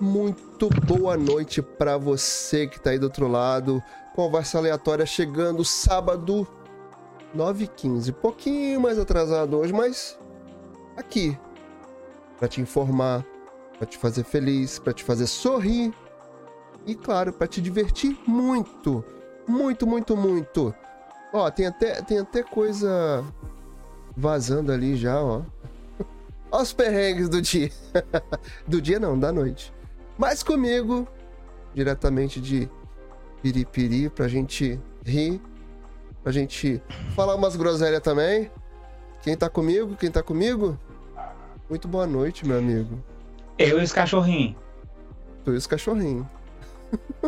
muito 0.00 0.68
boa 0.86 1.16
noite 1.16 1.62
para 1.62 1.96
você 1.96 2.66
que 2.66 2.80
tá 2.80 2.90
aí 2.90 2.98
do 2.98 3.04
outro 3.04 3.28
lado. 3.28 3.82
Conversa 4.14 4.58
aleatória 4.58 5.06
chegando 5.06 5.64
sábado 5.64 6.46
9h15. 7.36 8.12
Pouquinho 8.12 8.80
mais 8.80 8.98
atrasado 8.98 9.56
hoje, 9.56 9.72
mas 9.72 10.18
aqui 10.96 11.38
para 12.38 12.48
te 12.48 12.60
informar, 12.60 13.24
para 13.78 13.86
te 13.86 13.96
fazer 13.96 14.24
feliz, 14.24 14.78
para 14.78 14.92
te 14.92 15.04
fazer 15.04 15.26
sorrir 15.26 15.94
e 16.84 16.94
claro, 16.94 17.32
para 17.32 17.46
te 17.46 17.60
divertir 17.60 18.18
muito. 18.26 19.04
Muito, 19.46 19.86
muito, 19.86 20.16
muito. 20.16 20.74
Ó, 21.32 21.50
tem 21.50 21.66
até 21.66 22.02
tem 22.02 22.18
até 22.18 22.42
coisa 22.42 23.24
vazando 24.16 24.72
ali 24.72 24.96
já, 24.96 25.20
ó. 25.22 25.42
Olha 26.50 26.62
os 26.62 26.72
perrengues 26.72 27.28
do 27.28 27.40
dia. 27.40 27.70
do 28.66 28.80
dia 28.80 28.98
não, 28.98 29.18
da 29.18 29.32
noite. 29.32 29.72
Mas 30.22 30.40
comigo, 30.40 31.08
diretamente 31.74 32.40
de 32.40 32.68
Piripiri, 33.42 34.08
pra 34.08 34.28
gente 34.28 34.80
rir, 35.04 35.42
pra 36.22 36.30
gente 36.30 36.80
falar 37.16 37.34
umas 37.34 37.56
groselhas 37.56 38.00
também. 38.00 38.48
Quem 39.20 39.36
tá 39.36 39.50
comigo? 39.50 39.96
Quem 39.96 40.12
tá 40.12 40.22
comigo? 40.22 40.78
Muito 41.68 41.88
boa 41.88 42.06
noite, 42.06 42.46
meu 42.46 42.56
amigo. 42.56 43.02
Eu 43.58 43.80
e 43.80 43.82
os 43.82 43.92
cachorrinhos. 43.92 44.54
Tu 45.44 45.54
e 45.54 45.56
os 45.56 45.66
cachorrinhos. 45.66 46.24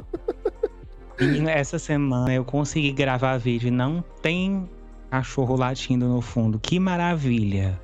Essa 1.51 1.81
semana 1.81 2.33
eu 2.33 2.45
consegui 2.45 2.93
gravar 2.93 3.39
vídeo 3.39 3.67
e 3.67 3.73
não 3.73 4.05
tem 4.23 4.71
cachorro 5.11 5.57
latindo 5.57 6.07
no 6.07 6.21
fundo. 6.21 6.61
Que 6.61 6.79
maravilha. 6.79 7.77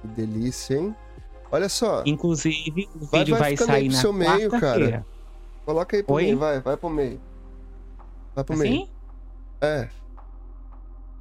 Que 0.00 0.08
delícia, 0.08 0.76
hein? 0.76 0.96
Olha 1.50 1.68
só. 1.68 2.02
Inclusive, 2.04 2.88
o 2.94 3.06
vai, 3.06 3.20
vídeo 3.20 3.36
vai, 3.36 3.56
vai 3.56 3.66
sair 3.66 3.88
na 3.88 4.12
meio, 4.12 4.50
cara. 4.50 5.06
Coloca 5.64 5.96
aí 5.96 6.02
pro 6.02 6.14
Oi? 6.14 6.24
meio, 6.24 6.38
vai, 6.38 6.60
vai 6.60 6.76
pro 6.76 6.90
meio. 6.90 7.20
Vai 8.34 8.44
pro 8.44 8.54
assim? 8.54 8.62
meio. 8.62 8.88
É. 9.60 9.88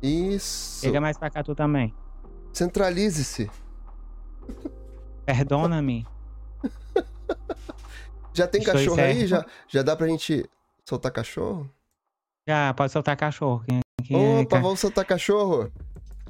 Isso. 0.01 0.81
Chega 0.81 1.01
mais 1.01 1.17
pra 1.17 1.29
cá 1.29 1.43
tu 1.43 1.55
também. 1.55 1.93
Centralize-se. 2.53 3.49
Perdona-me. 5.25 6.05
já 8.33 8.47
tem 8.47 8.61
Estou 8.61 8.75
cachorro 8.75 9.01
aí? 9.01 9.25
Já, 9.25 9.45
já 9.67 9.81
dá 9.81 9.95
pra 9.95 10.07
gente 10.07 10.47
soltar 10.83 11.11
cachorro? 11.11 11.69
Já, 12.47 12.73
pode 12.73 12.91
soltar 12.91 13.17
cachorro. 13.17 13.63
Quem, 13.67 13.79
quem 14.03 14.41
Opa, 14.41 14.57
é... 14.57 14.61
vamos 14.61 14.79
soltar 14.79 15.05
cachorro? 15.05 15.71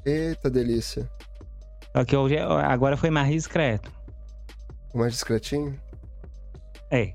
Eita, 0.06 0.50
delícia. 0.50 1.10
Só 1.96 2.04
que 2.04 2.14
hoje, 2.14 2.38
agora 2.38 2.98
foi 2.98 3.10
mais 3.10 3.30
discreto. 3.30 3.90
Mais 4.94 5.14
discretinho? 5.14 5.80
É. 6.92 7.14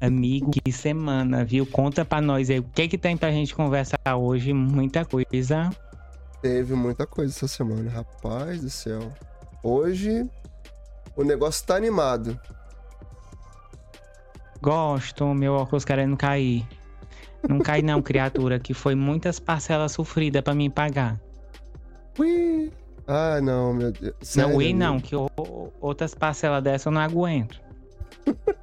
Amigo, 0.00 0.52
que 0.52 0.70
semana, 0.70 1.44
viu? 1.44 1.66
Conta 1.66 2.04
pra 2.04 2.20
nós 2.20 2.48
aí 2.48 2.60
o 2.60 2.62
que 2.62 2.86
que 2.86 2.96
tem 2.96 3.16
pra 3.16 3.32
gente 3.32 3.56
conversar 3.56 3.98
hoje. 4.16 4.52
Muita 4.52 5.04
coisa. 5.04 5.68
Teve 6.40 6.74
muita 6.74 7.08
coisa 7.08 7.34
essa 7.34 7.48
semana, 7.48 7.90
rapaz 7.90 8.60
do 8.60 8.70
céu. 8.70 9.12
Hoje 9.64 10.24
o 11.16 11.24
negócio 11.24 11.66
tá 11.66 11.74
animado. 11.74 12.38
Gosto, 14.62 15.34
meu 15.34 15.54
óculos 15.54 15.84
querendo 15.84 16.16
cair. 16.16 16.64
Não 17.48 17.58
cai 17.58 17.82
não, 17.82 18.00
criatura, 18.00 18.60
que 18.60 18.72
foi 18.72 18.94
muitas 18.94 19.40
parcelas 19.40 19.90
sofridas 19.90 20.40
para 20.42 20.54
mim 20.54 20.70
pagar. 20.70 21.20
Ui. 22.18 22.72
Ah, 23.06 23.40
não, 23.40 23.72
meu 23.72 23.90
Deus. 23.92 24.14
Sério, 24.20 24.50
não, 24.50 24.56
ui 24.56 24.72
não, 24.72 25.00
que 25.00 25.14
outras 25.80 26.14
parcelas 26.14 26.62
dessa 26.62 26.88
eu 26.88 26.92
não 26.92 27.00
aguento. 27.00 27.60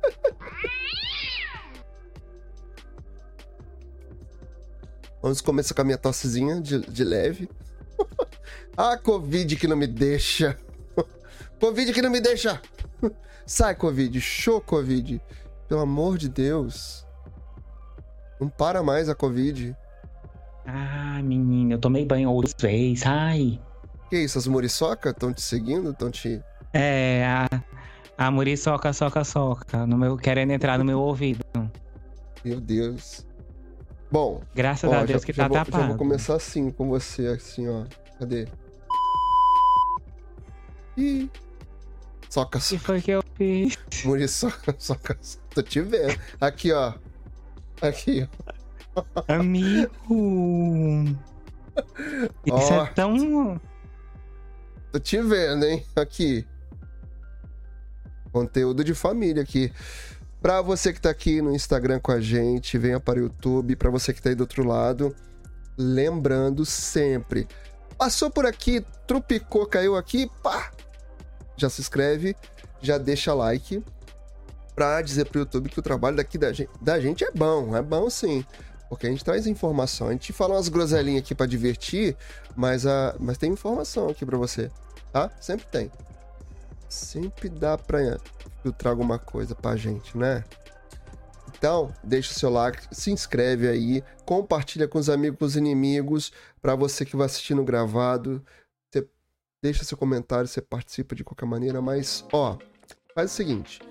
Vamos 5.22 5.42
começar 5.42 5.75
com 5.75 5.81
a 5.81 5.84
minha 5.84 5.97
tossezinha 5.97 6.62
de, 6.62 6.80
de 6.80 7.03
leve. 7.03 7.50
ah, 8.78 8.97
Covid 8.97 9.56
que 9.56 9.68
não 9.68 9.75
me 9.75 9.88
deixa. 9.88 10.57
Covid 11.59 11.91
que 11.91 12.02
não 12.02 12.09
me 12.09 12.22
deixa. 12.22 12.62
Sai, 13.46 13.75
Covid. 13.75 14.22
Show, 14.22 14.62
Covid. 14.62 15.22
Pelo 15.68 15.81
amor 15.81 16.18
de 16.18 16.30
Deus. 16.30 17.06
Não 18.40 18.47
para 18.47 18.84
mais 18.84 19.09
a 19.09 19.16
Covid. 19.16 19.75
Ah, 20.69 21.22
menina, 21.23 21.75
eu 21.75 21.79
tomei 21.79 22.05
banho 22.05 22.29
outras 22.29 22.53
vezes, 22.59 23.05
ai. 23.05 23.57
Que 24.09 24.17
isso, 24.17 24.38
as 24.38 24.47
muriçoca 24.47 25.11
estão 25.11 25.33
te 25.33 25.41
seguindo? 25.41 25.91
Estão 25.91 26.11
te. 26.11 26.44
É, 26.73 27.25
a, 27.25 27.63
a 28.17 28.29
muriçoca, 28.29 28.91
soca, 28.91 29.23
soca, 29.23 29.88
no 29.88 29.97
meu, 29.97 30.17
querendo 30.17 30.51
entrar 30.51 30.77
no 30.77 30.83
meu 30.83 31.00
ouvido. 31.00 31.45
Meu 32.44 32.59
Deus. 32.59 33.25
Bom. 34.11 34.41
Graças 34.53 34.89
ó, 34.89 34.95
a 34.95 35.06
Deus 35.06 35.22
já, 35.22 35.25
que 35.25 35.33
já 35.33 35.44
tá 35.44 35.47
vou, 35.47 35.57
tapado. 35.57 35.83
Já 35.83 35.88
vou 35.88 35.97
começar 35.97 36.35
assim 36.35 36.69
com 36.69 36.89
você, 36.89 37.27
assim, 37.27 37.69
ó. 37.69 37.85
Cadê? 38.19 38.45
Ih. 40.97 41.29
Soca, 42.29 42.59
soca. 42.59 42.75
O 42.75 42.79
que 42.79 42.85
foi 42.85 43.01
que 43.01 43.11
eu 43.11 43.23
fiz? 43.35 43.77
Muriçoca, 44.03 44.75
soca, 44.79 45.17
soca. 45.22 45.45
Tô 45.56 45.61
te 45.61 45.79
vendo. 45.79 46.19
Aqui, 46.41 46.73
ó. 46.73 46.94
Aqui, 47.81 48.27
ó. 48.45 48.56
Amigo! 49.28 49.91
Isso 52.46 52.74
oh, 52.74 52.81
é 52.81 52.85
tão. 52.88 53.62
Tô 54.91 55.00
te 55.00 55.22
vendo, 55.22 55.66
hein? 55.66 55.85
Aqui. 55.96 56.46
Conteúdo 58.31 58.84
de 58.84 58.94
família 58.94 59.44
aqui. 59.44 59.72
Pra 60.41 60.62
você 60.62 60.94
que 60.94 61.02
tá 61.02 61.09
aqui 61.09 61.41
no 61.41 61.53
Instagram 61.53 62.00
com 62.00 62.12
a 62.12 62.22
gente, 62.22 62.78
venha 62.78 63.00
para 63.00 63.19
o 63.19 63.24
YouTube. 63.24 63.75
Pra 63.75 63.90
você 63.90 64.13
que 64.13 64.22
tá 64.22 64.30
aí 64.30 64.36
do 64.36 64.41
outro 64.41 64.63
lado, 64.63 65.16
lembrando 65.78 66.66
sempre. 66.66 67.47
Passou 67.97 68.30
por 68.30 68.46
aqui, 68.46 68.86
trupicou, 69.07 69.66
caiu 69.66 69.96
aqui, 69.96 70.30
pá! 70.44 70.72
Já 71.56 71.69
se 71.69 71.81
inscreve, 71.81 72.36
já 72.80 73.00
deixa 73.00 73.34
like 73.34 73.84
pra 74.75 75.02
dizer 75.02 75.25
pro 75.25 75.40
YouTube 75.40 75.69
que 75.69 75.80
o 75.80 75.81
trabalho 75.81 76.18
daqui 76.18 76.38
da 76.38 76.53
gente, 76.53 76.69
da 76.80 77.00
gente 77.00 77.24
é 77.24 77.31
bom, 77.31 77.75
é 77.75 77.81
bom 77.81 78.07
sim. 78.12 78.46
Porque 78.90 79.08
a 79.08 79.09
gente 79.09 79.24
traz 79.24 79.48
informação. 79.48 80.08
A 80.08 80.12
gente 80.12 80.31
fala 80.31 80.56
umas 80.56 80.70
groselinhas 80.70 81.24
aqui 81.24 81.36
para 81.36 81.46
divertir, 81.46 82.16
mas, 82.56 82.86
a, 82.86 83.16
mas 83.20 83.38
tem 83.38 83.52
informação 83.52 84.09
aqui 84.09 84.25
para 84.25 84.38
você, 84.38 84.72
tá? 85.12 85.30
Sempre 85.40 85.66
tem. 85.68 85.92
Sempre 86.88 87.50
dá 87.50 87.78
pra 87.78 88.18
filtrar 88.62 88.92
alguma 88.92 89.20
coisa 89.20 89.53
pra 89.53 89.75
gente, 89.75 90.18
né? 90.18 90.44
Então, 91.58 91.92
deixa 92.03 92.31
o 92.31 92.36
seu 92.36 92.50
like, 92.50 92.88
se 92.92 93.12
inscreve 93.12 93.68
aí, 93.68 94.03
compartilha 94.25 94.88
com 94.88 95.00
os 95.00 95.09
amigos, 95.09 95.40
com 95.40 95.46
os 95.46 95.56
inimigos, 95.56 96.31
para 96.62 96.75
você 96.75 97.04
que 97.04 97.16
vai 97.16 97.25
assistindo 97.25 97.64
gravado. 97.64 98.46
Você 98.90 99.08
deixa 99.62 99.84
seu 99.84 99.98
comentário, 99.98 100.48
você 100.48 100.62
participa 100.62 101.16
de 101.16 101.24
qualquer 101.24 101.46
maneira, 101.46 101.81
mas 101.81 102.24
ó, 102.31 102.58
faz 103.16 103.31
o 103.31 103.36
seguinte, 103.36 103.81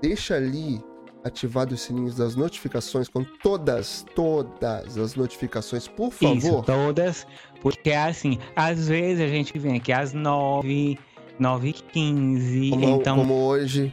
deixa 0.00 0.34
ali 0.34 0.82
ativado 1.24 1.74
os 1.74 1.80
sininhos 1.80 2.16
das 2.16 2.36
notificações 2.36 3.08
com 3.08 3.24
todas, 3.24 4.04
todas 4.14 4.98
as 4.98 5.16
notificações, 5.16 5.88
por 5.88 6.12
favor. 6.12 6.36
Isso, 6.36 6.62
todas, 6.62 7.26
porque 7.62 7.90
é 7.90 8.04
assim, 8.04 8.38
às 8.54 8.86
vezes 8.86 9.24
a 9.24 9.28
gente 9.28 9.58
vem 9.58 9.76
aqui 9.76 9.90
às 9.90 10.12
nove, 10.12 10.98
nove 11.38 11.70
e 11.70 11.72
quinze, 11.72 12.70
então... 12.74 13.16
Como 13.16 13.34
hoje. 13.34 13.92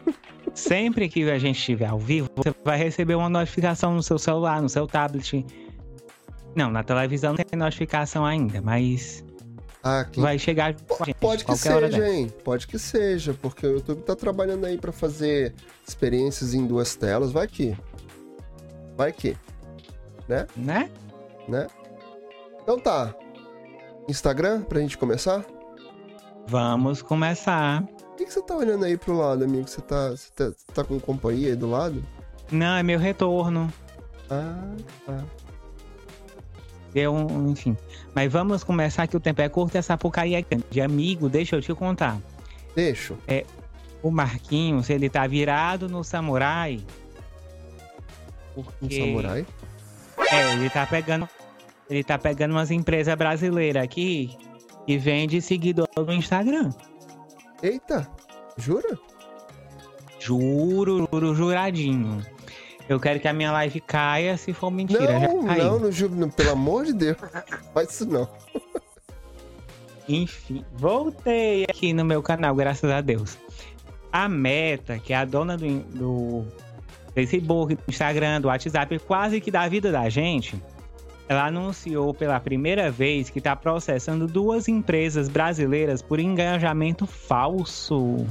Sempre 0.54 1.08
que 1.08 1.28
a 1.30 1.38
gente 1.38 1.58
estiver 1.58 1.88
ao 1.88 1.98
vivo, 1.98 2.30
você 2.34 2.54
vai 2.64 2.78
receber 2.78 3.14
uma 3.14 3.28
notificação 3.28 3.94
no 3.94 4.02
seu 4.02 4.18
celular, 4.18 4.62
no 4.62 4.68
seu 4.68 4.86
tablet. 4.86 5.44
Não, 6.54 6.70
na 6.70 6.82
televisão 6.82 7.34
não 7.34 7.44
tem 7.44 7.58
notificação 7.58 8.24
ainda, 8.24 8.62
mas 8.62 9.25
ah, 9.88 10.04
vai 10.16 10.36
chegar 10.36 10.74
com 10.88 11.04
a 11.04 11.06
gente, 11.06 11.14
Pode 11.14 11.44
que 11.44 11.56
seja, 11.56 12.08
hein? 12.08 12.28
Pode 12.42 12.66
que 12.66 12.76
seja, 12.76 13.32
porque 13.34 13.64
o 13.64 13.74
YouTube 13.74 14.02
tá 14.02 14.16
trabalhando 14.16 14.66
aí 14.66 14.76
para 14.76 14.90
fazer 14.90 15.54
experiências 15.86 16.54
em 16.54 16.66
duas 16.66 16.96
telas. 16.96 17.30
Vai 17.30 17.46
que. 17.46 17.76
Vai 18.96 19.12
que. 19.12 19.36
Né? 20.26 20.44
Né? 20.56 20.90
Né? 21.48 21.68
Então 22.60 22.80
tá. 22.80 23.14
Instagram 24.08 24.62
pra 24.62 24.80
gente 24.80 24.98
começar? 24.98 25.44
Vamos 26.48 27.00
começar. 27.00 27.84
O 28.12 28.16
que, 28.16 28.24
que 28.24 28.32
você 28.32 28.42
tá 28.42 28.56
olhando 28.56 28.84
aí 28.84 28.96
pro 28.96 29.16
lado, 29.16 29.44
amigo? 29.44 29.68
Você 29.68 29.80
tá, 29.82 30.10
você 30.10 30.30
tá, 30.34 30.46
você 30.46 30.66
tá 30.74 30.82
com 30.82 30.98
companhia 30.98 31.50
aí 31.50 31.56
do 31.56 31.70
lado? 31.70 32.04
Não, 32.50 32.74
é 32.74 32.82
meu 32.82 32.98
retorno. 32.98 33.72
Ah, 34.28 34.74
tá. 35.06 35.24
Deu 36.96 37.12
um, 37.14 37.50
enfim. 37.50 37.76
Mas 38.14 38.32
vamos 38.32 38.64
começar 38.64 39.06
que 39.06 39.14
o 39.14 39.20
tempo 39.20 39.42
é 39.42 39.50
curto 39.50 39.74
e 39.74 39.78
essa 39.78 39.98
porcaria 39.98 40.38
é 40.38 40.40
grande. 40.40 40.80
Amigo, 40.80 41.28
deixa 41.28 41.54
eu 41.54 41.60
te 41.60 41.74
contar. 41.74 42.18
Deixa. 42.74 43.12
É, 43.28 43.44
o 44.02 44.10
Marquinhos, 44.10 44.88
ele 44.88 45.10
tá 45.10 45.26
virado 45.26 45.90
no 45.90 46.02
samurai. 46.02 46.80
Porque... 48.54 49.02
Um 49.02 49.06
samurai? 49.08 49.46
É, 50.32 50.52
ele 50.54 50.70
tá 50.70 50.86
pegando. 50.86 51.28
Ele 51.90 52.02
tá 52.02 52.16
pegando 52.16 52.52
umas 52.52 52.70
empresas 52.70 53.14
brasileiras 53.14 53.84
aqui 53.84 54.34
e 54.88 54.96
vende 54.96 55.42
seguidor 55.42 55.86
no 55.94 56.14
Instagram. 56.14 56.72
Eita, 57.62 58.10
jura? 58.56 58.98
Juro, 60.18 61.06
juro, 61.12 61.34
juradinho. 61.34 62.24
Eu 62.88 63.00
quero 63.00 63.18
que 63.18 63.26
a 63.26 63.32
minha 63.32 63.50
live 63.50 63.80
caia 63.80 64.36
se 64.36 64.52
for 64.52 64.70
mentira. 64.70 65.18
Não, 65.18 65.42
não, 65.42 65.78
não, 65.80 65.92
juro, 65.92 66.28
pelo 66.30 66.50
amor 66.52 66.84
de 66.84 66.92
Deus. 66.92 67.16
Faz 67.74 67.90
isso 67.90 68.06
não. 68.06 68.28
Enfim, 70.08 70.64
voltei 70.74 71.64
aqui 71.64 71.92
no 71.92 72.04
meu 72.04 72.22
canal, 72.22 72.54
graças 72.54 72.88
a 72.88 73.00
Deus. 73.00 73.36
A 74.12 74.28
Meta, 74.28 74.98
que 74.98 75.12
é 75.12 75.16
a 75.16 75.24
dona 75.24 75.56
do, 75.56 75.80
do 75.80 76.44
Facebook, 77.12 77.74
do 77.74 77.82
Instagram, 77.88 78.40
do 78.40 78.48
WhatsApp, 78.48 78.98
quase 79.00 79.40
que 79.40 79.50
da 79.50 79.68
vida 79.68 79.90
da 79.90 80.08
gente, 80.08 80.62
ela 81.28 81.46
anunciou 81.46 82.14
pela 82.14 82.38
primeira 82.38 82.88
vez 82.88 83.28
que 83.28 83.38
está 83.38 83.56
processando 83.56 84.28
duas 84.28 84.68
empresas 84.68 85.28
brasileiras 85.28 86.00
por 86.00 86.20
engajamento 86.20 87.04
falso. 87.04 88.24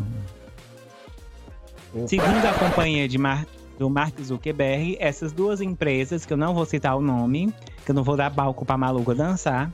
Segundo 2.08 2.46
a 2.46 2.54
companhia 2.54 3.08
de 3.08 3.18
Mar 3.18 3.46
do 3.78 3.90
Mark 3.90 4.20
Zuckerberg, 4.22 4.98
essas 5.00 5.32
duas 5.32 5.62
empresas, 5.62 6.26
que 6.26 6.34
eu 6.34 6.38
não 6.38 6.54
vou 6.54 6.66
citar 6.66 6.96
o 6.96 7.02
nome, 7.02 7.54
que 7.84 7.92
eu 7.92 7.96
não 7.96 8.04
vou 8.04 8.16
dar 8.16 8.34
palco 8.34 8.66
para 8.66 8.78
maluco 8.78 9.14
dançar, 9.14 9.72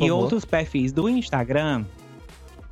e 0.00 0.10
outros 0.10 0.44
perfis 0.44 0.92
do 0.92 1.08
Instagram, 1.08 1.84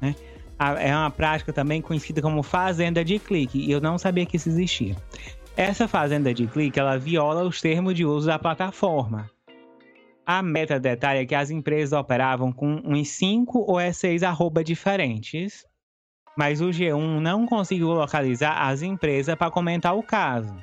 né? 0.00 0.14
É 0.58 0.94
uma 0.96 1.10
prática 1.10 1.52
também 1.52 1.82
conhecida 1.82 2.22
como 2.22 2.42
fazenda 2.42 3.04
de 3.04 3.18
clique, 3.18 3.58
e 3.58 3.70
eu 3.70 3.80
não 3.80 3.98
sabia 3.98 4.24
que 4.24 4.36
isso 4.36 4.48
existia. 4.48 4.96
Essa 5.56 5.86
fazenda 5.86 6.34
de 6.34 6.46
clique, 6.46 6.80
ela 6.80 6.98
viola 6.98 7.44
os 7.44 7.60
termos 7.60 7.94
de 7.94 8.04
uso 8.04 8.26
da 8.26 8.38
plataforma. 8.38 9.30
A 10.26 10.42
meta 10.42 10.80
detalha 10.80 11.26
que 11.26 11.34
as 11.34 11.50
empresas 11.50 11.92
operavam 11.92 12.50
com 12.50 12.80
uns 12.84 13.08
5 13.08 13.58
ou 13.70 13.78
6 13.92 14.22
arroba 14.22 14.64
diferentes, 14.64 15.66
mas 16.36 16.60
o 16.60 16.66
G1 16.66 17.20
não 17.20 17.46
conseguiu 17.46 17.88
localizar 17.88 18.68
as 18.68 18.82
empresas 18.82 19.34
para 19.34 19.50
comentar 19.50 19.96
o 19.96 20.02
caso. 20.02 20.54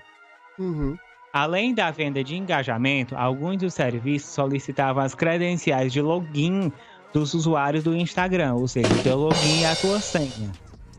Uhum. 0.59 0.97
Além 1.33 1.73
da 1.73 1.89
venda 1.91 2.23
de 2.23 2.35
engajamento, 2.35 3.15
alguns 3.15 3.57
dos 3.57 3.73
serviços 3.73 4.31
solicitavam 4.31 5.01
as 5.01 5.15
credenciais 5.15 5.93
de 5.93 6.01
login 6.01 6.71
dos 7.13 7.33
usuários 7.33 7.83
do 7.83 7.95
Instagram, 7.95 8.55
ou 8.55 8.67
seja, 8.67 8.93
o 8.93 9.03
teu 9.03 9.17
login 9.17 9.61
e 9.61 9.65
a 9.65 9.75
tua 9.75 9.99
senha. 9.99 10.51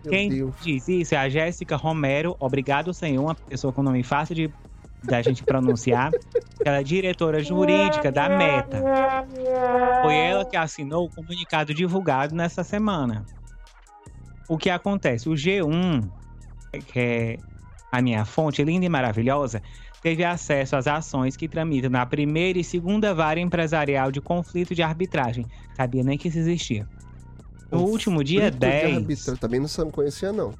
Meu 0.02 0.10
Quem 0.10 0.28
Deus. 0.30 0.54
diz 0.62 0.88
isso 0.88 1.14
é 1.14 1.18
a 1.18 1.28
Jéssica 1.28 1.76
Romero. 1.76 2.34
Obrigado, 2.40 2.92
senhor, 2.94 3.22
uma 3.22 3.34
pessoa 3.34 3.72
com 3.72 3.82
nome 3.82 4.02
fácil 4.02 4.34
de 4.34 4.50
da 5.04 5.20
gente 5.20 5.42
pronunciar. 5.42 6.10
Ela 6.64 6.78
é 6.78 6.82
diretora 6.82 7.42
jurídica 7.42 8.12
da 8.12 8.28
Meta. 8.28 8.80
Foi 10.02 10.14
ela 10.14 10.44
que 10.44 10.56
assinou 10.56 11.06
o 11.06 11.10
comunicado 11.10 11.74
divulgado 11.74 12.36
nessa 12.36 12.62
semana. 12.62 13.26
O 14.48 14.58
que 14.58 14.70
acontece? 14.70 15.28
O 15.28 15.32
G1, 15.32 16.08
que 16.86 16.98
é 16.98 17.38
a 17.90 18.00
minha 18.00 18.24
fonte 18.24 18.64
linda 18.64 18.86
e 18.86 18.88
maravilhosa, 18.88 19.62
teve 20.02 20.24
acesso 20.24 20.76
às 20.76 20.86
ações 20.86 21.36
que 21.36 21.48
tramitam 21.48 21.90
na 21.90 22.04
primeira 22.04 22.58
e 22.58 22.64
segunda 22.64 23.14
vara 23.14 23.38
empresarial 23.38 24.10
de 24.10 24.20
conflito 24.20 24.74
de 24.74 24.82
arbitragem. 24.82 25.46
Sabia 25.76 26.02
nem 26.02 26.18
que 26.18 26.28
isso 26.28 26.38
existia. 26.38 26.88
No 27.70 27.78
conflito 27.78 27.92
último 27.92 28.24
dia 28.24 28.50
10. 28.50 29.24
também 29.38 29.60
não 29.60 29.90
conhecia, 29.90 30.32
não. 30.32 30.52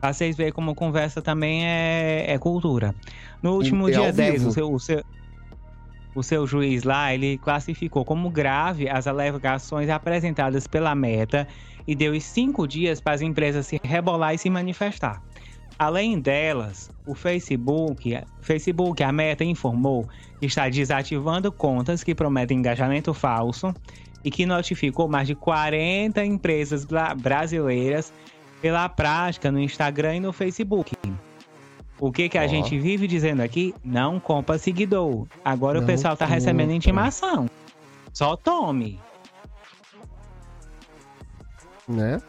Pra 0.00 0.12
vocês 0.12 0.36
verem 0.36 0.52
como 0.52 0.74
conversa 0.74 1.22
também 1.22 1.66
é, 1.66 2.26
é 2.28 2.38
cultura. 2.38 2.94
No 3.42 3.54
último 3.54 3.90
dia 3.90 4.12
10, 4.12 4.46
o 4.46 4.52
seu, 4.52 4.72
o, 4.72 4.78
seu, 4.78 5.02
o 6.14 6.22
seu 6.22 6.46
juiz 6.46 6.84
lá, 6.84 7.12
ele 7.12 7.38
classificou 7.38 8.04
como 8.04 8.30
grave 8.30 8.88
as 8.88 9.06
alegações 9.06 9.88
apresentadas 9.88 10.66
pela 10.66 10.94
Meta 10.94 11.48
e 11.86 11.94
deu 11.94 12.18
cinco 12.20 12.66
dias 12.66 13.00
para 13.00 13.14
as 13.14 13.20
empresas 13.20 13.66
se 13.66 13.80
rebolar 13.82 14.34
e 14.34 14.38
se 14.38 14.50
manifestar. 14.50 15.22
Além 15.78 16.18
delas, 16.18 16.90
o 17.06 17.14
Facebook, 17.14 18.18
Facebook, 18.40 19.02
a 19.02 19.12
Meta 19.12 19.44
informou 19.44 20.08
que 20.40 20.46
está 20.46 20.68
desativando 20.68 21.52
contas 21.52 22.02
que 22.02 22.14
prometem 22.14 22.58
engajamento 22.58 23.12
falso 23.12 23.74
e 24.24 24.30
que 24.30 24.46
notificou 24.46 25.06
mais 25.06 25.28
de 25.28 25.34
40 25.34 26.24
empresas 26.24 26.86
brasileiras 27.18 28.12
pela 28.62 28.88
prática 28.88 29.52
no 29.52 29.60
Instagram 29.60 30.16
e 30.16 30.20
no 30.20 30.32
Facebook. 30.32 30.92
O 31.98 32.10
que 32.10 32.28
que 32.28 32.38
a 32.38 32.44
oh. 32.44 32.48
gente 32.48 32.78
vive 32.78 33.06
dizendo 33.06 33.40
aqui? 33.40 33.74
Não 33.84 34.18
compra 34.18 34.58
seguidor. 34.58 35.26
Agora 35.44 35.78
Não 35.78 35.84
o 35.84 35.86
pessoal 35.86 36.16
tá 36.16 36.24
compra. 36.24 36.34
recebendo 36.34 36.72
intimação. 36.72 37.48
Só 38.12 38.34
tome. 38.36 38.98
Né? 41.88 42.20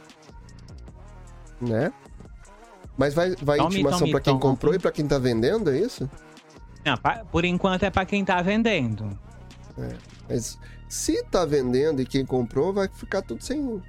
Né? 1.60 1.92
Mas 2.98 3.14
vai, 3.14 3.36
vai 3.42 3.58
tome, 3.58 3.76
intimação 3.76 4.10
para 4.10 4.20
quem 4.20 4.34
tome. 4.34 4.42
comprou 4.42 4.74
e 4.74 4.80
para 4.80 4.92
quem 4.92 5.08
tá 5.08 5.20
vendendo, 5.20 5.70
é 5.70 5.80
isso? 5.80 6.10
Não, 6.86 6.98
pra, 6.98 7.24
por 7.26 7.46
enquanto 7.46 7.84
é 7.84 7.90
para 7.90 8.06
quem 8.06 8.24
tá 8.26 8.42
vendendo. 8.42 9.18
É, 9.78 9.96
mas 10.30 10.58
se 10.90 11.24
tá 11.26 11.46
vendendo 11.46 12.02
e 12.02 12.06
quem 12.06 12.26
comprou, 12.26 12.74
vai 12.74 12.88
ficar 12.88 13.22
tudo 13.22 13.44
sem, 13.44 13.82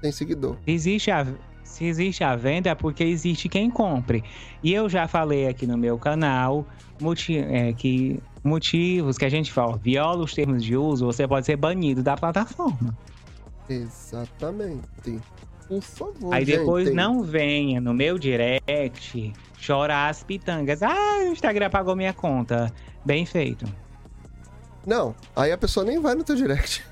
sem 0.00 0.12
seguidor. 0.12 0.58
Existe 0.66 1.10
a, 1.10 1.26
se 1.62 1.86
existe 1.86 2.22
a 2.22 2.36
venda 2.36 2.70
é 2.70 2.74
porque 2.74 3.02
existe 3.02 3.48
quem 3.48 3.70
compre. 3.70 4.22
E 4.62 4.74
eu 4.74 4.88
já 4.88 5.08
falei 5.08 5.48
aqui 5.48 5.66
no 5.66 5.78
meu 5.78 5.98
canal 5.98 6.66
motiv 7.00 7.44
é, 7.48 7.72
que 7.72 8.20
motivos 8.44 9.16
que 9.16 9.24
a 9.24 9.28
gente 9.28 9.52
fala, 9.52 9.78
viola 9.78 10.22
os 10.22 10.34
termos 10.34 10.62
de 10.62 10.76
uso, 10.76 11.06
você 11.06 11.26
pode 11.26 11.46
ser 11.46 11.56
banido 11.56 12.02
da 12.02 12.16
plataforma. 12.16 12.96
Exatamente. 13.68 15.20
Por 15.68 15.82
favor. 15.82 16.34
Aí 16.34 16.44
depois 16.44 16.86
gente. 16.86 16.94
não 16.94 17.22
venha 17.22 17.80
no 17.80 17.94
meu 17.94 18.18
direct 18.18 19.32
chorar 19.56 20.08
as 20.08 20.22
pitangas. 20.22 20.82
Ah, 20.82 21.20
o 21.24 21.32
Instagram 21.32 21.70
pagou 21.70 21.96
minha 21.96 22.12
conta. 22.12 22.72
Bem 23.04 23.24
feito. 23.24 23.64
Não, 24.86 25.14
aí 25.34 25.52
a 25.52 25.58
pessoa 25.58 25.86
nem 25.86 26.00
vai 26.00 26.14
no 26.14 26.24
teu 26.24 26.36
direct. 26.36 26.84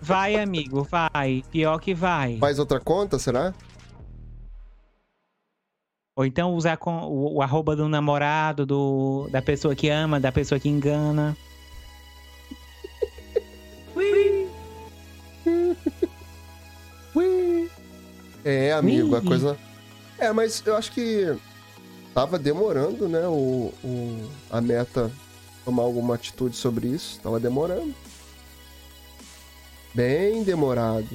Vai, 0.00 0.36
amigo, 0.36 0.82
vai. 0.84 1.44
Pior 1.50 1.78
que 1.78 1.94
vai. 1.94 2.38
Faz 2.38 2.58
outra 2.58 2.80
conta, 2.80 3.18
será? 3.18 3.54
Ou 6.16 6.26
então 6.26 6.54
usar 6.54 6.76
com 6.76 6.94
o, 7.04 7.36
o, 7.36 7.42
arroba 7.42 7.74
do 7.74 7.88
namorado, 7.88 8.66
do, 8.66 9.28
da 9.30 9.40
pessoa 9.40 9.74
que 9.74 9.88
ama, 9.88 10.20
da 10.20 10.30
pessoa 10.30 10.58
que 10.58 10.68
engana. 10.68 11.36
É, 18.44 18.72
amigo, 18.72 19.14
a 19.14 19.22
coisa. 19.22 19.58
É, 20.18 20.32
mas 20.32 20.62
eu 20.64 20.76
acho 20.76 20.92
que 20.92 21.36
tava 22.14 22.38
demorando, 22.38 23.08
né? 23.08 23.26
O, 23.26 23.72
o, 23.84 24.30
a 24.50 24.60
meta 24.60 25.10
tomar 25.64 25.82
alguma 25.82 26.14
atitude 26.14 26.56
sobre 26.56 26.88
isso. 26.88 27.20
Tava 27.20 27.38
demorando. 27.38 27.94
Bem 29.94 30.42
demorado. 30.42 31.08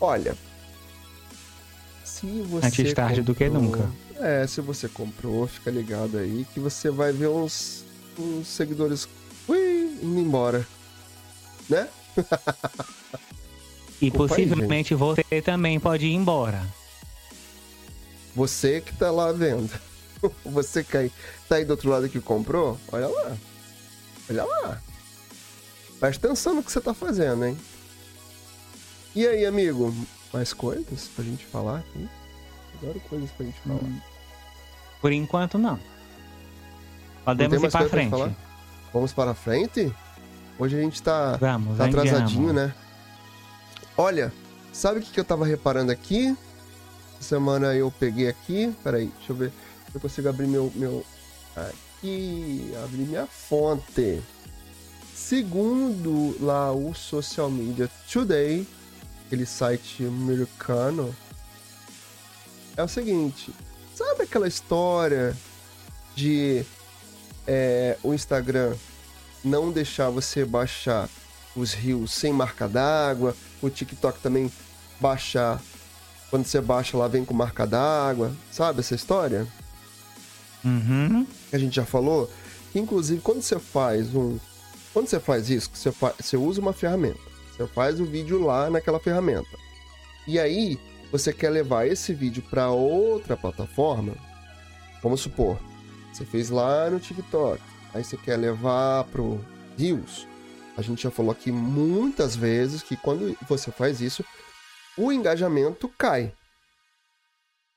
Olha. 0.00 0.36
Se 2.04 2.26
você. 2.42 2.66
Antes 2.66 2.94
tarde 2.94 3.20
comprou, 3.20 3.24
do 3.24 3.34
que 3.34 3.48
nunca. 3.48 3.90
É, 4.18 4.46
se 4.46 4.60
você 4.60 4.88
comprou, 4.88 5.46
fica 5.46 5.70
ligado 5.70 6.18
aí 6.18 6.46
que 6.52 6.60
você 6.60 6.90
vai 6.90 7.12
ver 7.12 7.28
uns, 7.28 7.84
uns 8.18 8.48
seguidores 8.48 9.08
ui, 9.48 9.98
indo 10.02 10.18
embora. 10.18 10.66
Né? 11.68 11.88
E 14.00 14.10
possivelmente 14.10 14.94
você 14.94 15.40
também 15.42 15.80
pode 15.80 16.06
ir 16.06 16.14
embora. 16.14 16.62
Você 18.34 18.80
que 18.80 18.94
tá 18.94 19.10
lá 19.10 19.32
vendo. 19.32 19.70
Você 20.44 20.82
que 20.82 20.96
aí, 20.96 21.12
tá 21.48 21.56
aí 21.56 21.64
do 21.64 21.70
outro 21.70 21.90
lado 21.90 22.08
que 22.08 22.20
comprou, 22.20 22.78
olha 22.90 23.06
lá. 23.06 23.36
Olha 24.30 24.44
lá. 24.44 24.82
Presta 26.00 26.26
atenção 26.26 26.54
no 26.54 26.62
que 26.62 26.72
você 26.72 26.80
tá 26.80 26.92
fazendo, 26.92 27.44
hein? 27.44 27.56
E 29.14 29.26
aí, 29.26 29.46
amigo? 29.46 29.94
Mais 30.32 30.52
coisas 30.52 31.08
pra 31.14 31.24
gente 31.24 31.44
falar 31.46 31.78
aqui? 31.78 32.08
Adoro 32.78 33.00
coisas 33.08 33.30
pra 33.30 33.46
gente 33.46 33.60
falar. 33.60 33.76
Hum. 33.76 34.00
Por 35.00 35.12
enquanto, 35.12 35.58
não. 35.58 35.78
Podemos 37.24 37.60
não 37.60 37.68
ir 37.68 37.70
pra 37.70 37.88
frente. 37.88 38.10
Pra 38.10 38.30
Vamos 38.92 39.12
para 39.12 39.34
frente? 39.34 39.94
Hoje 40.58 40.76
a 40.76 40.80
gente 40.80 41.02
tá, 41.02 41.36
Vamos, 41.36 41.76
tá 41.76 41.86
atrasadinho, 41.86 42.52
né? 42.52 42.74
Olha, 43.96 44.32
sabe 44.72 45.00
o 45.00 45.02
que, 45.02 45.10
que 45.10 45.20
eu 45.20 45.24
tava 45.24 45.46
reparando 45.46 45.90
aqui? 45.90 46.36
Semana 47.20 47.74
eu 47.74 47.90
peguei 47.90 48.28
aqui. 48.28 48.74
Peraí, 48.84 49.06
deixa 49.16 49.32
eu 49.32 49.36
ver 49.36 49.50
se 49.90 49.96
eu 49.96 50.00
consigo 50.00 50.28
abrir 50.28 50.46
meu. 50.46 50.70
meu... 50.74 51.04
Aqui, 51.56 52.72
abrir 52.84 53.06
minha 53.06 53.26
fonte. 53.26 54.22
Segundo 55.14 56.36
lá 56.44 56.70
o 56.72 56.94
Social 56.94 57.50
Media 57.50 57.90
Today, 58.12 58.68
aquele 59.24 59.46
site 59.46 60.04
americano, 60.04 61.16
é 62.76 62.82
o 62.82 62.88
seguinte: 62.88 63.50
sabe 63.94 64.24
aquela 64.24 64.46
história 64.46 65.34
de 66.14 66.64
é, 67.46 67.96
o 68.02 68.12
Instagram 68.12 68.76
não 69.42 69.72
deixar 69.72 70.10
você 70.10 70.44
baixar 70.44 71.08
os 71.56 71.72
rios 71.72 72.12
sem 72.12 72.32
marca 72.32 72.68
d'água, 72.68 73.34
o 73.62 73.70
TikTok 73.70 74.20
também 74.20 74.50
baixar 75.00 75.60
Quando 76.30 76.46
você 76.46 76.60
baixa 76.60 76.96
lá, 76.96 77.06
vem 77.06 77.24
com 77.24 77.34
marca 77.34 77.66
d'água. 77.66 78.32
Sabe 78.50 78.80
essa 78.80 78.94
história? 78.94 79.46
Uhum. 80.64 81.26
Que 81.48 81.56
a 81.56 81.58
gente 81.58 81.76
já 81.76 81.84
falou. 81.84 82.30
Inclusive, 82.74 83.20
quando 83.20 83.42
você 83.42 83.58
faz 83.58 84.14
um. 84.14 84.38
Quando 84.92 85.06
você 85.08 85.20
faz 85.20 85.48
isso, 85.50 85.70
você, 85.72 85.92
fa... 85.92 86.14
você 86.18 86.36
usa 86.36 86.60
uma 86.60 86.72
ferramenta. 86.72 87.20
Você 87.56 87.66
faz 87.68 88.00
o 88.00 88.04
vídeo 88.04 88.42
lá 88.44 88.68
naquela 88.68 88.98
ferramenta. 88.98 89.56
E 90.26 90.38
aí, 90.38 90.78
você 91.12 91.32
quer 91.32 91.50
levar 91.50 91.86
esse 91.86 92.12
vídeo 92.12 92.42
para 92.50 92.68
outra 92.68 93.36
plataforma. 93.36 94.14
Vamos 95.02 95.20
supor, 95.20 95.58
você 96.12 96.24
fez 96.24 96.50
lá 96.50 96.90
no 96.90 96.98
TikTok. 96.98 97.62
Aí 97.94 98.02
você 98.02 98.16
quer 98.16 98.36
levar 98.36 99.04
pro 99.04 99.40
Reels. 99.78 100.26
A 100.76 100.82
gente 100.82 101.02
já 101.02 101.10
falou 101.10 101.32
aqui 101.32 101.50
muitas 101.50 102.36
vezes 102.36 102.82
que 102.82 102.96
quando 102.96 103.36
você 103.48 103.70
faz 103.70 104.00
isso, 104.00 104.24
o 104.96 105.10
engajamento 105.10 105.88
cai. 105.96 106.32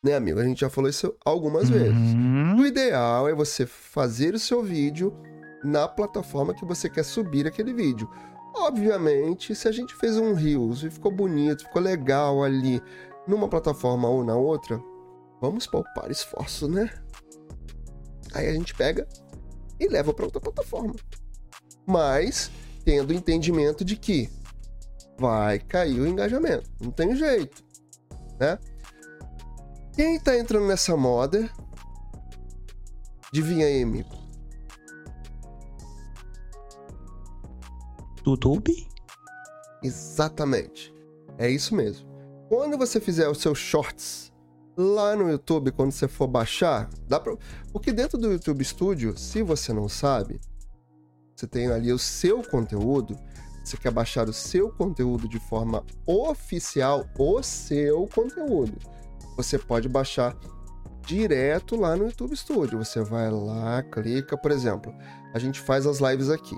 Né, 0.04 0.16
amigo? 0.16 0.40
A 0.40 0.44
gente 0.44 0.62
já 0.62 0.70
falou 0.70 0.90
isso 0.90 1.16
algumas 1.26 1.70
uhum. 1.70 1.78
vezes. 1.78 2.60
O 2.60 2.66
ideal 2.66 3.28
é 3.28 3.34
você 3.34 3.66
fazer 3.66 4.34
o 4.34 4.40
seu 4.40 4.64
vídeo 4.64 5.14
na 5.64 5.88
plataforma 5.88 6.54
que 6.54 6.66
você 6.66 6.90
quer 6.90 7.04
subir 7.04 7.48
aquele 7.48 7.74
vídeo. 7.74 8.10
Obviamente, 8.56 9.54
se 9.54 9.68
a 9.68 9.72
gente 9.72 9.94
fez 9.96 10.18
um 10.18 10.34
Reels 10.34 10.84
e 10.84 10.90
ficou 10.90 11.12
bonito, 11.12 11.64
ficou 11.64 11.82
legal 11.82 12.44
ali 12.44 12.82
numa 13.28 13.48
plataforma 13.48 14.10
ou 14.10 14.24
na 14.24 14.36
outra, 14.36 14.82
vamos 15.42 15.68
poupar 15.68 16.10
esforço, 16.10 16.68
né? 16.68 16.90
Aí 18.34 18.48
a 18.48 18.54
gente 18.54 18.74
pega 18.74 19.08
e 19.80 19.88
leva 19.88 20.14
para 20.14 20.26
outra 20.26 20.42
plataforma. 20.42 20.96
Mas 21.86 22.50
tendo 22.90 23.12
o 23.12 23.14
entendimento 23.14 23.86
de 23.86 23.96
que 23.96 24.28
vai 25.16 25.60
cair 25.60 26.00
o 26.00 26.08
engajamento. 26.08 26.68
Não 26.82 26.90
tem 26.90 27.16
jeito, 27.16 27.64
né? 28.40 28.58
Quem 29.94 30.20
tá 30.20 30.36
entrando 30.36 30.66
nessa 30.66 30.98
moda? 30.98 31.48
Adivinha 33.28 33.68
aí, 33.68 33.84
amigo. 33.84 34.10
YouTube? 38.26 38.88
Exatamente. 39.84 40.92
É 41.38 41.48
isso 41.48 41.76
mesmo. 41.76 42.10
Quando 42.48 42.76
você 42.76 43.00
fizer 43.00 43.30
os 43.30 43.38
seus 43.40 43.60
shorts 43.60 44.34
lá 44.76 45.16
no 45.16 45.30
YouTube, 45.30 45.72
quando 45.74 45.92
você 45.92 46.08
for 46.08 46.26
baixar, 46.26 46.90
dá 47.08 47.20
pra... 47.20 47.38
porque 47.72 47.92
dentro 47.92 48.18
do 48.18 48.32
YouTube 48.32 48.66
Studio, 48.66 49.16
se 49.16 49.44
você 49.44 49.72
não 49.72 49.88
sabe, 49.88 50.42
você 51.40 51.48
tem 51.48 51.68
ali 51.68 51.94
o 51.94 51.98
seu 51.98 52.44
conteúdo, 52.44 53.18
você 53.64 53.78
quer 53.78 53.92
baixar 53.92 54.28
o 54.28 54.34
seu 54.34 54.70
conteúdo 54.70 55.28
de 55.30 55.40
forma 55.40 55.86
oficial, 56.06 57.06
o 57.18 57.42
seu 57.42 58.08
conteúdo, 58.14 58.78
você 59.38 59.58
pode 59.58 59.88
baixar 59.88 60.36
direto 61.06 61.78
lá 61.78 61.96
no 61.96 62.06
YouTube 62.06 62.36
Studio. 62.36 62.78
Você 62.78 63.02
vai 63.02 63.32
lá, 63.32 63.82
clica, 63.84 64.38
por 64.38 64.52
exemplo, 64.52 64.94
a 65.34 65.40
gente 65.40 65.62
faz 65.62 65.88
as 65.88 66.00
lives 66.00 66.30
aqui. 66.30 66.58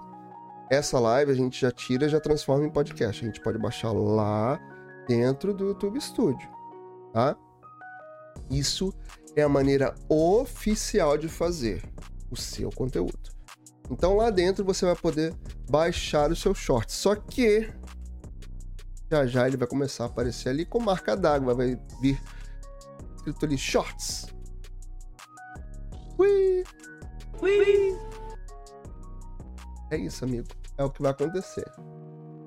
Essa 0.70 1.00
live 1.00 1.32
a 1.32 1.36
gente 1.36 1.62
já 1.62 1.72
tira 1.72 2.10
já 2.10 2.20
transforma 2.20 2.66
em 2.66 2.72
podcast. 2.72 3.24
A 3.24 3.28
gente 3.28 3.40
pode 3.42 3.60
baixar 3.60 3.92
lá 3.92 4.60
dentro 5.08 5.54
do 5.54 5.68
YouTube 5.68 6.02
Studio, 6.02 6.50
tá? 7.14 7.36
Isso 8.50 8.92
é 9.36 9.44
a 9.44 9.50
maneira 9.50 9.94
oficial 10.10 11.18
de 11.18 11.30
fazer 11.30 11.84
o 12.32 12.36
seu 12.36 12.72
conteúdo. 12.72 13.31
Então 13.92 14.16
lá 14.16 14.30
dentro 14.30 14.64
você 14.64 14.86
vai 14.86 14.96
poder 14.96 15.36
baixar 15.70 16.32
o 16.32 16.36
seu 16.36 16.56
short. 16.56 16.92
Só 16.92 17.14
que 17.14 17.70
já 19.12 19.28
já 19.28 19.46
ele 19.46 19.58
vai 19.58 19.68
começar 19.68 20.06
a 20.06 20.08
aparecer 20.08 20.48
ali 20.48 20.66
com 20.66 20.80
marca 20.80 21.16
d'água, 21.18 21.54
vai 21.54 21.78
vir 22.02 22.20
escrito 23.18 23.46
ali 23.46 23.58
shorts. 23.58 24.28
Ui! 26.18 26.64
Ui! 27.42 28.00
É 29.92 29.98
isso, 29.98 30.24
amigo. 30.24 30.48
É 30.78 30.84
o 30.86 30.90
que 30.90 31.02
vai 31.02 31.12
acontecer. 31.12 31.70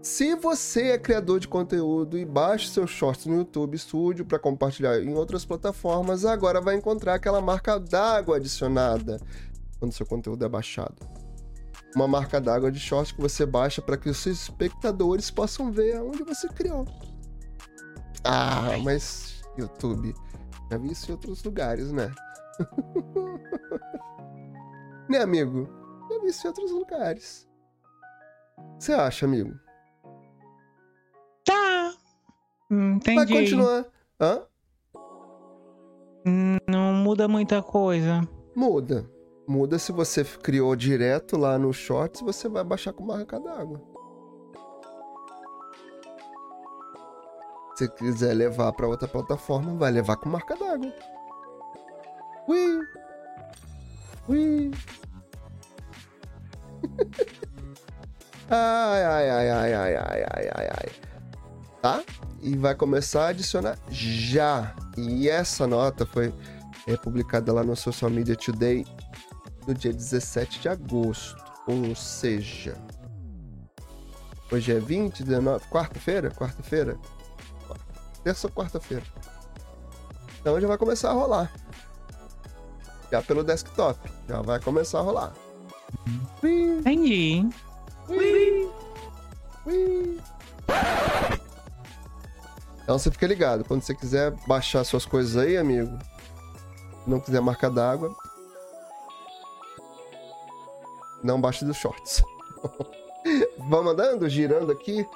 Se 0.02 0.34
você 0.34 0.92
é 0.92 0.98
criador 0.98 1.40
de 1.40 1.48
conteúdo 1.48 2.16
e 2.16 2.24
baixa 2.24 2.72
seus 2.72 2.90
shorts 2.90 3.26
no 3.26 3.36
YouTube 3.36 3.76
Studio 3.76 4.24
para 4.24 4.38
compartilhar 4.38 4.98
em 4.98 5.14
outras 5.14 5.44
plataformas, 5.44 6.24
agora 6.24 6.60
vai 6.60 6.74
encontrar 6.74 7.14
aquela 7.14 7.40
marca 7.42 7.78
d'água 7.78 8.36
adicionada 8.36 9.20
quando 9.78 9.92
seu 9.92 10.06
conteúdo 10.06 10.42
é 10.44 10.48
baixado. 10.48 11.23
Uma 11.94 12.08
marca 12.08 12.40
d'água 12.40 12.72
de 12.72 12.80
shorts 12.80 13.12
que 13.12 13.20
você 13.20 13.46
baixa 13.46 13.80
para 13.80 13.96
que 13.96 14.08
os 14.08 14.18
seus 14.18 14.42
espectadores 14.42 15.30
possam 15.30 15.70
ver 15.70 15.96
aonde 15.96 16.24
você 16.24 16.48
criou. 16.48 16.84
Ah, 18.24 18.76
mas 18.82 19.42
YouTube, 19.56 20.12
já 20.70 20.78
vi 20.78 20.90
isso 20.90 21.10
em 21.10 21.14
outros 21.14 21.44
lugares, 21.44 21.92
né? 21.92 22.10
né, 25.08 25.18
amigo? 25.18 25.68
Já 26.10 26.18
vi 26.20 26.28
isso 26.28 26.46
em 26.46 26.48
outros 26.48 26.70
lugares. 26.72 27.48
Você 28.78 28.92
acha, 28.92 29.26
amigo? 29.26 29.54
Tá. 31.44 31.94
Entendi. 32.70 33.16
Vai 33.16 33.26
continuar. 33.26 33.84
Hã? 34.20 34.42
Não 36.68 36.92
muda 36.94 37.28
muita 37.28 37.62
coisa. 37.62 38.26
Muda. 38.56 39.08
Muda 39.46 39.78
se 39.78 39.92
você 39.92 40.24
criou 40.24 40.74
direto 40.74 41.36
lá 41.36 41.58
no 41.58 41.72
Shorts, 41.72 42.22
você 42.22 42.48
vai 42.48 42.64
baixar 42.64 42.92
com 42.92 43.04
marca 43.04 43.38
d'água. 43.38 43.80
Se 47.76 47.88
quiser 47.88 48.34
levar 48.34 48.72
para 48.72 48.86
outra 48.86 49.08
plataforma, 49.08 49.74
vai 49.74 49.90
levar 49.90 50.16
com 50.16 50.28
marca 50.28 50.56
d'água. 50.56 50.92
Ui! 52.48 52.80
Ui! 54.28 54.70
ai, 58.48 59.04
ai, 59.04 59.30
ai, 59.30 59.50
ai, 59.50 59.74
ai, 59.74 59.96
ai, 59.96 60.24
ai, 60.34 60.50
ai, 60.54 60.68
ai 60.68 61.14
tá? 61.84 62.02
E 62.40 62.56
vai 62.56 62.74
começar 62.74 63.26
a 63.26 63.28
adicionar 63.28 63.78
já. 63.90 64.74
E 64.96 65.28
essa 65.28 65.66
nota 65.66 66.06
foi 66.06 66.32
é, 66.86 66.96
publicada 66.96 67.52
lá 67.52 67.62
no 67.62 67.76
Social 67.76 68.10
Media 68.10 68.34
Today 68.34 68.86
no 69.66 69.74
dia 69.74 69.92
17 69.92 70.60
de 70.60 70.68
agosto. 70.68 71.42
Ou 71.66 71.94
seja, 71.94 72.76
hoje 74.52 74.72
é 74.72 74.78
20, 74.78 75.24
19, 75.24 75.66
quarta-feira? 75.68 76.30
Quarta-feira? 76.30 76.98
Terça 78.22 78.46
ou 78.46 78.52
quarta-feira? 78.52 79.04
Então 80.40 80.60
já 80.60 80.68
vai 80.68 80.76
começar 80.76 81.10
a 81.10 81.14
rolar. 81.14 81.52
Já 83.10 83.22
pelo 83.22 83.42
desktop. 83.42 83.98
Já 84.28 84.42
vai 84.42 84.60
começar 84.60 84.98
a 84.98 85.02
rolar. 85.02 85.32
Entendi. 86.42 87.48
Ui. 88.08 88.70
Ui. 89.66 90.20
Então 92.82 92.98
você 92.98 93.10
fica 93.10 93.26
ligado. 93.26 93.64
Quando 93.64 93.82
você 93.82 93.94
quiser 93.94 94.32
baixar 94.46 94.84
suas 94.84 95.06
coisas 95.06 95.36
aí, 95.36 95.56
amigo, 95.56 95.98
não 97.06 97.18
quiser 97.18 97.40
marca 97.40 97.70
d'água, 97.70 98.14
não 101.24 101.40
baixe 101.40 101.64
dos 101.64 101.76
shorts. 101.76 102.22
Vamos 103.68 103.92
andando, 103.92 104.28
girando 104.28 104.70
aqui 104.70 105.06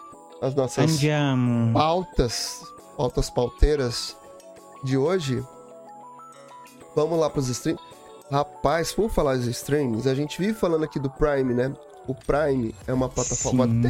as 0.41 0.55
nossas 0.55 0.91
Andiamo. 0.91 1.73
pautas, 1.75 2.63
pautas 2.97 3.29
pauteiras 3.29 4.17
de 4.83 4.97
hoje. 4.97 5.45
Vamos 6.97 7.19
lá 7.19 7.29
para 7.29 7.41
os 7.41 7.49
streams. 7.49 7.83
Rapaz, 8.31 8.93
por 8.93 9.11
falar 9.11 9.37
de 9.37 9.51
streams, 9.51 10.09
a 10.09 10.15
gente 10.15 10.39
vive 10.39 10.55
falando 10.55 10.85
aqui 10.85 10.99
do 10.99 11.11
Prime, 11.11 11.55
né? 11.55 11.75
O 12.07 12.15
Prime 12.15 12.75
é 12.87 12.93
uma 12.93 13.09
plataforma. 13.09 13.67
Vou 13.67 13.79
até, 13.79 13.89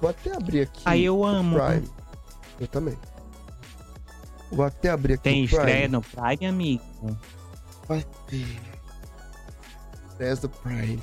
vou 0.00 0.10
até 0.10 0.36
abrir 0.36 0.60
aqui. 0.62 0.82
Aí 0.84 1.04
eu 1.04 1.24
amo. 1.24 1.56
Prime. 1.58 1.88
Eu 2.60 2.66
também. 2.68 2.96
Vou 4.52 4.64
até 4.64 4.90
abrir 4.90 5.14
aqui 5.14 5.22
Tem 5.22 5.44
estreia 5.44 5.88
no 5.88 6.02
Prime, 6.02 6.46
amigo? 6.46 6.84
Vai 7.86 8.04
ter. 8.26 8.60
Estreias 10.10 10.40
do 10.40 10.48
Prime. 10.48 11.00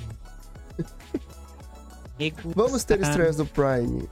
Vamos 2.55 2.83
ter 2.83 2.99
estreias 3.01 3.37
do 3.37 3.45
Prime. 3.45 4.09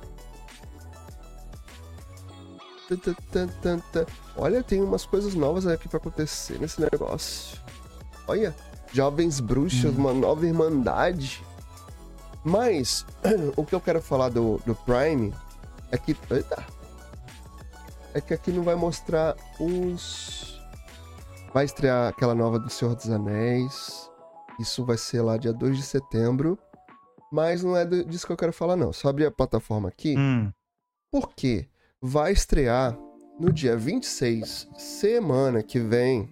Olha, 4.38 4.62
tem 4.62 4.82
umas 4.82 5.06
coisas 5.06 5.34
novas 5.34 5.66
aqui 5.66 5.90
pra 5.90 5.98
acontecer 5.98 6.60
nesse 6.60 6.80
negócio. 6.80 7.60
Olha, 8.28 8.56
Jovens 8.94 9.40
Bruxas, 9.40 9.96
hum. 9.96 9.98
uma 9.98 10.14
nova 10.14 10.46
irmandade. 10.46 11.44
Mas, 12.44 13.06
o 13.58 13.66
que 13.66 13.74
eu 13.74 13.82
quero 13.82 14.02
falar 14.02 14.30
do, 14.30 14.62
do 14.66 14.76
Prime 14.76 15.34
é 15.92 15.98
que. 15.98 16.16
Eita! 16.30 16.76
é 18.16 18.22
que 18.22 18.34
aqui 18.34 18.50
não 18.50 18.64
vai 18.64 18.76
mostrar 18.76 19.36
os. 19.60 20.58
Vai 21.54 21.66
estrear 21.66 22.08
aquela 22.08 22.34
nova 22.34 22.58
do 22.58 22.70
Senhor 22.70 22.96
dos 22.96 23.10
Anéis. 23.10 24.10
Isso 24.60 24.86
vai 24.86 24.98
ser 24.98 25.22
lá 25.22 25.38
dia 25.38 25.54
2 25.54 25.78
de 25.78 25.84
setembro. 25.84 26.58
Mas 27.32 27.64
não 27.64 27.76
é 27.76 27.86
disso 27.86 28.26
que 28.26 28.32
eu 28.32 28.38
quero 28.38 28.54
falar, 28.54 28.76
não. 28.76 28.94
Só 28.94 29.10
abrir 29.10 29.26
a 29.26 29.32
plataforma 29.32 29.90
aqui. 29.90 30.16
Hum. 30.18 30.52
Porque 31.12 31.68
vai 32.02 32.32
estrear 32.32 32.98
no 33.40 33.52
dia 33.52 33.76
26, 33.76 34.70
semana 34.78 35.62
que 35.62 35.80
vem, 35.80 36.30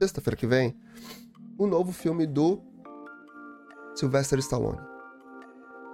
sexta-feira 0.00 0.36
que 0.36 0.46
vem, 0.46 0.74
o 1.58 1.66
novo 1.66 1.92
filme 1.92 2.26
do 2.26 2.62
Sylvester 3.94 4.38
Stallone. 4.38 4.80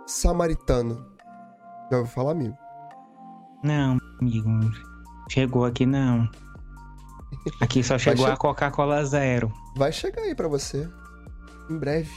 Samaritano. 0.06 1.06
Já 1.90 1.98
ouviu 1.98 2.12
falar, 2.12 2.32
amigo? 2.32 2.56
Não, 3.62 3.98
amigo. 4.20 4.48
Chegou 5.30 5.64
aqui 5.64 5.86
não. 5.86 6.28
Aqui 7.60 7.82
só 7.82 7.98
chegou 7.98 8.26
che... 8.26 8.32
a 8.32 8.36
Coca-Cola 8.36 9.04
Zero. 9.04 9.52
Vai 9.76 9.92
chegar 9.92 10.22
aí 10.22 10.34
para 10.34 10.48
você. 10.48 10.88
Em 11.70 11.78
breve. 11.78 12.12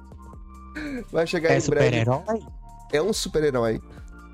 Vai 1.12 1.26
chegar 1.26 1.50
é 1.50 1.58
em 1.58 1.66
breve. 1.66 1.96
É 1.96 2.04
super-herói? 2.04 2.46
É 2.92 3.02
um 3.02 3.12
super-herói. 3.12 3.80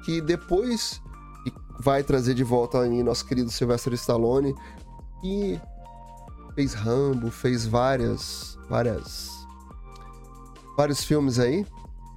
Que 0.05 0.21
depois 0.21 1.03
vai 1.79 2.03
trazer 2.03 2.35
de 2.35 2.45
volta 2.45 2.81
aí 2.81 3.03
nosso 3.03 3.27
querido 3.27 3.51
Sylvester 3.51 3.93
Stallone. 3.95 4.55
E 5.25 5.61
fez 6.55 6.75
Rambo, 6.75 7.31
fez 7.31 7.67
várias. 7.67 8.59
várias. 8.69 9.31
vários 10.77 11.05
filmes 11.05 11.39
aí. 11.39 11.67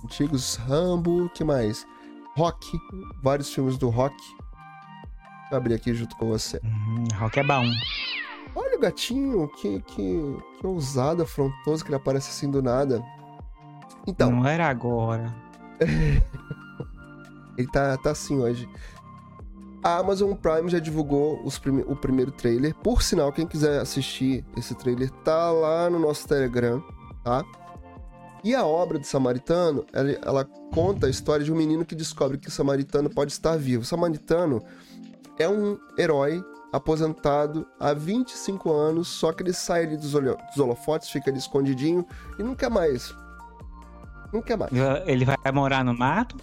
Antigos 0.03 0.55
Rambo, 0.55 1.29
que 1.29 1.43
mais? 1.43 1.86
Rock, 2.38 2.79
vários 3.22 3.53
filmes 3.53 3.77
do 3.77 3.89
Rock. 3.89 4.15
Vou 5.50 5.58
abrir 5.58 5.74
aqui 5.74 5.93
junto 5.93 6.15
com 6.15 6.29
você. 6.29 6.60
Uhum, 6.63 7.08
rock 7.17 7.39
é 7.39 7.43
bom. 7.43 7.65
O 8.79 8.81
gatinho, 8.81 9.45
que, 9.50 9.81
que, 9.81 10.38
que 10.57 10.65
ousado, 10.65 11.24
afrontoso, 11.24 11.83
que 11.83 11.89
ele 11.89 11.98
aparece 11.98 12.29
assim 12.29 12.50
do 12.50 12.63
nada. 12.63 13.03
Então. 14.07 14.31
Não 14.31 14.48
era 14.48 14.69
agora. 14.69 15.36
ele 17.57 17.67
tá, 17.67 17.98
tá 17.98 18.12
assim 18.12 18.39
hoje. 18.39 18.69
A 19.83 19.98
Amazon 19.98 20.33
Prime 20.33 20.69
já 20.69 20.79
divulgou 20.79 21.43
prime 21.62 21.83
o 21.88 21.93
primeiro 21.93 22.31
trailer. 22.31 22.74
Por 22.75 23.03
sinal, 23.03 23.33
quem 23.33 23.45
quiser 23.45 23.81
assistir 23.81 24.45
esse 24.55 24.74
trailer 24.75 25.12
tá 25.25 25.51
lá 25.51 25.89
no 25.89 26.00
nosso 26.00 26.25
Telegram, 26.25 26.81
tá? 27.21 27.43
E 28.45 28.55
a 28.55 28.65
obra 28.65 28.98
do 28.98 29.05
Samaritano, 29.05 29.86
ela, 29.91 30.12
ela 30.25 30.45
conta 30.74 31.07
a 31.07 31.09
história 31.09 31.43
de 31.43 31.51
um 31.51 31.55
menino 31.57 31.83
que 31.83 31.95
descobre 31.95 32.38
que 32.38 32.48
o 32.48 32.51
Samaritano 32.51 33.09
pode 33.09 33.33
estar 33.33 33.57
vivo. 33.57 33.83
O 33.83 33.86
Samaritano 33.86 34.63
é 35.38 35.50
um 35.50 35.77
herói 35.98 36.41
aposentado 36.71 37.65
há 37.79 37.93
25 37.93 38.71
anos, 38.71 39.07
só 39.07 39.31
que 39.31 39.43
ele 39.43 39.53
sai 39.53 39.83
ali 39.85 39.97
dos, 39.97 40.11
dos 40.11 40.57
holofotes, 40.57 41.09
fica 41.09 41.29
ali 41.29 41.39
escondidinho 41.39 42.05
e 42.38 42.43
não 42.43 42.55
quer 42.55 42.69
mais. 42.69 43.13
Não 44.31 44.41
quer 44.41 44.57
mais. 44.57 44.71
Ele 45.05 45.25
vai 45.25 45.38
morar 45.51 45.83
no 45.83 45.97
mato? 45.97 46.38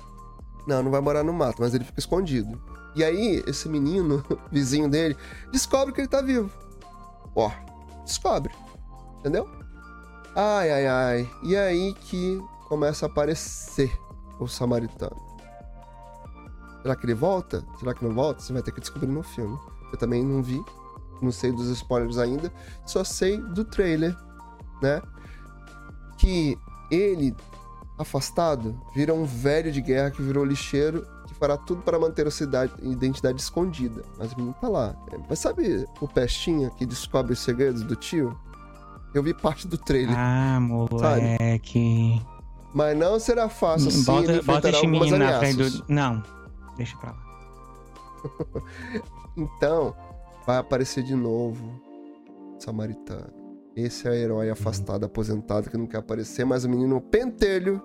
Não, 0.67 0.83
não 0.83 0.91
vai 0.91 1.01
morar 1.01 1.23
no 1.23 1.33
mato, 1.33 1.57
mas 1.61 1.75
ele 1.75 1.85
fica 1.85 2.01
escondido. 2.01 2.61
E 2.95 3.05
aí, 3.05 3.45
esse 3.47 3.69
menino, 3.69 4.25
vizinho 4.51 4.89
dele, 4.89 5.17
descobre 5.53 5.95
que 5.95 6.01
ele 6.01 6.09
tá 6.09 6.21
vivo. 6.21 6.51
Ó, 7.35 7.51
descobre. 8.05 8.53
Entendeu? 9.21 9.49
Ai, 10.35 10.71
ai, 10.71 10.87
ai. 10.87 11.31
E 11.43 11.57
aí 11.57 11.95
que 11.95 12.43
começa 12.69 13.07
a 13.07 13.09
aparecer 13.09 13.93
o 14.41 14.49
samaritano. 14.49 15.17
Será 16.83 16.97
que 16.97 17.07
ele 17.07 17.15
volta? 17.15 17.65
Será 17.79 17.95
que 17.95 18.05
não 18.05 18.15
volta? 18.15 18.41
Você 18.41 18.53
vai 18.53 18.63
ter 18.63 18.73
que 18.73 18.81
descobrir 18.81 19.09
no 19.09 19.23
filme. 19.23 19.59
Eu 19.93 19.99
também 19.99 20.25
não 20.25 20.43
vi, 20.43 20.63
não 21.21 21.31
sei 21.31 21.53
dos 21.53 21.69
spoilers 21.69 22.19
ainda, 22.19 22.53
só 22.85 23.05
sei 23.05 23.41
do 23.41 23.65
trailer, 23.65 24.17
né? 24.83 25.01
Que 26.19 26.59
ele, 26.91 27.35
afastado, 27.99 28.79
vira 28.95 29.13
um 29.15 29.25
velho 29.25 29.71
de 29.71 29.81
guerra 29.81 30.11
que 30.11 30.23
virou 30.23 30.45
lixeiro 30.45 31.07
que 31.27 31.35
fará 31.35 31.57
tudo 31.57 31.83
para 31.83 31.99
manter 31.99 32.27
a 32.27 32.31
cidade, 32.31 32.73
identidade 32.83 33.41
escondida. 33.41 34.03
Mas 34.19 34.33
o 34.33 34.37
menino 34.37 34.55
tá 34.61 34.69
lá. 34.69 34.95
Mas 35.29 35.39
sabe 35.39 35.87
o 36.01 36.09
Pestinha 36.09 36.71
que 36.71 36.87
descobre 36.87 37.33
os 37.33 37.41
segredos 37.41 37.83
do 37.83 37.97
tio? 37.97 38.39
Eu 39.13 39.23
vi 39.23 39.35
parte 39.35 39.67
do 39.67 39.79
trailer. 39.79 40.15
Ah, 40.17 40.59
moleque. 40.61 42.21
Sabe? 42.21 42.37
Mas 42.75 42.99
não 42.99 43.19
será 43.19 43.49
fácil 43.49 43.89
assim. 43.89 44.05
Bota, 44.05 44.43
bota 44.43 44.69
esse 44.69 44.87
menino 44.87 45.17
na 45.19 45.39
frente 45.39 45.57
do. 45.57 45.85
Não, 45.89 46.23
Deixa 46.77 46.97
pra 46.99 47.11
lá. 47.13 47.19
então, 49.37 49.95
vai 50.47 50.57
aparecer 50.59 51.03
de 51.03 51.15
novo 51.15 51.81
Samaritano. 52.59 53.35
Esse 53.75 54.09
é 54.09 54.11
o 54.11 54.15
herói 54.15 54.49
afastado, 54.49 55.05
aposentado, 55.05 55.69
que 55.69 55.77
não 55.77 55.87
quer 55.87 55.99
aparecer, 55.99 56.47
mas 56.47 56.65
o 56.65 56.69
menino 56.69 56.99
pentelho 56.99 57.83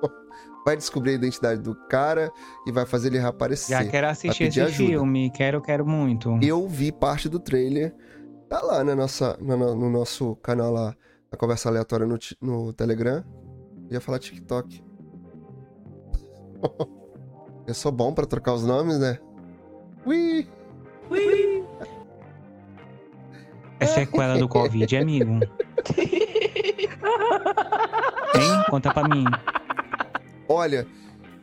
vai 0.64 0.76
descobrir 0.76 1.10
a 1.12 1.14
identidade 1.14 1.60
do 1.60 1.74
cara 1.88 2.30
e 2.64 2.70
vai 2.70 2.86
fazer 2.86 3.08
ele 3.08 3.18
reaparecer. 3.18 3.76
Já 3.76 3.90
quero 3.90 4.06
assistir 4.06 4.44
esse 4.44 4.60
ajuda. 4.60 4.88
filme, 4.88 5.30
quero, 5.30 5.60
quero 5.60 5.84
muito. 5.84 6.38
Eu 6.40 6.68
vi 6.68 6.92
parte 6.92 7.28
do 7.28 7.40
trailer, 7.40 7.92
tá 8.48 8.62
lá 8.62 8.84
na 8.84 8.94
nossa, 8.94 9.36
no, 9.40 9.74
no 9.74 9.90
nosso 9.90 10.36
canal 10.36 10.72
lá, 10.72 10.94
na 11.32 11.36
conversa 11.36 11.68
aleatória 11.68 12.06
no, 12.06 12.16
no 12.40 12.72
Telegram. 12.72 13.24
Eu 13.88 13.94
ia 13.94 14.00
falar 14.00 14.20
TikTok. 14.20 14.84
Eu 17.66 17.74
sou 17.74 17.90
bom 17.90 18.12
para 18.12 18.26
trocar 18.26 18.54
os 18.54 18.64
nomes, 18.64 18.98
né? 18.98 19.18
Ui! 20.04 20.46
Ui! 21.10 21.64
É 23.80 23.86
sequela 23.86 24.38
do 24.38 24.48
Covid, 24.48 24.96
amigo. 24.96 25.40
Hein? 28.34 28.64
Conta 28.70 28.92
pra 28.92 29.08
mim. 29.08 29.24
Olha, 30.48 30.86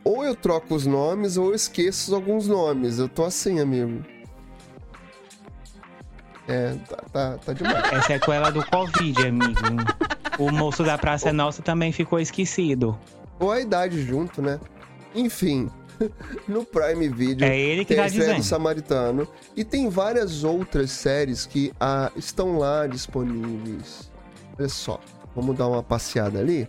ou 0.02 0.24
eu 0.24 0.34
troco 0.34 0.74
os 0.74 0.86
nomes 0.86 1.36
ou 1.36 1.48
eu 1.48 1.54
esqueço 1.54 2.14
alguns 2.14 2.48
nomes. 2.48 2.98
Eu 2.98 3.08
tô 3.08 3.24
assim, 3.24 3.60
amigo. 3.60 4.02
É, 6.48 6.74
tá, 6.88 6.96
tá, 7.12 7.38
tá 7.38 7.52
demais. 7.52 7.92
É 7.92 8.02
sequela 8.02 8.50
do 8.50 8.64
Covid, 8.66 9.26
amigo. 9.26 9.60
O 10.38 10.50
moço 10.50 10.82
da 10.82 10.96
Praça 10.96 11.32
Nossa 11.32 11.62
também 11.62 11.92
ficou 11.92 12.18
esquecido. 12.18 12.98
Ou 13.38 13.52
a 13.52 13.60
idade 13.60 14.02
junto, 14.02 14.40
né? 14.40 14.58
Enfim, 15.14 15.70
no 16.48 16.64
Prime 16.64 17.08
Video. 17.08 17.46
É 17.46 17.58
ele 17.58 17.84
que 17.84 17.88
tem 17.88 17.96
tá 17.96 18.04
a 18.04 18.08
dizendo. 18.08 18.36
do 18.36 18.42
Samaritano. 18.42 19.28
E 19.56 19.64
tem 19.64 19.88
várias 19.88 20.44
outras 20.44 20.90
séries 20.90 21.46
que 21.46 21.72
ah, 21.80 22.10
estão 22.16 22.58
lá 22.58 22.86
disponíveis. 22.86 24.10
Olha 24.58 24.68
só, 24.68 25.00
vamos 25.34 25.56
dar 25.56 25.68
uma 25.68 25.82
passeada 25.82 26.38
ali. 26.38 26.68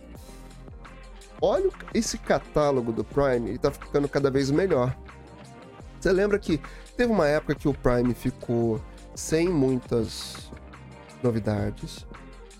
Olha 1.40 1.70
esse 1.92 2.18
catálogo 2.18 2.92
do 2.92 3.02
Prime, 3.02 3.50
ele 3.50 3.58
tá 3.58 3.70
ficando 3.70 4.08
cada 4.08 4.30
vez 4.30 4.50
melhor. 4.50 4.96
Você 5.98 6.12
lembra 6.12 6.38
que 6.38 6.60
teve 6.96 7.12
uma 7.12 7.26
época 7.26 7.54
que 7.54 7.68
o 7.68 7.74
Prime 7.74 8.14
ficou 8.14 8.80
sem 9.14 9.48
muitas 9.48 10.50
novidades. 11.22 12.06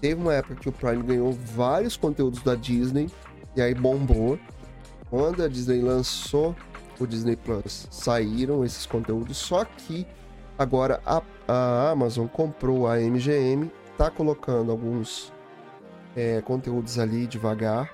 Teve 0.01 0.21
uma 0.21 0.35
época 0.35 0.57
que 0.57 0.69
o 0.69 0.73
Prime 0.73 1.03
ganhou 1.03 1.33
vários 1.33 1.97
conteúdos 1.97 2.43
da 2.43 2.57
Disney 2.57 3.09
e 3.55 3.63
aí 3.63 3.75
bombou. 3.75 4.39
Quando 5.13 5.45
a 5.45 5.49
Disney 5.49 5.83
lançou 5.83 6.57
o 6.99 7.07
Disney 7.07 7.37
Plus, 7.37 7.87
saíram 7.91 8.65
esses 8.65 8.87
conteúdos, 8.87 9.37
só 9.37 9.63
que 9.63 10.07
agora 10.59 11.03
a, 11.05 11.21
a 11.47 11.91
Amazon 11.91 12.27
comprou 12.27 12.89
a 12.89 12.97
MGM, 12.97 13.71
tá 13.99 14.11
colocando 14.11 14.73
alguns 14.73 15.31
é, 16.17 16.41
conteúdos 16.41 16.99
ali 16.99 17.27
devagar. 17.27 17.93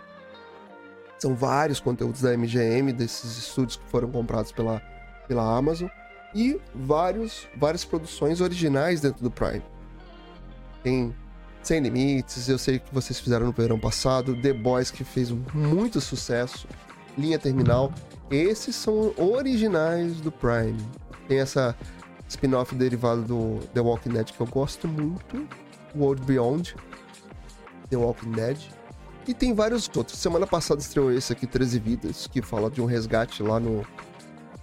São 1.18 1.35
vários 1.35 1.81
conteúdos 1.81 2.20
da 2.20 2.37
MGM, 2.37 2.92
desses 2.92 3.37
estúdios 3.37 3.74
que 3.74 3.90
foram 3.90 4.09
comprados 4.12 4.52
pela, 4.52 4.81
pela 5.26 5.42
Amazon, 5.59 5.88
e 6.33 6.61
vários, 6.72 7.48
várias 7.57 7.85
produções 7.85 8.40
originais 8.40 9.00
dentro 9.00 9.24
do 9.24 9.31
Prime. 9.31 9.64
Tem 10.85 11.12
Sem 11.64 11.81
Limites, 11.81 12.48
eu 12.48 12.59
sei 12.59 12.78
que 12.78 12.94
vocês 12.94 13.18
fizeram 13.18 13.46
no 13.46 13.52
verão 13.52 13.76
passado, 13.76 14.40
The 14.40 14.52
Boys, 14.52 14.92
que 14.92 15.02
fez 15.02 15.33
muito 15.33 16.00
sucesso 16.00 16.68
linha 17.18 17.38
terminal. 17.38 17.92
Esses 18.31 18.76
são 18.76 19.12
originais 19.16 20.20
do 20.20 20.31
Prime. 20.31 20.78
Tem 21.26 21.40
essa 21.40 21.76
spin-off 22.28 22.74
derivado 22.74 23.22
do 23.22 23.66
The 23.74 23.81
Walking 23.81 24.11
Dead 24.11 24.31
que 24.31 24.40
eu 24.40 24.46
gosto 24.46 24.87
muito, 24.87 25.48
World 25.96 26.22
Beyond, 26.24 26.76
The 27.90 27.96
Walking 27.96 28.33
Dead. 28.33 28.59
E 29.26 29.35
tem 29.35 29.52
vários 29.52 29.90
outros. 29.94 30.18
Semana 30.18 30.46
passada 30.46 30.81
estreou 30.81 31.12
esse 31.12 31.33
aqui, 31.33 31.46
13 31.46 31.78
Vidas, 31.78 32.26
que 32.26 32.40
fala 32.40 32.70
de 32.70 32.81
um 32.81 32.87
resgate 32.87 33.42
lá 33.42 33.61
no. 33.61 33.85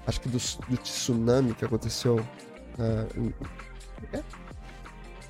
Acho 0.08 0.22
que 0.22 0.30
do, 0.30 0.38
do 0.38 0.78
tsunami 0.78 1.54
que 1.54 1.65
aconteceu. 1.65 2.15
Uh, 2.80 3.34
é? 4.12 4.24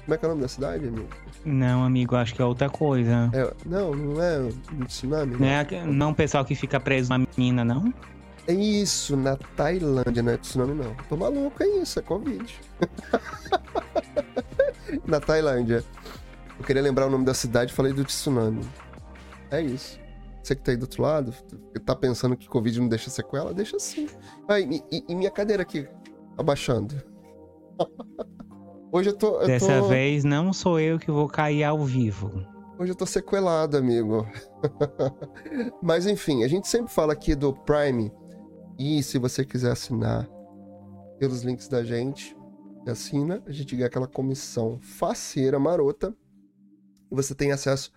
Como 0.04 0.14
é 0.14 0.18
que 0.18 0.26
é 0.26 0.28
o 0.28 0.30
nome 0.30 0.42
da 0.42 0.48
cidade, 0.48 0.88
amigo? 0.88 1.10
Não, 1.46 1.84
amigo, 1.84 2.16
acho 2.16 2.34
que 2.34 2.42
é 2.42 2.46
outra 2.46 2.70
coisa. 2.70 3.30
É, 3.34 3.54
não, 3.66 3.94
não 3.94 4.22
é 4.22 4.40
um 4.40 4.86
tsunami. 4.86 5.38
Não, 5.38 5.48
é 5.48 5.86
não 5.86 6.12
o 6.12 6.16
pessoal 6.16 6.44
que 6.44 6.56
fica 6.56 6.80
preso 6.80 7.10
na 7.10 7.26
mina, 7.38 7.64
não? 7.64 7.94
É 8.48 8.54
isso, 8.54 9.16
na 9.16 9.38
Tailândia, 9.38 10.24
não 10.24 10.34
é 10.34 10.38
tsunami, 10.38 10.74
não. 10.74 10.96
Tô 11.08 11.16
maluco, 11.16 11.62
é 11.62 11.68
isso, 11.68 12.00
é 12.00 12.02
Covid. 12.02 12.60
na 15.06 15.20
Tailândia. 15.20 15.84
Eu 16.58 16.66
queria 16.66 16.82
lembrar 16.82 17.08
o 17.08 17.10
nome 17.10 17.26
da 17.26 17.34
cidade 17.34 17.74
falei 17.74 17.94
do 17.94 18.04
tsunami. 18.04 18.66
É 19.52 19.62
isso. 19.62 20.00
Você 20.42 20.56
que 20.56 20.62
tá 20.62 20.72
aí 20.72 20.78
do 20.78 20.84
outro 20.84 21.02
lado, 21.02 21.34
tá 21.86 21.96
pensando 21.96 22.36
que 22.38 22.48
Covid 22.48 22.80
não 22.80 22.88
deixa 22.88 23.10
sequela? 23.10 23.54
Deixa 23.54 23.80
sim. 23.80 24.08
Ah, 24.48 24.60
e, 24.60 24.84
e 24.92 25.16
minha 25.16 25.32
cadeira 25.32 25.64
aqui? 25.64 25.88
abaixando. 26.38 26.96
Hoje 28.92 29.10
eu 29.10 29.18
tô. 29.18 29.42
Eu 29.42 29.48
Dessa 29.48 29.80
tô... 29.80 29.88
vez 29.88 30.24
não 30.24 30.54
sou 30.54 30.80
eu 30.80 30.98
que 30.98 31.12
vou 31.12 31.28
cair 31.28 31.64
ao 31.64 31.84
vivo. 31.84 32.32
Hoje 32.78 32.92
eu 32.92 32.96
tô 32.96 33.06
sequelado, 33.06 33.78
amigo. 33.78 34.28
Mas 35.82 36.06
enfim, 36.06 36.44
a 36.44 36.48
gente 36.48 36.68
sempre 36.68 36.92
fala 36.92 37.14
aqui 37.14 37.36
do 37.36 37.54
Prime. 37.54 38.12
E 38.78 39.02
se 39.02 39.18
você 39.18 39.46
quiser 39.46 39.72
assinar 39.72 40.28
pelos 41.18 41.44
links 41.44 41.70
da 41.70 41.84
gente, 41.84 42.36
assina, 42.86 43.42
a 43.46 43.52
gente 43.52 43.76
ganha 43.76 43.88
aquela 43.88 44.08
comissão 44.08 44.78
faceira, 44.82 45.58
marota. 45.58 46.14
E 47.12 47.16
você 47.16 47.34
tem 47.34 47.52
acesso 47.52 47.92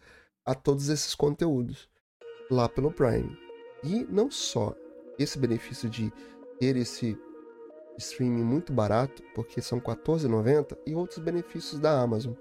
a 0.45 0.55
todos 0.55 0.89
esses 0.89 1.15
conteúdos 1.15 1.89
lá 2.51 2.69
pelo 2.69 2.93
Prime. 2.93 3.37
E 3.83 4.07
não 4.09 4.31
só 4.31 4.75
esse 5.19 5.39
benefício 5.39 5.89
de 5.89 6.13
ter 6.59 6.77
esse 6.77 7.19
streaming 7.99 8.43
muito 8.43 8.73
barato, 8.73 9.23
porque 9.35 9.61
são 9.61 9.79
R$14,90, 9.79 10.77
e 10.87 10.95
outros 10.95 11.19
benefícios 11.19 11.81
da 11.81 12.01
Amazon. 12.01 12.33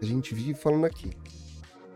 A 0.00 0.04
gente 0.04 0.34
vive 0.34 0.54
falando 0.54 0.86
aqui. 0.86 1.10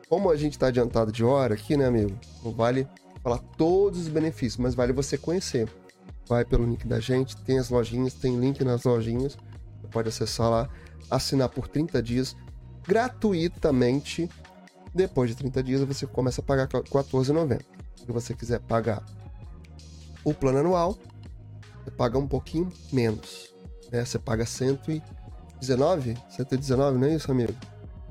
Como 0.08 0.30
a 0.30 0.36
gente 0.36 0.52
está 0.52 0.68
adiantado 0.68 1.10
de 1.10 1.24
hora 1.24 1.54
aqui, 1.54 1.76
né, 1.76 1.86
amigo? 1.86 2.18
Não 2.44 2.52
vale 2.52 2.86
falar 3.22 3.38
todos 3.56 4.00
os 4.00 4.08
benefícios, 4.08 4.56
mas 4.56 4.74
vale 4.74 4.92
você 4.92 5.16
conhecer. 5.16 5.68
Vai 6.26 6.44
pelo 6.44 6.64
link 6.64 6.86
da 6.86 7.00
gente, 7.00 7.36
tem 7.42 7.58
as 7.58 7.70
lojinhas, 7.70 8.14
tem 8.14 8.38
link 8.38 8.62
nas 8.64 8.84
lojinhas. 8.84 9.36
Você 9.80 9.88
pode 9.88 10.08
acessar 10.08 10.50
lá, 10.50 10.68
assinar 11.10 11.48
por 11.48 11.68
30 11.68 12.02
dias 12.02 12.36
gratuitamente. 12.86 14.28
Depois 14.94 15.30
de 15.30 15.36
30 15.36 15.62
dias 15.62 15.80
você 15.82 16.06
começa 16.06 16.40
a 16.40 16.44
pagar 16.44 16.68
R$14,90. 16.72 17.60
Se 17.96 18.06
você 18.06 18.34
quiser 18.34 18.60
pagar 18.60 19.04
o 20.24 20.34
plano 20.34 20.58
anual, 20.58 20.98
você 21.90 21.90
paga 21.90 22.18
um 22.18 22.26
pouquinho 22.26 22.68
menos. 22.92 23.54
Né? 23.90 24.04
Você 24.04 24.18
paga 24.18 24.44
119? 24.46 26.16
119, 26.28 26.98
não 26.98 27.08
é 27.08 27.14
isso, 27.14 27.30
amigo? 27.30 27.54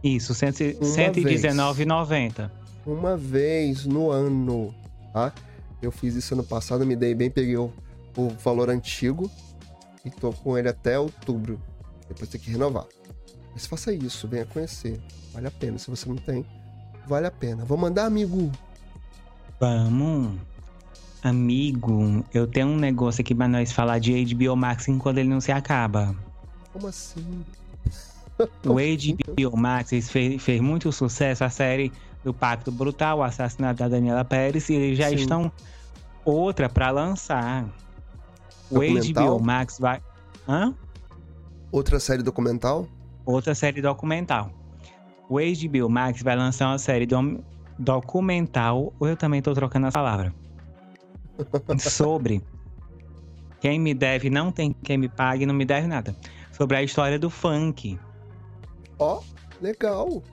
Isso, 0.04 0.34
119,90. 0.34 2.52
Uma 2.86 3.18
vez 3.18 3.86
no 3.86 4.12
ano, 4.12 4.76
tá? 5.14 5.34
Eu 5.82 5.92
fiz 5.92 6.16
isso 6.16 6.34
ano 6.34 6.44
passado, 6.44 6.86
me 6.86 6.96
dei 6.96 7.16
bem, 7.16 7.30
peguei 7.30 7.58
o, 7.58 7.72
o 8.18 8.30
valor 8.30 8.70
antigo 8.70 9.30
e 10.04 10.10
tô 10.10 10.34
com 10.34 10.58
ele 10.58 10.70
até 10.70 11.00
outubro. 11.00 11.62
Depois 12.08 12.30
tem 12.30 12.42
que 12.42 12.52
renovar. 12.52 12.86
Mas 13.54 13.66
faça 13.66 13.94
isso, 13.94 14.28
venha 14.28 14.46
conhecer. 14.46 15.00
Vale 15.34 15.48
a 15.48 15.52
pena. 15.52 15.78
Se 15.78 15.90
você 15.90 16.10
não 16.10 16.16
tem, 16.16 16.46
vale 17.08 17.28
a 17.28 17.32
pena. 17.32 17.64
Vou 17.66 17.78
mandar, 17.78 18.06
amigo. 18.06 18.52
Vamos. 19.60 20.40
Amigo, 21.22 22.24
eu 22.34 22.48
tenho 22.48 22.68
um 22.68 22.78
negócio 22.78 23.22
aqui 23.22 23.36
pra 23.36 23.48
nós 23.48 23.74
falar 23.74 24.00
de 24.00 24.24
HBO 24.34 24.56
Max 24.56 24.88
enquanto 24.88 25.18
ele 25.18 25.28
não 25.28 25.42
se 25.42 25.52
acaba. 25.52 26.16
Como 26.72 26.88
assim? 26.88 27.44
o 28.66 28.76
HBO 28.76 29.58
Max 29.58 29.90
fez, 29.90 30.10
fez, 30.42 30.62
muito 30.62 30.92
sucesso 30.94 31.44
a 31.44 31.50
série 31.50 31.92
do 32.24 32.34
Pacto 32.34 32.72
Brutal, 32.72 33.18
o 33.18 33.24
assassinato 33.24 33.80
da 33.80 33.90
Daniela 33.90 34.24
Pérez, 34.24 34.70
e 34.70 34.76
eles 34.76 34.98
já 34.98 35.10
Sim. 35.10 35.16
estão 35.16 35.52
outra 36.24 36.70
para 36.70 36.90
lançar. 36.90 37.66
O 38.72 38.80
HBO 38.80 39.40
Max 39.44 39.78
vai. 39.78 40.02
Hã? 40.48 40.74
Outra 41.70 42.00
série 42.00 42.24
documental? 42.24 42.88
Outra 43.26 43.54
série 43.54 43.82
documental. 43.82 44.52
O 45.28 45.36
HBO 45.36 45.90
Max 45.90 46.24
vai 46.24 46.36
lançar 46.38 46.70
uma 46.70 46.80
série 46.80 47.06
do... 47.06 47.44
documental. 47.78 48.94
Ou 49.00 49.08
eu 49.08 49.18
também 49.18 49.42
tô 49.42 49.54
trocando 49.54 49.88
as 49.88 49.94
palavras 49.94 50.32
sobre 51.80 52.42
quem 53.60 53.80
me 53.80 53.94
deve 53.94 54.30
não 54.30 54.52
tem 54.52 54.74
quem 54.84 54.98
me 54.98 55.10
pague, 55.10 55.46
não 55.46 55.54
me 55.54 55.66
deve 55.66 55.88
nada. 55.88 56.16
Sobre 56.52 56.78
a 56.78 56.84
história 56.84 57.20
do 57.20 57.30
funk. 57.30 58.00
Ó, 58.98 59.20
oh, 59.20 59.24
legal. 59.62 60.24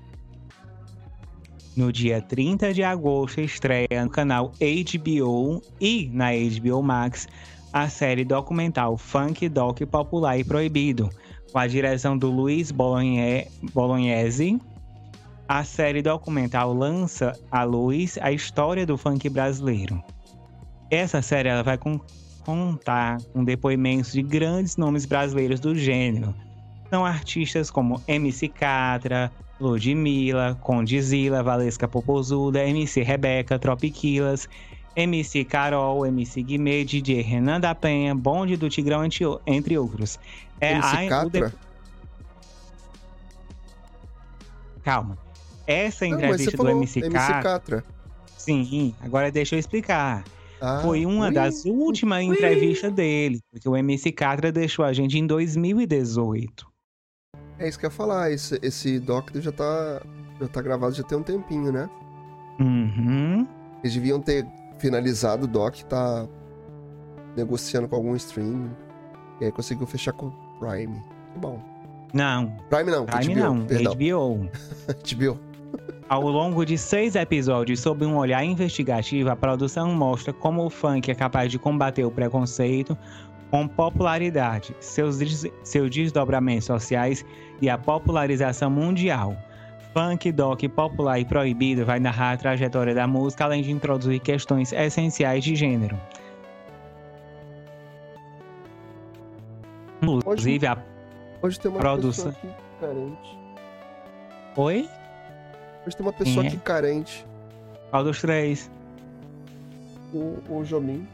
No 1.76 1.92
dia 1.92 2.22
30 2.22 2.72
de 2.72 2.82
agosto 2.82 3.40
estreia 3.40 4.02
no 4.02 4.10
canal 4.10 4.52
HBO 4.60 5.62
e 5.80 6.10
na 6.12 6.30
HBO 6.32 6.82
Max 6.82 7.28
a 7.72 7.88
série 7.90 8.24
documental 8.24 8.96
Funk 8.96 9.46
Doc 9.50 9.82
Popular 9.82 10.38
e 10.38 10.44
Proibido, 10.44 11.10
com 11.52 11.58
a 11.58 11.66
direção 11.66 12.16
do 12.16 12.30
Luiz 12.30 12.72
Bolognese. 12.72 14.58
A 15.46 15.62
série 15.62 16.00
documental 16.00 16.72
lança 16.72 17.38
à 17.50 17.62
luz 17.64 18.18
a 18.22 18.32
história 18.32 18.86
do 18.86 18.96
funk 18.96 19.28
brasileiro. 19.28 20.02
Essa 20.90 21.20
série 21.20 21.48
ela 21.48 21.62
vai 21.62 21.76
com, 21.76 22.00
contar 22.44 23.18
com 23.32 23.44
depoimentos 23.44 24.12
de 24.12 24.22
grandes 24.22 24.76
nomes 24.76 25.04
brasileiros 25.04 25.60
do 25.60 25.74
gênero. 25.74 26.34
São 26.88 27.04
artistas 27.04 27.70
como 27.70 28.00
MC 28.06 28.48
Catra, 28.48 29.32
Ludmilla, 29.60 30.56
Condizila, 30.60 31.42
Valesca 31.42 31.88
Popozuda, 31.88 32.64
MC 32.64 33.02
Rebeca, 33.02 33.58
Tropiquilas, 33.58 34.48
MC 34.94 35.44
Carol, 35.44 36.06
MC 36.06 36.42
Guimê, 36.42 36.84
DJ 36.84 37.20
Renan 37.22 37.60
da 37.60 37.74
Penha, 37.74 38.14
Bonde 38.14 38.56
do 38.56 38.70
Tigrão, 38.70 39.02
entre 39.46 39.76
outros. 39.78 40.18
É 40.60 40.72
MC 40.72 40.96
a, 40.96 41.08
Catra? 41.08 41.48
De... 41.50 41.56
Calma. 44.82 45.18
Essa 45.66 46.06
entrevista 46.06 46.56
Não, 46.56 46.64
do 46.64 46.70
MC, 46.70 47.00
MC 47.00 47.12
Catra... 47.12 47.42
Catra. 47.42 47.84
Sim, 48.38 48.94
agora 49.00 49.32
deixa 49.32 49.56
eu 49.56 49.58
explicar. 49.58 50.22
Ah, 50.60 50.80
foi 50.82 51.04
uma 51.04 51.26
ui, 51.26 51.34
das 51.34 51.64
últimas 51.64 52.22
entrevistas 52.22 52.92
dele, 52.92 53.40
porque 53.50 53.68
o 53.68 53.76
MC 53.76 54.12
Catra 54.12 54.50
deixou 54.50 54.84
a 54.84 54.92
gente 54.92 55.18
em 55.18 55.26
2018. 55.26 56.66
É 57.58 57.68
isso 57.68 57.78
que 57.78 57.86
eu 57.86 57.90
ia 57.90 57.94
falar, 57.94 58.30
esse, 58.30 58.58
esse 58.62 58.98
doc 58.98 59.30
já 59.34 59.52
tá, 59.52 60.02
já 60.40 60.48
tá 60.48 60.62
gravado 60.62 60.94
já 60.94 61.02
tem 61.02 61.18
um 61.18 61.22
tempinho, 61.22 61.72
né? 61.72 61.88
Uhum. 62.60 63.46
Eles 63.82 63.94
deviam 63.94 64.20
ter 64.20 64.46
finalizado 64.78 65.44
o 65.44 65.48
doc, 65.48 65.76
tá 65.82 66.26
negociando 67.36 67.88
com 67.88 67.96
algum 67.96 68.16
stream. 68.16 68.70
E 69.40 69.44
aí 69.44 69.52
conseguiu 69.52 69.86
fechar 69.86 70.12
com 70.12 70.26
o 70.26 70.32
Prime. 70.58 71.02
Que 71.32 71.38
bom. 71.38 71.62
Não. 72.12 72.56
Prime 72.70 72.90
não, 72.90 73.04
Prime 73.04 73.34
HBO, 73.34 73.40
não, 73.40 73.66
perdão. 73.66 73.94
HBO. 73.94 74.50
HBO. 75.04 75.40
Ao 76.08 76.22
longo 76.22 76.64
de 76.64 76.78
seis 76.78 77.16
episódios, 77.16 77.80
sob 77.80 78.06
um 78.06 78.16
olhar 78.16 78.44
investigativo, 78.44 79.28
a 79.28 79.34
produção 79.34 79.92
mostra 79.92 80.32
como 80.32 80.64
o 80.64 80.70
funk 80.70 81.10
é 81.10 81.14
capaz 81.16 81.50
de 81.50 81.58
combater 81.58 82.04
o 82.04 82.10
preconceito 82.12 82.96
com 83.50 83.66
popularidade, 83.66 84.74
seus, 84.78 85.18
seus 85.64 85.90
desdobramentos 85.90 86.66
sociais 86.66 87.24
e 87.60 87.68
a 87.68 87.76
popularização 87.76 88.70
mundial. 88.70 89.36
Funk, 89.92 90.30
doc, 90.30 90.62
popular 90.68 91.18
e 91.18 91.24
proibido 91.24 91.84
vai 91.84 91.98
narrar 91.98 92.32
a 92.32 92.36
trajetória 92.36 92.94
da 92.94 93.06
música, 93.08 93.44
além 93.44 93.62
de 93.62 93.72
introduzir 93.72 94.20
questões 94.20 94.72
essenciais 94.72 95.42
de 95.42 95.56
gênero. 95.56 95.98
Inclusive, 100.00 100.66
a 100.66 100.78
hoje 101.42 101.58
tem 101.58 101.70
uma 101.70 101.80
produção. 101.80 102.28
Aqui 102.28 102.48
carente. 102.80 103.38
Oi? 104.56 104.88
Hoje 105.86 105.96
tem 105.96 106.04
uma 106.04 106.12
pessoa 106.12 106.44
é? 106.44 106.48
aqui 106.48 106.56
carente. 106.56 107.24
Qual 107.90 108.02
dos 108.02 108.20
três? 108.20 108.68
O, 110.12 110.38
o 110.48 110.64
Jomim. 110.64 111.06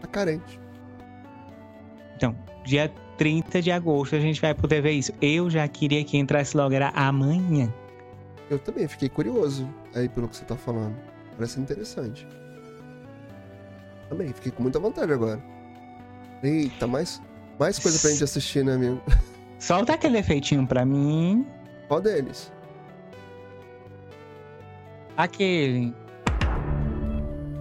Tá 0.00 0.06
carente. 0.06 0.58
Então, 2.16 2.34
dia 2.64 2.90
30 3.18 3.60
de 3.60 3.70
agosto 3.70 4.16
a 4.16 4.20
gente 4.20 4.40
vai 4.40 4.54
poder 4.54 4.80
ver 4.80 4.92
isso. 4.92 5.12
Eu 5.20 5.50
já 5.50 5.68
queria 5.68 6.02
que 6.04 6.16
entrasse 6.16 6.56
logo, 6.56 6.74
era 6.74 6.88
amanhã. 6.90 7.72
Eu 8.48 8.58
também 8.58 8.88
fiquei 8.88 9.10
curioso 9.10 9.68
aí 9.94 10.08
pelo 10.08 10.26
que 10.28 10.36
você 10.36 10.44
tá 10.44 10.56
falando. 10.56 10.96
Parece 11.36 11.60
interessante. 11.60 12.26
Também, 14.08 14.32
fiquei 14.32 14.52
com 14.52 14.62
muita 14.62 14.78
vontade 14.78 15.12
agora. 15.12 15.42
Eita, 16.42 16.86
mais, 16.86 17.20
mais 17.58 17.78
coisa 17.78 17.98
pra 17.98 18.10
gente 18.10 18.24
assistir, 18.24 18.64
né, 18.64 18.74
amigo? 18.74 19.02
Solta 19.58 19.94
aquele 19.94 20.18
efeitinho 20.18 20.66
pra 20.66 20.84
mim. 20.84 21.46
Qual 21.88 22.00
deles? 22.00 22.52
Aquele. 25.16 25.94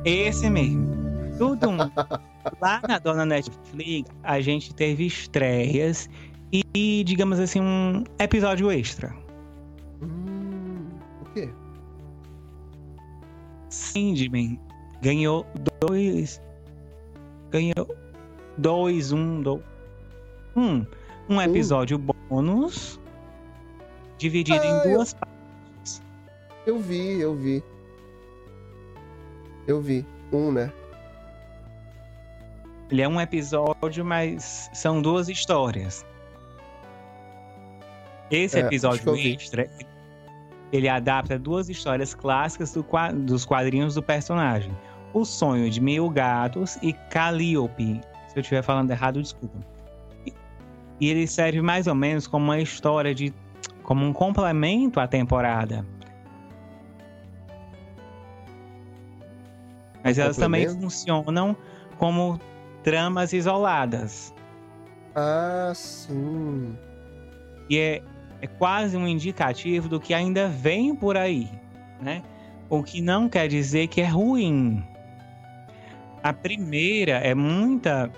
Esse 0.03 0.49
mesmo. 0.49 0.95
Tudo. 1.37 1.67
Lá 2.61 2.81
na 2.87 2.99
dona 2.99 3.25
Netflix, 3.25 4.09
a 4.23 4.39
gente 4.39 4.73
teve 4.73 5.07
estreias 5.07 6.07
e, 6.51 7.03
digamos 7.03 7.39
assim, 7.39 7.59
um 7.59 8.03
episódio 8.19 8.69
extra. 8.71 9.15
Hum, 10.01 10.87
o 11.21 11.25
quê? 11.33 11.49
Sandman 13.69 14.59
ganhou 15.01 15.45
dois. 15.81 16.41
Ganhou 17.49 17.95
dois, 18.57 19.11
um, 19.11 19.41
dois. 19.41 19.63
Um, 20.55 20.85
um 21.29 21.41
episódio 21.41 21.97
uh. 21.97 22.15
bônus 22.29 22.99
dividido 24.17 24.61
ah, 24.63 24.67
em 24.67 24.91
duas 24.91 25.13
partes. 25.13 25.34
Eu 26.65 26.79
vi, 26.79 27.19
eu 27.19 27.35
vi. 27.35 27.63
Eu 29.67 29.81
vi. 29.81 30.05
Um, 30.31 30.51
né? 30.51 30.71
Ele 32.89 33.01
é 33.01 33.07
um 33.07 33.19
episódio, 33.19 34.03
mas 34.03 34.69
são 34.73 35.01
duas 35.01 35.29
histórias. 35.29 36.05
Esse 38.29 38.59
é, 38.59 38.61
episódio 38.61 39.15
extra, 39.15 39.69
ele 40.71 40.89
adapta 40.89 41.37
duas 41.37 41.69
histórias 41.69 42.13
clássicas 42.13 42.73
do, 42.73 42.85
dos 43.23 43.45
quadrinhos 43.45 43.95
do 43.95 44.03
personagem. 44.03 44.75
O 45.13 45.23
Sonho 45.23 45.69
de 45.69 45.79
Mil 45.79 46.09
Gatos 46.09 46.77
e 46.81 46.93
Calliope. 46.93 48.01
Se 48.27 48.37
eu 48.37 48.41
estiver 48.41 48.61
falando 48.61 48.91
errado, 48.91 49.21
desculpa. 49.21 49.57
E 50.99 51.09
ele 51.09 51.27
serve 51.27 51.61
mais 51.61 51.87
ou 51.87 51.95
menos 51.95 52.27
como 52.27 52.45
uma 52.45 52.59
história 52.59 53.13
de. 53.13 53.33
como 53.83 54.05
um 54.05 54.13
complemento 54.13 54.99
à 54.99 55.07
temporada. 55.07 55.85
Mas 60.05 60.19
elas 60.19 60.37
também 60.37 60.69
funcionam 60.69 61.57
como 61.97 62.39
tramas 62.83 63.33
isoladas. 63.33 64.31
Ah, 65.15 65.71
sim. 65.73 66.77
E 67.67 67.79
é, 67.79 68.03
é 68.39 68.45
quase 68.45 68.95
um 68.95 69.07
indicativo 69.07 69.89
do 69.89 69.99
que 69.99 70.13
ainda 70.13 70.47
vem 70.47 70.95
por 70.95 71.17
aí, 71.17 71.49
né? 71.99 72.21
O 72.69 72.83
que 72.83 73.01
não 73.01 73.27
quer 73.27 73.47
dizer 73.47 73.87
que 73.87 73.99
é 73.99 74.05
ruim. 74.05 74.83
A 76.21 76.31
primeira 76.31 77.13
é 77.13 77.33
muita. 77.33 78.11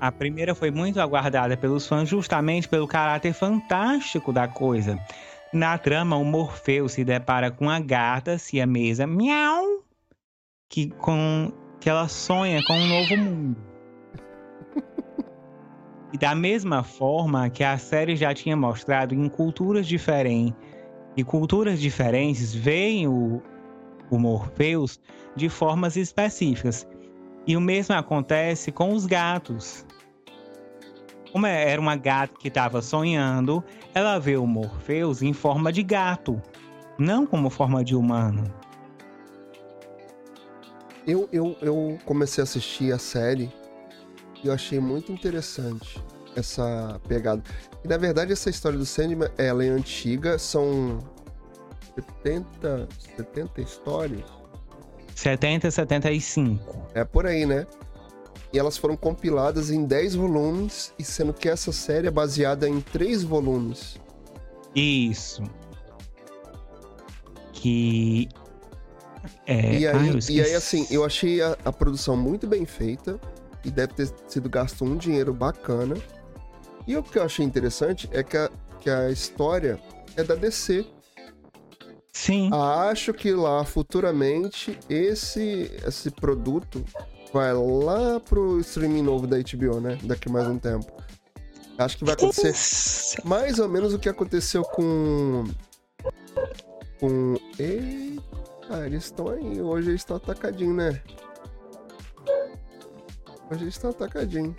A 0.00 0.12
primeira 0.12 0.54
foi 0.54 0.70
muito 0.70 1.00
aguardada 1.00 1.56
pelos 1.56 1.88
fãs 1.88 2.08
justamente 2.08 2.68
pelo 2.68 2.86
caráter 2.86 3.32
fantástico 3.32 4.32
da 4.32 4.46
coisa. 4.46 4.96
Na 5.52 5.76
trama, 5.76 6.16
o 6.16 6.24
Morfeu 6.24 6.88
se 6.88 7.04
depara 7.04 7.50
com 7.50 7.68
a 7.68 7.80
gata 7.80 8.38
siamesa 8.38 9.04
Miau, 9.06 9.84
que, 10.68 10.90
com, 10.90 11.52
que 11.80 11.90
ela 11.90 12.06
sonha 12.06 12.62
com 12.62 12.74
um 12.74 12.86
novo 12.86 13.16
mundo. 13.16 13.70
E 16.12 16.18
da 16.18 16.34
mesma 16.34 16.82
forma 16.82 17.48
que 17.50 17.62
a 17.62 17.78
série 17.78 18.16
já 18.16 18.34
tinha 18.34 18.56
mostrado 18.56 19.14
em 19.14 19.28
culturas 19.28 19.86
diferentes, 19.86 20.54
e 21.16 21.24
culturas 21.24 21.80
diferentes 21.80 22.54
veem 22.54 23.06
o, 23.06 23.42
o 24.10 24.18
Morpheus 24.18 25.00
de 25.36 25.48
formas 25.48 25.96
específicas. 25.96 26.86
E 27.46 27.56
o 27.56 27.60
mesmo 27.60 27.94
acontece 27.94 28.70
com 28.70 28.92
os 28.92 29.06
gatos. 29.06 29.84
Como 31.32 31.46
é, 31.46 31.70
era 31.70 31.80
uma 31.80 31.96
gata 31.96 32.34
que 32.38 32.48
estava 32.48 32.82
sonhando, 32.82 33.62
ela 33.94 34.18
vê 34.18 34.36
o 34.36 34.46
Morpheus 34.46 35.22
em 35.22 35.32
forma 35.32 35.72
de 35.72 35.82
gato, 35.82 36.40
não 36.98 37.24
como 37.24 37.48
forma 37.48 37.84
de 37.84 37.94
humano. 37.94 38.44
Eu, 41.06 41.28
eu, 41.32 41.56
eu 41.62 41.98
comecei 42.04 42.42
a 42.42 42.44
assistir 42.44 42.92
a 42.92 42.98
série 42.98 43.50
e 44.42 44.48
eu 44.48 44.52
achei 44.52 44.80
muito 44.80 45.12
interessante 45.12 46.02
essa 46.36 47.00
pegada. 47.08 47.42
E 47.84 47.88
na 47.88 47.96
verdade 47.96 48.32
essa 48.32 48.50
história 48.50 48.78
do 48.78 48.86
Sandman, 48.86 49.30
ela 49.38 49.64
é 49.64 49.68
antiga, 49.68 50.38
são 50.38 50.98
70, 52.22 52.88
70 53.16 53.60
histórias. 53.60 54.24
70, 55.14 55.70
75. 55.70 56.88
É 56.94 57.04
por 57.04 57.26
aí, 57.26 57.44
né? 57.44 57.66
E 58.52 58.58
elas 58.58 58.76
foram 58.76 58.96
compiladas 58.96 59.70
em 59.70 59.84
10 59.84 60.16
volumes, 60.16 60.92
e 60.98 61.04
sendo 61.04 61.32
que 61.32 61.48
essa 61.48 61.72
série 61.72 62.08
é 62.08 62.10
baseada 62.10 62.68
em 62.68 62.80
3 62.80 63.22
volumes. 63.22 63.96
Isso. 64.74 65.42
Que. 67.52 68.28
É... 69.46 69.78
E, 69.78 69.86
aí, 69.86 70.10
Ai, 70.10 70.18
e 70.28 70.40
aí, 70.40 70.54
assim, 70.54 70.86
eu 70.90 71.04
achei 71.04 71.40
a, 71.42 71.56
a, 71.64 71.72
produção 71.72 72.16
muito 72.16 72.46
bem 72.46 72.64
feita, 72.64 73.20
e 73.64 73.70
deve 73.70 73.94
ter 73.94 74.10
sido 74.26 74.48
gasto 74.48 74.84
um 74.84 74.96
dinheiro 74.96 75.32
bacana. 75.32 75.94
E 76.86 76.96
o 76.96 77.02
que 77.02 77.18
eu 77.18 77.22
achei 77.22 77.44
interessante 77.44 78.08
é 78.12 78.22
que 78.22 78.36
a, 78.36 78.50
que 78.80 78.90
a 78.90 79.10
história 79.10 79.78
é 80.16 80.24
da 80.24 80.34
DC. 80.34 80.84
Sim. 82.12 82.50
Acho 82.52 83.14
que 83.14 83.32
lá 83.32 83.64
futuramente 83.64 84.78
esse, 84.88 85.70
esse 85.86 86.10
produto 86.10 86.84
vai 87.32 87.52
lá 87.52 88.20
pro 88.20 88.58
streaming 88.60 89.02
novo 89.02 89.26
da 89.26 89.36
HBO, 89.38 89.80
né? 89.80 89.98
Daqui 90.02 90.30
mais 90.30 90.46
um 90.46 90.58
tempo. 90.58 90.92
Acho 91.78 91.96
que 91.96 92.04
vai 92.04 92.14
acontecer 92.14 93.22
mais 93.24 93.58
ou 93.58 93.68
menos 93.68 93.94
o 93.94 93.98
que 93.98 94.08
aconteceu 94.08 94.62
com. 94.62 95.44
Com. 96.98 97.36
Eita, 97.58 98.86
eles 98.86 99.04
estão 99.04 99.28
aí. 99.28 99.60
Hoje 99.60 99.90
eles 99.90 100.00
estão 100.02 100.16
atacadinhos, 100.16 100.76
né? 100.76 101.00
Hoje 103.50 103.64
eles 103.64 103.74
estão 103.74 103.90
atacadinhos. 103.90 104.54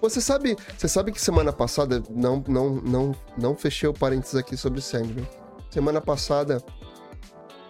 Você 0.00 0.20
sabe, 0.20 0.56
você 0.76 0.88
sabe 0.88 1.12
que 1.12 1.20
semana 1.20 1.52
passada, 1.52 2.02
não, 2.10 2.42
não, 2.48 2.74
não, 2.74 3.14
não 3.38 3.56
fechei 3.56 3.88
o 3.88 3.94
parênteses 3.94 4.34
aqui 4.34 4.56
sobre 4.56 4.80
Sandman. 4.80 5.26
Semana 5.70 6.00
passada 6.00 6.62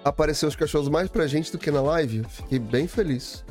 apareceu 0.02 0.48
os 0.48 0.56
cachorros 0.56 0.88
mais 0.88 1.08
pra 1.08 1.26
gente 1.26 1.52
do 1.52 1.58
que 1.58 1.70
na 1.70 1.80
live. 1.80 2.24
Fiquei 2.28 2.58
bem 2.58 2.88
feliz. 2.88 3.44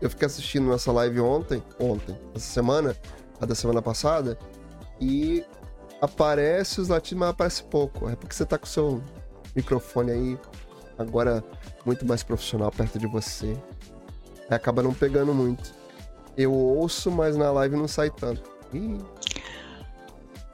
Eu 0.00 0.10
fiquei 0.10 0.26
assistindo 0.26 0.72
essa 0.72 0.92
live 0.92 1.20
ontem, 1.20 1.62
ontem, 1.80 2.16
essa 2.34 2.46
semana, 2.46 2.96
a 3.40 3.46
da 3.46 3.54
semana 3.54 3.80
passada, 3.80 4.38
e 5.00 5.44
aparece 6.00 6.80
os 6.80 6.88
latidos, 6.88 7.20
mas 7.20 7.30
aparece 7.30 7.62
pouco. 7.64 8.08
É 8.08 8.16
porque 8.16 8.34
você 8.34 8.44
tá 8.44 8.58
com 8.58 8.66
o 8.66 8.68
seu 8.68 9.02
microfone 9.54 10.10
aí, 10.10 10.38
agora 10.98 11.42
muito 11.84 12.04
mais 12.06 12.22
profissional 12.22 12.70
perto 12.70 12.98
de 12.98 13.06
você. 13.06 13.56
Aí 14.48 14.56
acaba 14.56 14.82
não 14.82 14.92
pegando 14.92 15.34
muito. 15.34 15.74
Eu 16.36 16.52
ouço, 16.52 17.10
mas 17.10 17.36
na 17.36 17.50
live 17.50 17.76
não 17.76 17.88
sai 17.88 18.10
tanto. 18.10 18.42
Ih. 18.72 18.98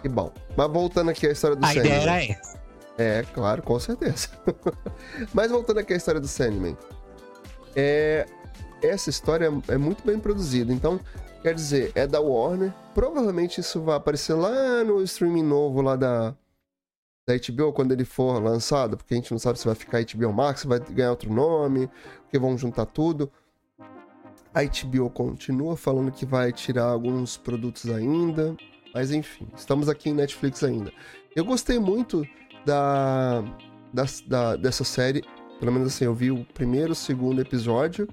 Que 0.01 0.09
bom. 0.09 0.33
Mas 0.57 0.71
voltando 0.71 1.11
aqui 1.11 1.27
à 1.27 1.33
história 1.33 1.57
do 1.57 1.65
a 1.65 1.69
Sandman. 1.69 1.87
Ideia 1.87 2.03
era 2.03 2.25
essa. 2.25 2.63
É, 2.99 3.23
claro, 3.35 3.63
com 3.63 3.79
certeza. 3.81 4.29
mas 5.33 5.51
voltando 5.51 5.79
aqui 5.79 5.93
à 5.93 5.97
história 5.97 6.21
do 6.21 6.29
Sandman. 6.29 6.77
É, 7.75 8.27
essa 8.83 9.11
história 9.11 9.51
é 9.69 9.77
muito 9.79 10.05
bem 10.05 10.19
produzida. 10.19 10.73
Então, 10.73 11.01
quer 11.43 11.55
dizer, 11.55 11.93
é 11.95 12.07
da 12.07 12.21
Warner. 12.21 12.73
Provavelmente 12.95 13.61
isso 13.61 13.81
vai 13.81 13.97
aparecer 13.97 14.35
lá 14.35 14.85
no 14.85 15.03
streaming 15.03 15.43
novo 15.43 15.81
lá 15.81 15.97
da, 15.97 16.35
da 17.27 17.35
HBO 17.37 17.73
quando 17.73 17.93
ele 17.93 18.05
for 18.05 18.43
lançado, 18.43 18.97
porque 18.97 19.15
a 19.15 19.17
gente 19.17 19.31
não 19.31 19.39
sabe 19.39 19.59
se 19.59 19.67
vai 19.67 19.75
ficar 19.75 20.05
HBO 20.05 20.33
Max, 20.33 20.65
vai 20.65 20.81
ganhar 20.81 21.11
outro 21.11 21.33
nome, 21.33 21.89
porque 22.23 22.39
vão 22.39 22.59
juntar 22.59 22.87
tudo. 22.87 23.31
A 24.55 24.63
HBO 24.63 25.09
continua 25.09 25.77
falando 25.77 26.13
que 26.13 26.27
vai 26.27 26.53
tirar 26.53 26.85
alguns 26.85 27.39
produtos 27.39 27.89
ainda, 27.89 28.55
mas 28.93 29.11
enfim, 29.11 29.49
estamos 29.57 29.89
aqui 29.89 30.11
em 30.11 30.15
Netflix 30.15 30.63
ainda. 30.63 30.93
Eu 31.35 31.45
gostei 31.45 31.79
muito 31.79 32.23
da, 32.67 33.43
da, 33.93 34.05
da 34.27 34.57
dessa 34.57 34.85
série, 34.85 35.25
pelo 35.59 35.73
menos 35.73 35.89
assim, 35.89 36.05
eu 36.05 36.15
vi 36.15 36.31
o 36.31 36.45
primeiro, 36.53 36.93
o 36.93 36.95
segundo 36.95 37.41
episódio 37.41 38.07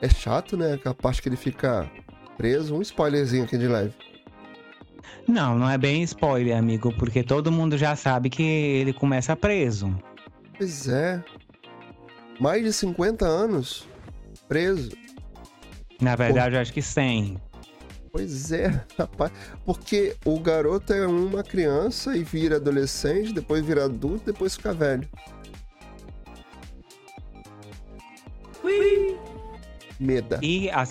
é 0.00 0.08
chato, 0.08 0.56
né? 0.56 0.74
Aquela 0.74 0.94
parte 0.94 1.22
que 1.22 1.28
ele 1.28 1.36
fica 1.36 1.90
preso. 2.36 2.74
Um 2.74 2.82
spoilerzinho 2.82 3.44
aqui 3.44 3.58
de 3.58 3.66
leve. 3.66 3.94
Não, 5.26 5.58
não 5.58 5.68
é 5.68 5.76
bem 5.76 6.02
spoiler, 6.02 6.56
amigo, 6.56 6.92
porque 6.94 7.22
todo 7.22 7.52
mundo 7.52 7.76
já 7.76 7.94
sabe 7.94 8.30
que 8.30 8.42
ele 8.42 8.92
começa 8.92 9.36
preso. 9.36 9.94
Pois 10.56 10.88
é. 10.88 11.22
Mais 12.40 12.62
de 12.62 12.72
50 12.72 13.26
anos 13.26 13.86
preso. 14.48 14.90
Na 16.00 16.16
verdade, 16.16 16.50
Por... 16.50 16.54
eu 16.54 16.60
acho 16.60 16.72
que 16.72 16.80
100. 16.80 17.36
Pois 18.10 18.52
é, 18.52 18.84
rapaz. 18.98 19.30
Porque 19.64 20.16
o 20.24 20.38
garoto 20.40 20.92
é 20.92 21.06
uma 21.06 21.42
criança 21.42 22.16
e 22.16 22.22
vira 22.24 22.56
adolescente, 22.56 23.32
depois 23.32 23.64
vira 23.64 23.84
adulto, 23.84 24.24
depois 24.26 24.56
fica 24.56 24.72
velho. 24.72 25.06
Meda. 29.98 30.38
E 30.42 30.70
a, 30.70 30.84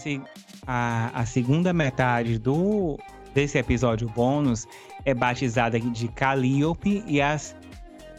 a, 0.65 1.22
a 1.22 1.26
segunda 1.26 1.74
metade 1.74 2.38
do 2.38 2.98
desse 3.34 3.58
episódio 3.58 4.10
bônus 4.10 4.67
é 5.06 5.13
batizada 5.13 5.80
de 5.80 6.08
Calliope 6.08 7.04
e 7.06 7.22
as 7.22 7.56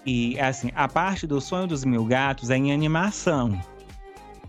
e 0.06 0.38
assim, 0.40 0.70
a 0.74 0.88
parte 0.88 1.26
do 1.26 1.40
sonho 1.40 1.66
dos 1.66 1.84
mil 1.84 2.04
gatos 2.04 2.48
é 2.50 2.56
em 2.56 2.72
animação. 2.72 3.60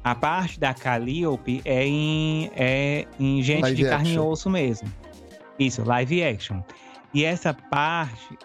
A 0.03 0.15
parte 0.15 0.57
da 0.57 0.73
Calliope 0.73 1.61
é 1.65 1.85
em, 1.85 2.49
é 2.55 3.05
em 3.19 3.41
gente 3.43 3.63
live 3.63 3.75
de 3.75 3.89
carne 3.89 4.09
action. 4.11 4.23
e 4.23 4.27
osso 4.27 4.49
mesmo. 4.49 4.87
Isso, 5.59 5.83
live 5.83 6.23
action. 6.23 6.61
E 7.13 7.25
essa 7.25 7.53
parte 7.53 8.37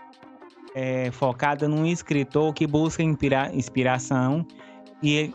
é 0.74 1.10
focada 1.12 1.68
num 1.68 1.86
escritor 1.86 2.52
que 2.52 2.66
busca 2.66 3.02
inspira 3.02 3.50
inspiração 3.54 4.44
e 5.00 5.32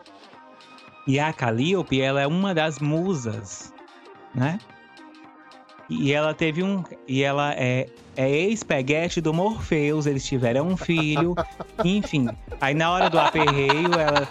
e 1.08 1.20
a 1.20 1.34
Calliope, 1.34 2.02
ela 2.02 2.22
é 2.22 2.28
uma 2.28 2.54
das 2.54 2.80
musas, 2.80 3.74
né? 4.34 4.60
E 5.90 6.14
ela 6.14 6.34
teve 6.34 6.62
um. 6.62 6.84
E 7.08 7.24
ela 7.24 7.54
é, 7.56 7.88
é 8.16 8.30
ex-peguete 8.30 9.20
do 9.20 9.34
Morpheus, 9.34 10.06
eles 10.06 10.24
tiveram 10.24 10.68
um 10.68 10.78
filho, 10.78 11.36
enfim. 11.84 12.30
Aí 12.62 12.76
na 12.76 12.92
hora 12.92 13.10
do 13.10 13.20
aperreio, 13.20 13.92
ela. 13.94 14.28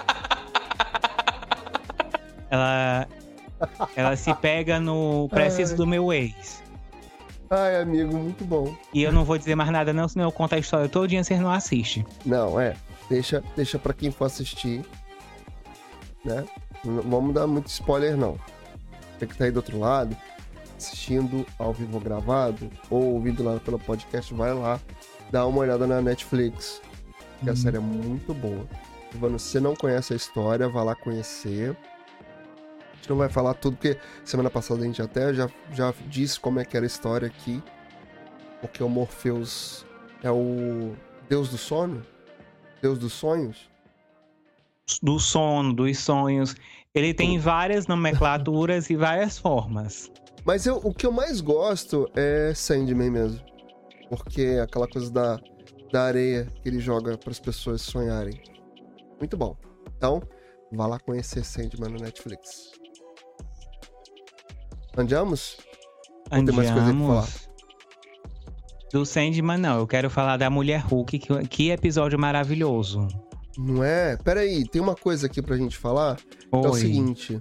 Ela, 2.50 3.09
Ela 3.96 4.16
se 4.16 4.33
pega 4.35 4.78
no 4.78 5.28
preciso 5.28 5.76
do 5.76 5.87
meu 5.87 6.12
ex. 6.12 6.62
Ai, 7.50 7.81
amigo, 7.81 8.16
muito 8.16 8.44
bom. 8.44 8.74
E 8.92 9.02
eu 9.02 9.12
não 9.12 9.24
vou 9.24 9.38
dizer 9.38 9.54
mais 9.54 9.70
nada, 9.70 9.92
não, 9.92 10.07
senão 10.07 10.26
eu 10.26 10.33
conto 10.33 10.54
a 10.54 10.59
história 10.59 10.88
todinha 10.88 11.24
você 11.24 11.37
não 11.38 11.50
assiste. 11.50 12.07
Não, 12.24 12.61
é. 12.61 12.76
Deixa, 13.09 13.42
deixa 13.57 13.78
pra 13.78 13.94
quem 13.94 14.11
for 14.11 14.26
assistir. 14.26 14.85
Né? 16.29 16.45
Não 16.85 17.03
vamos 17.03 17.35
dar 17.35 17.47
muito 17.47 17.69
spoiler, 17.69 18.17
não. 18.17 18.38
Você 19.19 19.27
que 19.27 19.37
tá 19.37 19.45
aí 19.45 19.51
do 19.51 19.57
outro 19.57 19.79
lado, 19.79 20.17
assistindo 20.77 21.45
ao 21.59 21.73
vivo 21.73 21.99
gravado, 21.99 22.71
ou 22.91 23.14
ouvindo 23.14 23.43
lá 23.43 23.59
pelo 23.59 23.79
podcast, 23.79 24.33
vai 24.35 24.53
lá, 24.53 24.79
dá 25.31 25.47
uma 25.47 25.59
olhada 25.61 25.87
na 25.87 26.01
Netflix. 26.01 26.81
Que 27.41 27.49
hum. 27.49 27.53
a 27.53 27.57
série 27.57 27.77
é 27.79 27.81
muito 27.81 28.35
boa. 28.35 28.67
Se 29.11 29.19
você 29.19 29.59
não 29.61 29.75
conhece 29.75 30.12
a 30.12 30.17
história, 30.17 30.69
vá 30.69 30.83
lá 30.83 30.95
conhecer. 30.95 31.77
A 32.93 32.97
gente 32.97 33.09
não 33.09 33.17
vai 33.17 33.29
falar 33.29 33.55
tudo, 33.55 33.77
porque 33.77 33.99
semana 34.25 34.51
passada 34.51 34.83
a 34.83 34.85
gente 34.85 35.01
até 35.01 35.33
já, 35.33 35.49
já 35.73 35.95
disse 36.07 36.38
como 36.38 36.61
é 36.61 36.64
que 36.64 36.77
era 36.77 36.85
a 36.85 36.87
história 36.87 37.27
aqui. 37.27 37.62
Porque 38.61 38.83
o 38.83 38.88
Morpheus 38.88 39.87
é 40.23 40.31
o 40.31 40.95
deus 41.29 41.49
do 41.49 41.57
sono? 41.57 42.05
Deus 42.83 42.99
dos 42.99 43.12
sonhos? 43.12 43.69
Do 45.03 45.18
sono, 45.18 45.72
dos 45.72 45.98
sonhos. 45.98 46.55
Ele 46.94 47.12
tem 47.12 47.38
várias 47.38 47.87
nomenclaturas 47.87 48.90
e 48.90 48.96
várias 48.96 49.38
formas. 49.38 50.11
Mas 50.44 50.66
eu, 50.66 50.77
o 50.83 50.94
que 50.94 51.07
eu 51.07 51.12
mais 51.12 51.40
gosto 51.40 52.09
é 52.16 52.53
Sandman 52.55 53.11
mesmo. 53.11 53.40
Porque 54.09 54.42
é 54.42 54.61
aquela 54.62 54.88
coisa 54.88 55.11
da, 55.11 55.38
da 55.92 56.05
areia 56.05 56.48
que 56.62 56.68
ele 56.68 56.81
joga 56.81 57.18
para 57.18 57.31
as 57.31 57.38
pessoas 57.38 57.83
sonharem. 57.83 58.40
Muito 59.18 59.37
bom. 59.37 59.57
Então, 59.96 60.22
vá 60.72 60.87
lá 60.87 60.98
conhecer 60.98 61.44
Sandman 61.44 61.90
no 61.90 61.98
Netflix. 61.98 62.72
Andiamos? 64.96 65.59
Andiamos. 66.33 66.46
Tem 66.46 66.55
mais 66.57 66.70
coisa 66.70 66.94
pra 66.94 67.07
falar? 67.07 67.29
Do 68.90 69.05
Sandman, 69.05 69.59
não. 69.59 69.79
Eu 69.79 69.87
quero 69.87 70.09
falar 70.09 70.38
da 70.38 70.48
Mulher 70.48 70.81
Hulk. 70.81 71.18
Que, 71.18 71.46
que 71.46 71.70
episódio 71.70 72.18
maravilhoso. 72.18 73.07
Não 73.59 73.83
é? 73.83 74.16
Peraí, 74.16 74.64
tem 74.68 74.81
uma 74.81 74.94
coisa 74.94 75.27
aqui 75.27 75.42
pra 75.42 75.57
gente 75.57 75.77
falar. 75.77 76.16
Oi. 76.53 76.64
É 76.64 76.68
o 76.68 76.75
seguinte. 76.75 77.40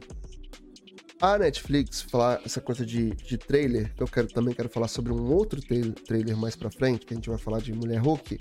A 1.21 1.38
Netflix, 1.38 2.01
falar 2.01 2.41
essa 2.43 2.60
coisa 2.60 2.84
de, 2.84 3.12
de 3.12 3.38
trailer, 3.38 3.93
eu 3.99 4.08
quero 4.08 4.27
também 4.27 4.53
quero 4.53 4.67
falar 4.67 4.88
sobre 4.88 5.13
um 5.13 5.32
outro 5.32 5.62
trailer 5.62 6.36
mais 6.36 6.56
pra 6.56 6.71
frente, 6.71 7.06
que 7.06 7.13
a 7.13 7.17
gente 7.17 7.30
vai 7.30 7.38
falar 7.38 7.60
de 7.60 7.71
Mulher 7.71 7.99
Hulk. 7.99 8.39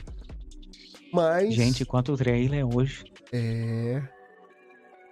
Mas. 1.12 1.54
Gente, 1.54 1.84
quanto 1.84 2.16
trailer 2.16 2.66
hoje. 2.66 3.04
É. 3.30 4.02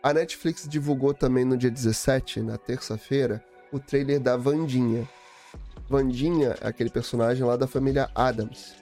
A 0.02 0.14
Netflix 0.14 0.66
divulgou 0.68 1.12
também 1.12 1.44
no 1.44 1.56
dia 1.56 1.70
17, 1.70 2.40
na 2.40 2.56
terça-feira, 2.56 3.44
o 3.72 3.78
trailer 3.78 4.20
da 4.20 4.36
Vandinha. 4.36 5.08
Vandinha 5.88 6.56
é 6.60 6.68
aquele 6.68 6.90
personagem 6.90 7.44
lá 7.44 7.56
da 7.56 7.66
família 7.66 8.10
Adams. 8.14 8.74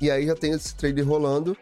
E 0.00 0.10
aí 0.10 0.26
já 0.26 0.34
tem 0.34 0.52
esse 0.52 0.74
trailer 0.74 1.06
rolando. 1.06 1.56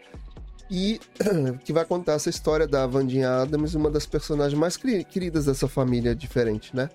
E 0.70 1.00
que 1.64 1.72
vai 1.72 1.84
contar 1.84 2.12
essa 2.14 2.28
história 2.28 2.66
da 2.66 2.86
Vandinha 2.86 3.42
Adams, 3.42 3.74
uma 3.74 3.90
das 3.90 4.06
personagens 4.06 4.58
mais 4.58 4.76
queridas 4.76 5.46
dessa 5.46 5.66
família 5.66 6.14
diferente, 6.14 6.74
né? 6.76 6.90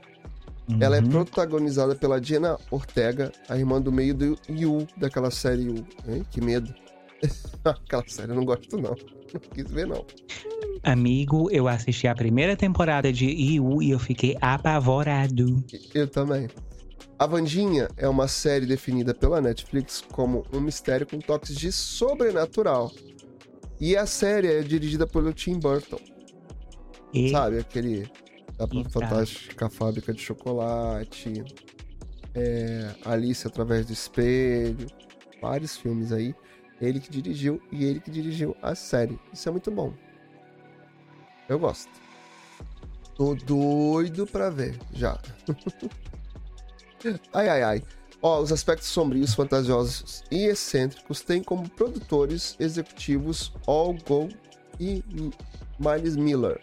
Uhum. 0.69 0.77
Ela 0.79 0.97
é 0.97 1.01
uhum. 1.01 1.09
protagonizada 1.09 1.95
pela 1.95 2.21
Jenna 2.21 2.57
Ortega, 2.71 3.31
a 3.49 3.57
irmã 3.57 3.81
do 3.81 3.91
meio 3.91 4.13
do 4.13 4.37
Yu, 4.49 4.87
daquela 4.95 5.29
série 5.29 5.63
Yu. 5.63 5.85
Hein? 6.07 6.25
Que 6.29 6.39
medo. 6.39 6.73
Aquela 7.65 8.03
série 8.07 8.31
eu 8.31 8.35
não 8.35 8.45
gosto, 8.45 8.77
não. 8.77 8.95
Não 9.33 9.41
quis 9.51 9.71
ver, 9.71 9.87
não. 9.87 10.05
Amigo, 10.83 11.49
eu 11.49 11.67
assisti 11.67 12.07
a 12.07 12.13
primeira 12.13 12.55
temporada 12.55 13.11
de 13.11 13.25
Yu 13.25 13.81
e 13.81 13.89
eu 13.89 13.97
fiquei 13.97 14.37
apavorado. 14.39 15.63
Eu 15.91 16.07
também. 16.07 16.47
A 17.17 17.25
Vandinha 17.27 17.87
é 17.95 18.07
uma 18.07 18.27
série 18.27 18.65
definida 18.65 19.13
pela 19.13 19.39
Netflix 19.39 20.01
como 20.01 20.45
um 20.51 20.59
mistério 20.59 21.05
com 21.05 21.19
toques 21.19 21.55
de 21.55 21.71
sobrenatural. 21.71 22.91
E 23.79 23.95
a 23.95 24.05
série 24.05 24.47
é 24.47 24.61
dirigida 24.61 25.05
pelo 25.05 25.33
Tim 25.33 25.59
Burton. 25.59 25.99
E... 27.13 27.29
Sabe, 27.29 27.59
aquele 27.59 28.09
da 28.57 28.67
e 28.71 28.83
Fantástica 28.89 29.69
tá. 29.69 29.75
Fábrica 29.75 30.13
de 30.13 30.21
Chocolate, 30.21 31.43
é, 32.33 32.95
Alice 33.05 33.45
através 33.47 33.85
do 33.85 33.93
espelho, 33.93 34.87
vários 35.41 35.77
filmes 35.77 36.11
aí. 36.11 36.35
Ele 36.81 36.99
que 36.99 37.09
dirigiu 37.09 37.61
e 37.71 37.85
ele 37.85 37.99
que 37.99 38.11
dirigiu 38.11 38.55
a 38.61 38.75
série. 38.75 39.19
Isso 39.31 39.47
é 39.47 39.51
muito 39.51 39.69
bom. 39.71 39.93
Eu 41.47 41.59
gosto. 41.59 41.91
Tô 43.15 43.35
doido 43.35 44.25
pra 44.25 44.49
ver 44.49 44.77
já. 44.91 45.19
ai, 47.33 47.49
ai, 47.49 47.63
ai. 47.63 47.83
Ó, 48.21 48.39
os 48.39 48.51
aspectos 48.53 48.87
sombrios, 48.87 49.33
fantasiosos 49.33 50.23
e 50.31 50.45
excêntricos 50.45 51.21
têm 51.21 51.43
como 51.43 51.69
produtores 51.69 52.55
executivos 52.57 53.51
All 53.67 53.97
Gold 54.07 54.37
e 54.79 55.03
Miles 55.77 56.15
Miller. 56.15 56.61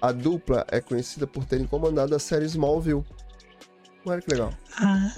A 0.00 0.12
dupla 0.12 0.66
é 0.68 0.80
conhecida 0.80 1.26
por 1.26 1.44
terem 1.44 1.66
comandado 1.66 2.14
a 2.14 2.18
série 2.18 2.46
Smallville. 2.46 3.04
Olha 4.06 4.20
que 4.20 4.30
legal. 4.30 4.52
Ah. 4.78 5.14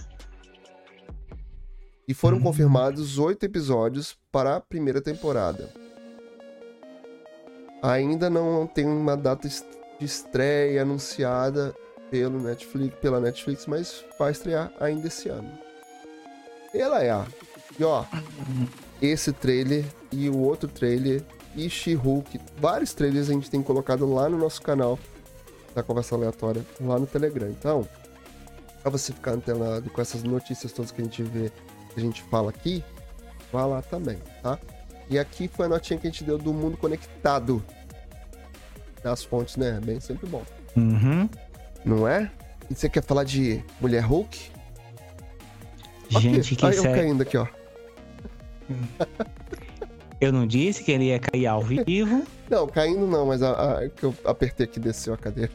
E 2.07 2.13
foram 2.13 2.39
hum. 2.39 2.43
confirmados 2.43 3.19
oito 3.19 3.45
episódios 3.45 4.19
para 4.33 4.57
a 4.57 4.61
primeira 4.61 5.01
temporada. 5.01 5.73
Ainda 7.83 8.29
não 8.29 8.67
tem 8.67 8.87
uma 8.87 9.17
data 9.17 9.49
de 9.49 10.05
estreia 10.05 10.83
anunciada 10.83 11.75
pelo 12.11 12.41
Netflix, 12.41 12.97
pela 13.01 13.21
Netflix, 13.21 13.67
mas 13.67 14.05
vai 14.19 14.33
estrear 14.33 14.73
ainda 14.81 15.09
esse 15.09 15.29
ano. 15.29 15.51
Ela 16.73 17.03
é 17.03 17.11
a. 17.11 17.27
E 17.79 17.85
ó, 17.85 18.05
esse 19.01 19.33
trailer 19.33 19.85
e 20.13 20.29
o 20.29 20.39
outro 20.39 20.69
trailer 20.69 21.23
e 21.57 21.69
She-Hulk, 21.69 22.41
vários 22.59 22.93
trailers 22.95 23.31
a 23.31 23.33
gente 23.33 23.51
tem 23.51 23.63
colocado 23.63 24.13
lá 24.13 24.29
no 24.29 24.37
nosso 24.39 24.61
canal 24.61 24.99
da 25.75 25.83
Conversa 25.83 26.15
Aleatória, 26.15 26.65
lá 26.81 26.99
no 26.99 27.07
Telegram. 27.07 27.49
Então, 27.49 27.89
pra 28.83 28.91
você 28.91 29.13
ficar 29.13 29.33
antenado 29.33 29.89
com 29.91 30.01
essas 30.01 30.23
notícias 30.23 30.73
todas 30.73 30.91
que 30.91 31.01
a 31.01 31.05
gente 31.05 31.23
vê, 31.23 31.51
que 31.93 32.01
a 32.01 32.03
gente 32.03 32.23
fala 32.23 32.51
aqui, 32.51 32.85
vá 33.53 33.67
lá 33.67 33.83
também, 33.83 34.19
tá? 34.43 34.59
E 35.09 35.19
aqui 35.19 35.49
foi 35.49 35.67
a 35.67 35.69
notinha 35.69 35.99
que 35.99 36.07
a 36.07 36.11
gente 36.11 36.25
deu 36.25 36.39
do 36.39 36.53
mundo 36.53 36.77
conectado. 36.77 37.63
Das 39.03 39.23
fontes, 39.23 39.57
né? 39.57 39.81
Bem 39.85 40.01
sempre 40.01 40.27
bom. 40.27 40.43
Uhum. 40.77 41.29
Não 41.85 42.09
é? 42.09 42.31
E 42.71 42.75
você 42.75 42.89
quer 42.89 43.03
falar 43.03 43.25
de 43.25 43.63
Mulher 43.81 44.03
Hulk? 44.03 44.51
Gente, 46.09 46.41
aqui. 46.41 46.57
que 46.57 46.67
Aí 46.67 46.77
eu 46.77 46.83
caindo 46.83 47.23
aqui, 47.23 47.37
ó. 47.37 47.47
Eu 50.21 50.33
não 50.33 50.47
disse 50.47 50.83
que 50.83 50.93
ele 50.93 51.05
ia 51.05 51.19
cair 51.19 51.47
ao 51.47 51.61
vivo. 51.63 52.25
Não, 52.49 52.67
caindo 52.67 53.07
não, 53.07 53.27
mas 53.27 53.43
a, 53.43 53.79
a 53.79 53.89
que 53.89 54.05
eu 54.05 54.15
apertei 54.23 54.65
aqui 54.65 54.79
desceu 54.79 55.15
a 55.15 55.17
cadeira. 55.17 55.51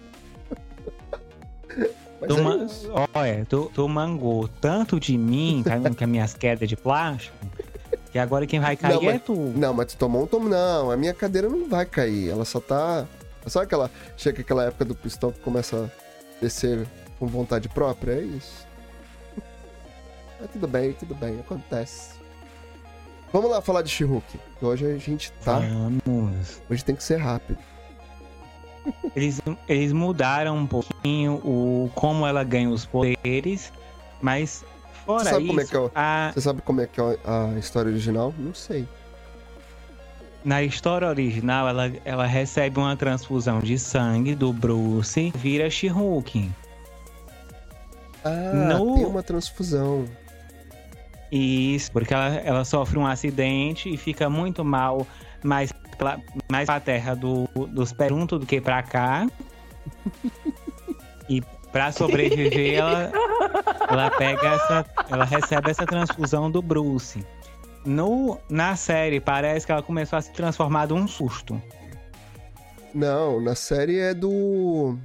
tu, 2.28 2.36
é 2.36 2.42
ma... 2.42 2.68
Olha, 3.14 3.46
tu, 3.48 3.72
tu 3.74 3.88
mangou 3.88 4.48
tanto 4.48 5.00
de 5.00 5.16
mim, 5.16 5.62
caindo 5.64 5.96
com 5.96 6.04
as 6.04 6.10
minhas 6.10 6.34
quedas 6.34 6.68
de 6.68 6.76
plástico, 6.76 7.38
que 8.12 8.18
agora 8.18 8.48
quem 8.48 8.60
vai 8.60 8.76
cair 8.76 8.96
não, 8.96 9.04
é 9.04 9.14
mas, 9.14 9.22
tu. 9.22 9.36
Não, 9.36 9.74
mas 9.74 9.94
tu 9.94 9.98
tomou 9.98 10.24
um 10.24 10.28
tomo. 10.28 10.50
Não, 10.50 10.90
a 10.90 10.98
minha 10.98 11.14
cadeira 11.14 11.48
não 11.48 11.70
vai 11.70 11.86
cair. 11.86 12.30
Ela 12.30 12.44
só 12.44 12.60
tá. 12.60 13.06
Sabe 13.46 13.66
aquela. 13.66 13.90
Chega 14.18 14.42
aquela 14.42 14.66
época 14.66 14.84
do 14.84 14.96
pistão 14.96 15.32
que 15.32 15.40
começa 15.40 15.92
descer 16.42 16.88
com 17.18 17.28
vontade 17.28 17.68
própria, 17.70 18.14
é 18.14 18.22
isso. 18.22 18.68
Mas 20.40 20.50
tudo 20.52 20.68
bem, 20.68 20.94
tudo 20.94 21.14
bem, 21.16 21.40
acontece. 21.40 22.20
Vamos 23.32 23.52
lá 23.52 23.62
falar 23.62 23.82
de 23.82 23.90
She-Hulk. 23.90 24.40
Hoje 24.62 24.86
a 24.86 24.98
gente 24.98 25.32
tá. 25.44 25.60
Vamos. 25.60 26.62
Hoje 26.70 26.84
tem 26.84 26.96
que 26.96 27.04
ser 27.04 27.18
rápido. 27.18 27.60
Eles, 29.16 29.40
eles 29.68 29.94
mudaram 29.94 30.58
um 30.58 30.66
pouquinho 30.66 31.34
o 31.36 31.92
como 31.94 32.26
ela 32.26 32.44
ganha 32.44 32.70
os 32.70 32.86
poderes, 32.86 33.72
mas 34.22 34.64
fora 35.06 35.26
Você 35.26 35.30
sabe 35.30 35.44
isso, 35.44 35.48
como 35.48 35.62
é 35.62 35.66
que 35.66 35.78
é, 35.78 35.92
a... 35.94 36.32
Você 36.34 36.42
sabe 36.42 36.62
como 36.62 36.82
é 36.82 36.88
que 36.88 37.02
é 37.02 37.20
a 37.24 37.60
história 37.60 37.92
original? 37.92 38.34
Não 38.38 38.54
sei. 38.54 38.88
Na 40.44 40.64
história 40.64 41.08
original, 41.08 41.68
ela, 41.68 41.92
ela 42.06 42.26
recebe 42.26 42.80
uma 42.80 42.96
transfusão 42.96 43.60
de 43.60 43.78
sangue 43.78 44.36
do 44.36 44.54
Bruce 44.54 45.34
vira 45.36 45.70
She-Hulk. 45.70 46.50
Ah, 48.24 48.78
no... 48.78 48.96
tem 48.96 49.06
uma 49.06 49.24
transfusão. 49.24 50.06
Isso, 51.32 51.92
porque 51.92 52.14
ela, 52.14 52.36
ela 52.38 52.66
sofre 52.66 52.98
um 52.98 53.06
acidente 53.06 53.94
e 53.94 53.98
fica 53.98 54.30
muito 54.30 54.64
mal, 54.64 55.06
mais, 55.44 55.72
mais 56.50 56.66
pra 56.66 56.80
terra 56.80 57.16
do, 57.16 57.48
dos 57.68 57.92
peruntos 57.92 58.40
do 58.40 58.46
que 58.46 58.60
pra 58.60 58.82
cá. 58.82 59.28
E 61.28 61.42
pra 61.72 61.92
sobreviver, 61.92 62.80
ela, 62.80 63.12
ela 63.90 64.12
pega 64.12 64.48
essa. 64.48 64.86
Ela 65.10 65.26
recebe 65.26 65.70
essa 65.70 65.86
transfusão 65.86 66.50
do 66.50 66.62
Bruce. 66.62 67.24
No, 67.86 68.38
na 68.50 68.76
série, 68.76 69.20
parece 69.20 69.66
que 69.66 69.72
ela 69.72 69.82
começou 69.82 70.18
a 70.18 70.22
se 70.22 70.32
transformar 70.34 70.88
de 70.88 70.94
um 70.94 71.08
susto. 71.08 71.62
Não, 72.94 73.40
na 73.40 73.56
série 73.56 73.98
é 74.00 74.14
do. 74.14 74.98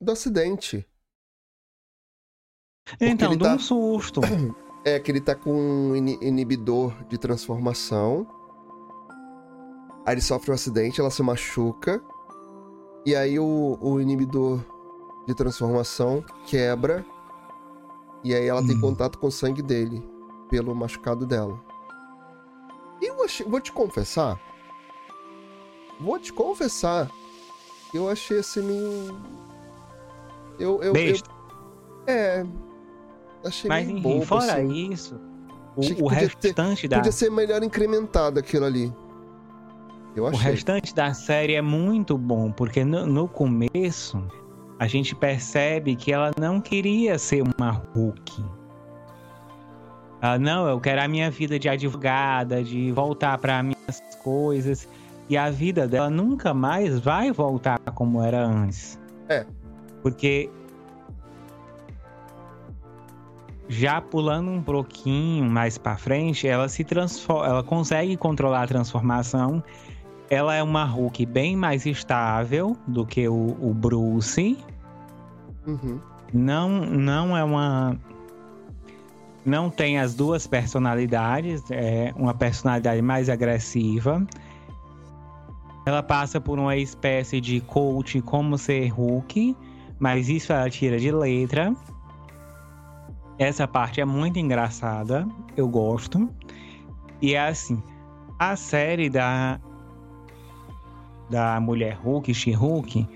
do 0.00 0.12
acidente. 0.12 0.86
então, 3.00 3.36
dá 3.36 3.50
tá... 3.50 3.54
um 3.54 3.58
susto. 3.58 4.20
É 4.84 4.98
que 4.98 5.10
ele 5.10 5.20
tá 5.20 5.34
com 5.34 5.52
um 5.52 5.96
inibidor 5.96 6.94
de 7.08 7.18
transformação. 7.18 8.26
Aí 10.06 10.14
ele 10.14 10.22
sofre 10.22 10.50
um 10.50 10.54
acidente, 10.54 10.98
ela 10.98 11.10
se 11.10 11.22
machuca. 11.22 12.00
E 13.04 13.14
aí 13.14 13.38
o, 13.38 13.76
o 13.82 14.00
inibidor 14.00 14.64
de 15.26 15.34
transformação 15.34 16.24
quebra. 16.46 17.04
E 18.24 18.34
aí 18.34 18.46
ela 18.46 18.62
hum. 18.62 18.66
tem 18.66 18.80
contato 18.80 19.18
com 19.18 19.26
o 19.26 19.32
sangue 19.32 19.60
dele, 19.60 20.02
pelo 20.48 20.74
machucado 20.74 21.26
dela. 21.26 21.67
Eu 23.00 23.24
achei, 23.24 23.46
vou 23.46 23.60
te 23.60 23.72
confessar. 23.72 24.38
Vou 26.00 26.18
te 26.18 26.32
confessar. 26.32 27.10
Eu 27.92 28.08
achei 28.08 28.38
assim 28.38 28.62
meio. 28.62 29.16
Eu. 30.58 30.82
eu, 30.82 30.94
eu 30.94 31.14
é. 32.06 32.44
Achei 33.44 33.68
Mas 33.68 33.86
meio 33.86 34.00
bobo, 34.00 34.26
fora 34.26 34.54
assim. 34.54 34.90
isso, 34.90 35.20
o, 35.76 36.04
o 36.04 36.08
restante 36.08 36.82
ter, 36.82 36.88
da. 36.88 36.96
Podia 36.96 37.12
ser 37.12 37.30
melhor 37.30 37.62
incrementado 37.62 38.40
aquilo 38.40 38.64
ali. 38.64 38.92
Eu 40.16 40.26
achei. 40.26 40.40
O 40.40 40.42
restante 40.42 40.94
da 40.94 41.14
série 41.14 41.54
é 41.54 41.62
muito 41.62 42.18
bom, 42.18 42.50
porque 42.50 42.84
no, 42.84 43.06
no 43.06 43.28
começo 43.28 44.22
a 44.78 44.86
gente 44.86 45.14
percebe 45.14 45.94
que 45.94 46.12
ela 46.12 46.32
não 46.38 46.60
queria 46.60 47.18
ser 47.18 47.42
uma 47.42 47.70
Hulk. 47.94 48.44
Ela, 50.20 50.38
não, 50.38 50.68
eu 50.68 50.80
quero 50.80 51.00
a 51.00 51.08
minha 51.08 51.30
vida 51.30 51.58
de 51.58 51.68
advogada, 51.68 52.62
de 52.62 52.90
voltar 52.92 53.38
para 53.38 53.62
minhas 53.62 54.00
coisas. 54.22 54.88
E 55.28 55.36
a 55.36 55.50
vida 55.50 55.86
dela 55.86 56.10
nunca 56.10 56.54
mais 56.54 56.98
vai 56.98 57.30
voltar 57.30 57.78
como 57.94 58.22
era 58.22 58.44
antes. 58.44 58.98
É. 59.28 59.44
Porque 60.02 60.50
já 63.68 64.00
pulando 64.00 64.50
um 64.50 64.62
pouquinho 64.62 65.44
mais 65.44 65.76
para 65.76 65.96
frente, 65.96 66.48
ela 66.48 66.68
se 66.68 66.82
transforma, 66.82 67.46
ela 67.46 67.62
consegue 67.62 68.16
controlar 68.16 68.62
a 68.62 68.66
transformação. 68.66 69.62
Ela 70.30 70.54
é 70.54 70.62
uma 70.62 70.84
Hulk 70.84 71.26
bem 71.26 71.54
mais 71.56 71.86
estável 71.86 72.76
do 72.86 73.04
que 73.04 73.28
o, 73.28 73.56
o 73.60 73.74
Bruce. 73.74 74.58
Uhum. 75.66 76.00
Não, 76.32 76.68
não 76.68 77.36
é 77.36 77.44
uma 77.44 77.98
não 79.48 79.70
tem 79.70 79.98
as 79.98 80.14
duas 80.14 80.46
personalidades, 80.46 81.62
é 81.70 82.12
uma 82.16 82.34
personalidade 82.34 83.02
mais 83.02 83.28
agressiva. 83.28 84.24
Ela 85.86 86.02
passa 86.02 86.40
por 86.40 86.58
uma 86.58 86.76
espécie 86.76 87.40
de 87.40 87.60
coach 87.62 88.20
como 88.20 88.58
ser 88.58 88.88
Hulk, 88.88 89.56
mas 89.98 90.28
isso 90.28 90.52
ela 90.52 90.68
tira 90.68 90.98
de 90.98 91.10
letra. 91.10 91.74
Essa 93.38 93.66
parte 93.66 94.00
é 94.00 94.04
muito 94.04 94.38
engraçada, 94.38 95.26
eu 95.56 95.66
gosto. 95.66 96.28
E 97.22 97.34
é 97.34 97.48
assim, 97.48 97.82
a 98.38 98.54
série 98.54 99.08
da 99.08 99.58
da 101.30 101.60
mulher 101.60 101.94
Hulk, 102.02 102.32
She-Hulk, 102.32 103.06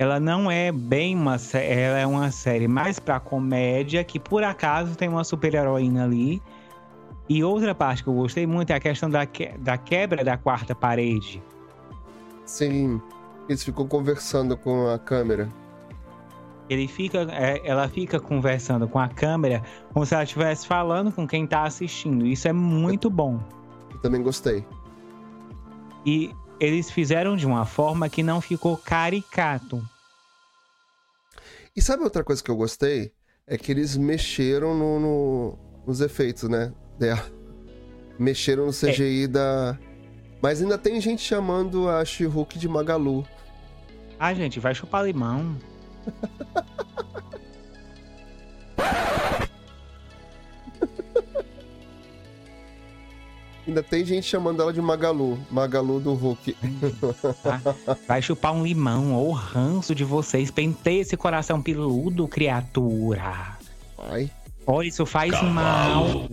ela 0.00 0.18
não 0.18 0.50
é 0.50 0.72
bem 0.72 1.14
uma 1.14 1.36
ela 1.52 1.98
é 1.98 2.06
uma 2.06 2.30
série 2.30 2.66
mais 2.66 2.98
para 2.98 3.20
comédia 3.20 4.02
que 4.02 4.18
por 4.18 4.42
acaso 4.42 4.96
tem 4.96 5.10
uma 5.10 5.22
super-heroína 5.22 6.04
ali. 6.04 6.42
E 7.28 7.44
outra 7.44 7.74
parte 7.74 8.02
que 8.02 8.08
eu 8.08 8.14
gostei 8.14 8.46
muito 8.46 8.70
é 8.70 8.76
a 8.76 8.80
questão 8.80 9.10
da, 9.10 9.26
que, 9.26 9.48
da 9.58 9.76
quebra 9.76 10.24
da 10.24 10.38
quarta 10.38 10.74
parede. 10.74 11.42
Sim, 12.46 12.98
eles 13.46 13.62
ficam 13.62 13.86
conversando 13.86 14.56
com 14.56 14.88
a 14.88 14.98
câmera. 14.98 15.50
Ele 16.70 16.88
fica, 16.88 17.26
é, 17.30 17.60
ela 17.62 17.86
fica 17.86 18.18
conversando 18.18 18.88
com 18.88 18.98
a 18.98 19.06
câmera 19.06 19.62
como 19.92 20.06
se 20.06 20.14
ela 20.14 20.24
estivesse 20.24 20.66
falando 20.66 21.12
com 21.12 21.28
quem 21.28 21.46
tá 21.46 21.64
assistindo. 21.64 22.26
Isso 22.26 22.48
é 22.48 22.54
muito 22.54 23.10
bom. 23.10 23.38
Eu 23.92 23.98
também 23.98 24.22
gostei. 24.22 24.64
E 26.06 26.34
eles 26.60 26.90
fizeram 26.90 27.36
de 27.36 27.46
uma 27.46 27.64
forma 27.64 28.08
que 28.08 28.22
não 28.22 28.40
ficou 28.40 28.76
caricato. 28.76 29.82
E 31.74 31.80
sabe 31.80 32.04
outra 32.04 32.22
coisa 32.22 32.42
que 32.42 32.50
eu 32.50 32.56
gostei? 32.56 33.12
É 33.46 33.56
que 33.56 33.72
eles 33.72 33.96
mexeram 33.96 34.74
no, 34.76 35.00
no 35.00 35.58
nos 35.86 36.00
efeitos, 36.00 36.48
né? 36.48 36.72
Mexeram 38.18 38.66
no 38.66 38.72
CGI 38.72 39.24
é. 39.24 39.28
da. 39.28 39.78
Mas 40.42 40.60
ainda 40.60 40.78
tem 40.78 41.00
gente 41.00 41.22
chamando 41.22 41.88
a 41.88 42.04
she 42.04 42.24
de 42.56 42.68
Magalu. 42.68 43.26
Ah, 44.18 44.34
gente, 44.34 44.60
vai 44.60 44.74
chupar 44.74 45.04
limão. 45.04 45.56
Ainda 53.66 53.82
tem 53.82 54.04
gente 54.04 54.26
chamando 54.26 54.62
ela 54.62 54.72
de 54.72 54.80
Magalu. 54.80 55.38
Magalu 55.50 56.00
do 56.00 56.14
Hulk. 56.14 56.56
Vai 58.08 58.22
chupar 58.22 58.52
um 58.52 58.64
limão 58.64 59.14
ou 59.14 59.32
ranço 59.32 59.94
de 59.94 60.04
vocês. 60.04 60.50
Pentei 60.50 61.00
esse 61.00 61.16
coração 61.16 61.60
peludo, 61.60 62.26
criatura. 62.26 63.58
Ai. 63.98 64.30
Olha, 64.66 64.88
isso 64.88 65.04
faz 65.04 65.32
Cavalo. 65.32 65.52
mal. 65.52 66.28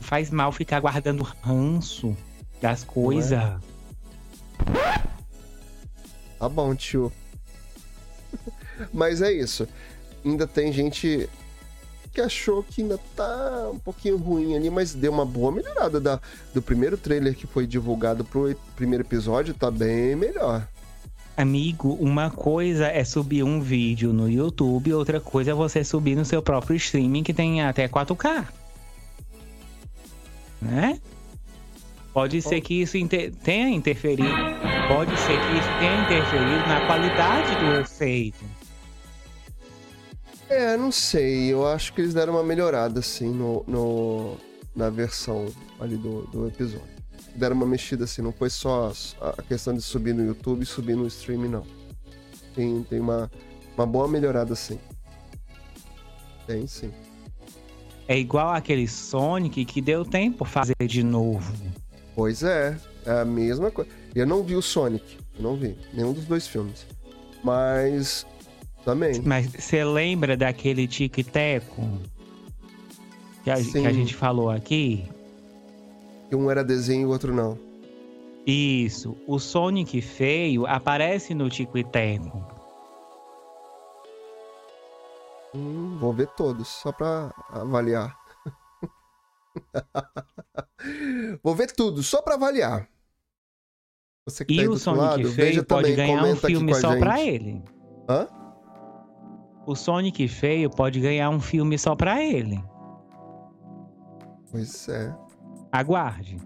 Faz 0.00 0.30
mal 0.30 0.52
ficar 0.52 0.80
guardando 0.80 1.22
ranço 1.42 2.16
das 2.60 2.84
coisas. 2.84 3.32
É? 3.32 3.58
Tá 6.38 6.48
bom, 6.48 6.74
tio. 6.74 7.10
Mas 8.92 9.22
é 9.22 9.32
isso. 9.32 9.66
Ainda 10.24 10.46
tem 10.46 10.72
gente 10.72 11.28
que 12.14 12.20
achou 12.20 12.62
que 12.62 12.80
ainda 12.80 12.98
tá 13.16 13.70
um 13.72 13.78
pouquinho 13.78 14.16
ruim 14.16 14.56
ali, 14.56 14.70
mas 14.70 14.94
deu 14.94 15.12
uma 15.12 15.26
boa 15.26 15.50
melhorada 15.50 16.00
da, 16.00 16.20
do 16.54 16.62
primeiro 16.62 16.96
trailer 16.96 17.34
que 17.34 17.46
foi 17.46 17.66
divulgado 17.66 18.24
pro 18.24 18.54
primeiro 18.76 19.04
episódio, 19.04 19.52
tá 19.52 19.70
bem 19.70 20.14
melhor. 20.14 20.66
Amigo, 21.36 21.94
uma 22.00 22.30
coisa 22.30 22.86
é 22.86 23.02
subir 23.02 23.42
um 23.42 23.60
vídeo 23.60 24.12
no 24.12 24.30
YouTube, 24.30 24.94
outra 24.94 25.20
coisa 25.20 25.50
é 25.50 25.54
você 25.54 25.82
subir 25.82 26.14
no 26.14 26.24
seu 26.24 26.40
próprio 26.40 26.76
streaming 26.76 27.24
que 27.24 27.34
tem 27.34 27.60
até 27.60 27.88
4K. 27.88 28.46
Né? 30.62 31.00
Pode 32.12 32.40
ser 32.40 32.60
que 32.60 32.80
isso 32.80 32.96
inter 32.96 33.32
tenha 33.42 33.68
interferido. 33.68 34.28
Pode 34.86 35.18
ser 35.18 35.36
que 35.40 35.58
isso 35.58 35.68
tenha 35.80 36.02
interferido 36.04 36.68
na 36.68 36.86
qualidade 36.86 37.56
do 37.56 37.80
efeito. 37.80 38.63
É, 40.54 40.76
não 40.76 40.92
sei. 40.92 41.52
Eu 41.52 41.66
acho 41.66 41.92
que 41.92 42.00
eles 42.00 42.14
deram 42.14 42.34
uma 42.34 42.42
melhorada, 42.44 43.00
assim, 43.00 43.28
no, 43.28 43.64
no 43.66 44.36
na 44.74 44.88
versão 44.88 45.46
ali 45.80 45.96
do, 45.96 46.22
do 46.28 46.46
episódio. 46.46 46.94
Deram 47.34 47.56
uma 47.56 47.66
mexida, 47.66 48.04
assim. 48.04 48.22
Não 48.22 48.32
foi 48.32 48.48
só 48.48 48.92
a 49.20 49.42
questão 49.42 49.74
de 49.74 49.82
subir 49.82 50.14
no 50.14 50.24
YouTube 50.24 50.62
e 50.62 50.66
subir 50.66 50.96
no 50.96 51.06
streaming, 51.08 51.48
não. 51.48 51.66
Tem, 52.54 52.82
tem 52.84 53.00
uma, 53.00 53.30
uma 53.76 53.84
boa 53.84 54.06
melhorada, 54.06 54.54
sim. 54.54 54.78
Tem, 56.46 56.66
sim. 56.66 56.92
É 58.06 58.16
igual 58.16 58.50
aquele 58.50 58.86
Sonic 58.86 59.64
que 59.64 59.80
deu 59.80 60.04
tempo 60.04 60.44
fazer 60.44 60.76
de 60.86 61.02
novo. 61.02 61.52
Pois 62.14 62.42
é, 62.42 62.78
é 63.04 63.20
a 63.20 63.24
mesma 63.24 63.70
coisa. 63.70 63.90
Eu 64.14 64.26
não 64.26 64.42
vi 64.42 64.54
o 64.54 64.62
Sonic, 64.62 65.18
eu 65.36 65.42
não 65.42 65.56
vi 65.56 65.76
nenhum 65.92 66.12
dos 66.12 66.26
dois 66.26 66.46
filmes. 66.46 66.86
Mas 67.42 68.24
também. 68.84 69.20
Mas 69.24 69.46
você 69.46 69.84
lembra 69.84 70.36
daquele 70.36 70.86
tic-teco 70.86 71.82
que, 73.42 73.50
a, 73.50 73.56
que 73.56 73.86
a 73.86 73.92
gente 73.92 74.14
falou 74.14 74.50
aqui? 74.50 75.08
Que 76.28 76.36
um 76.36 76.50
era 76.50 76.62
desenho 76.62 77.02
e 77.02 77.06
o 77.06 77.10
outro 77.10 77.34
não. 77.34 77.58
Isso. 78.46 79.16
O 79.26 79.38
Sonic 79.38 80.00
feio 80.00 80.66
aparece 80.66 81.34
no 81.34 81.48
Tico 81.48 81.78
e 81.78 81.84
Teco. 81.84 82.46
Hum, 85.54 85.96
vou 85.98 86.12
ver 86.12 86.28
todos, 86.28 86.68
só 86.68 86.92
pra 86.92 87.32
avaliar. 87.48 88.16
vou 91.42 91.54
ver 91.54 91.70
tudo, 91.72 92.02
só 92.02 92.20
pra 92.20 92.34
avaliar. 92.34 92.88
Você 94.26 94.44
que 94.44 94.54
e 94.54 94.64
tá 94.64 94.70
o 94.70 94.76
Sonic 94.76 95.00
lado, 95.00 95.32
feio 95.32 95.64
pode 95.64 95.94
também, 95.94 95.96
ganhar 95.96 96.24
um 96.24 96.36
filme 96.36 96.74
só 96.74 96.98
pra 96.98 97.22
ele. 97.22 97.62
Hã? 98.08 98.28
O 99.66 99.74
Sonic 99.74 100.26
feio 100.28 100.70
pode 100.70 101.00
ganhar 101.00 101.30
um 101.30 101.40
filme 101.40 101.78
só 101.78 101.94
pra 101.94 102.22
ele. 102.22 102.62
Pois 104.50 104.88
é. 104.88 105.14
Aguarde. 105.72 106.38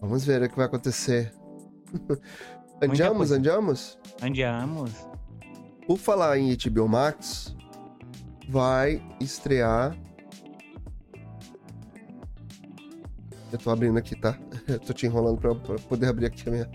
Vamos 0.00 0.24
ver 0.24 0.42
o 0.42 0.48
que 0.48 0.56
vai 0.56 0.66
acontecer. 0.66 1.32
andiamos, 2.82 3.32
andiamos? 3.32 3.98
Andiamos. 4.22 4.92
Por 5.86 5.98
falar 5.98 6.38
em 6.38 6.56
HBO 6.56 6.88
Max, 6.88 7.56
vai 8.48 9.02
estrear. 9.20 9.96
Eu 13.52 13.58
tô 13.58 13.70
abrindo 13.70 13.98
aqui, 13.98 14.14
tá? 14.14 14.38
Eu 14.68 14.78
tô 14.80 14.92
te 14.92 15.06
enrolando 15.06 15.38
pra, 15.38 15.54
pra 15.54 15.76
poder 15.76 16.08
abrir 16.08 16.26
aqui 16.26 16.48
a 16.48 16.52
minha, 16.52 16.70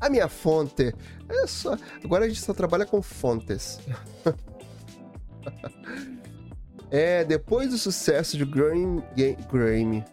a 0.00 0.10
minha 0.10 0.28
fonte. 0.28 0.94
É 1.32 1.46
só. 1.46 1.76
Agora 2.04 2.26
a 2.26 2.28
gente 2.28 2.40
só 2.40 2.52
trabalha 2.52 2.84
com 2.84 3.00
fontes. 3.00 3.80
é, 6.90 7.24
depois 7.24 7.70
do 7.70 7.78
sucesso 7.78 8.36
de 8.36 8.44
Game, 8.44 9.02
Game, 9.16 10.04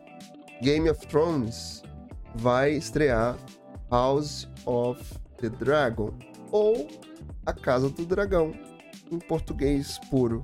Game 0.62 0.90
of 0.90 1.06
Thrones, 1.08 1.84
vai 2.36 2.72
estrear 2.72 3.38
House 3.92 4.48
of 4.66 5.04
the 5.38 5.50
Dragon 5.50 6.14
ou 6.52 6.88
A 7.46 7.54
Casa 7.54 7.90
do 7.90 8.06
Dragão, 8.06 8.54
em 9.12 9.20
português 9.20 10.00
puro. 10.10 10.42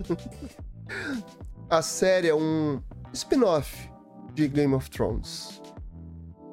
a 1.70 1.80
série 1.80 2.28
é 2.28 2.34
um 2.34 2.82
spin-off 3.12 3.90
de 4.34 4.48
Game 4.48 4.74
of 4.74 4.90
Thrones. 4.90 5.61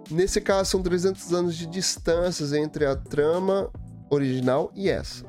Nesse 0.10 0.41
caso, 0.41 0.72
são 0.72 0.82
300 0.82 1.34
anos 1.34 1.55
de 1.55 1.68
distâncias 1.68 2.51
entre 2.53 2.86
a 2.86 2.95
trama 2.95 3.72
original 4.10 4.72
e 4.76 4.89
essa. 4.89 5.26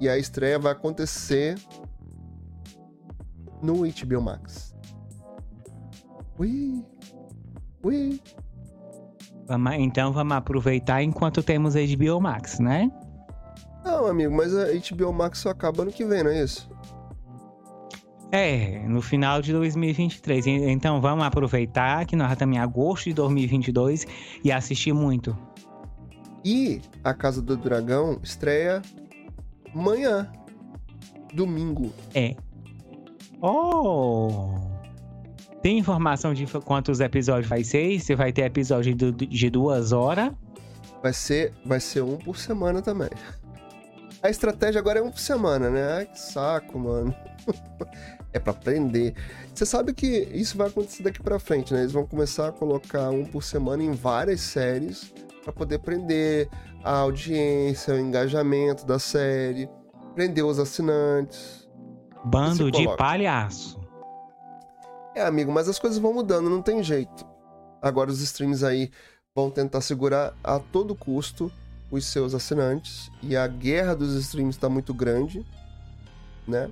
E 0.00 0.08
a 0.08 0.18
estreia 0.18 0.58
vai 0.58 0.72
acontecer 0.72 1.58
no 3.62 3.78
HBO 3.86 4.20
Max. 4.20 4.74
Ui! 6.38 6.84
Ui! 7.82 8.20
Vamos, 9.48 9.72
então 9.74 10.12
vamos 10.12 10.36
aproveitar 10.36 11.02
enquanto 11.02 11.42
temos 11.42 11.74
HBO 11.74 12.20
Max, 12.20 12.58
né? 12.58 12.90
Não, 13.84 14.06
amigo, 14.06 14.34
mas 14.34 14.52
a 14.54 14.66
HBO 14.66 15.12
Max 15.12 15.38
só 15.38 15.50
acaba 15.50 15.82
ano 15.82 15.92
que 15.92 16.04
vem, 16.04 16.22
não 16.22 16.30
é 16.30 16.42
isso? 16.42 16.68
É, 18.36 18.82
no 18.86 19.00
final 19.00 19.40
de 19.40 19.50
2023. 19.50 20.46
Então 20.46 21.00
vamos 21.00 21.24
aproveitar 21.24 22.04
que 22.04 22.14
nós 22.14 22.30
estamos 22.30 22.54
em 22.54 22.58
agosto 22.58 23.04
de 23.04 23.14
2022 23.14 24.06
e 24.44 24.52
assistir 24.52 24.92
muito. 24.92 25.34
E 26.44 26.82
A 27.02 27.14
Casa 27.14 27.40
do 27.40 27.56
Dragão 27.56 28.20
estreia 28.22 28.82
amanhã, 29.74 30.30
domingo. 31.32 31.90
É. 32.14 32.36
Oh! 33.40 34.54
Tem 35.62 35.78
informação 35.78 36.34
de 36.34 36.46
quantos 36.60 37.00
episódios 37.00 37.48
vai 37.48 37.64
ser? 37.64 37.98
Se 38.00 38.14
vai 38.14 38.34
ter 38.34 38.42
episódio 38.42 38.94
de 38.94 39.48
duas 39.48 39.92
horas? 39.92 40.30
Vai 41.02 41.14
ser, 41.14 41.54
vai 41.64 41.80
ser 41.80 42.02
um 42.02 42.18
por 42.18 42.36
semana 42.36 42.82
também. 42.82 43.10
A 44.22 44.28
estratégia 44.28 44.78
agora 44.78 44.98
é 44.98 45.02
um 45.02 45.10
por 45.10 45.20
semana, 45.20 45.70
né? 45.70 45.92
Ai, 45.94 46.06
que 46.06 46.20
saco, 46.20 46.78
mano. 46.78 47.14
é 48.36 48.40
para 48.40 48.52
aprender. 48.52 49.14
Você 49.54 49.66
sabe 49.66 49.92
que 49.92 50.06
isso 50.32 50.56
vai 50.56 50.68
acontecer 50.68 51.02
daqui 51.02 51.22
para 51.22 51.38
frente, 51.38 51.72
né? 51.72 51.80
Eles 51.80 51.92
vão 51.92 52.06
começar 52.06 52.48
a 52.48 52.52
colocar 52.52 53.10
um 53.10 53.24
por 53.24 53.42
semana 53.42 53.82
em 53.82 53.92
várias 53.92 54.40
séries 54.40 55.12
para 55.42 55.52
poder 55.52 55.78
prender 55.78 56.48
a 56.82 56.98
audiência, 56.98 57.94
o 57.94 57.98
engajamento 57.98 58.84
da 58.86 58.98
série, 58.98 59.68
prender 60.14 60.44
os 60.44 60.58
assinantes. 60.58 61.68
Bando 62.24 62.70
de 62.70 62.96
palhaço. 62.96 63.80
É, 65.14 65.22
amigo, 65.22 65.50
mas 65.50 65.68
as 65.68 65.78
coisas 65.78 65.98
vão 65.98 66.12
mudando, 66.12 66.50
não 66.50 66.60
tem 66.60 66.82
jeito. 66.82 67.26
Agora 67.80 68.10
os 68.10 68.20
streams 68.20 68.64
aí 68.64 68.90
vão 69.34 69.50
tentar 69.50 69.80
segurar 69.80 70.34
a 70.42 70.58
todo 70.58 70.94
custo 70.94 71.50
os 71.90 72.04
seus 72.06 72.34
assinantes 72.34 73.10
e 73.22 73.36
a 73.36 73.46
guerra 73.46 73.94
dos 73.94 74.14
streams 74.14 74.56
está 74.56 74.68
muito 74.68 74.92
grande, 74.92 75.46
né? 76.46 76.70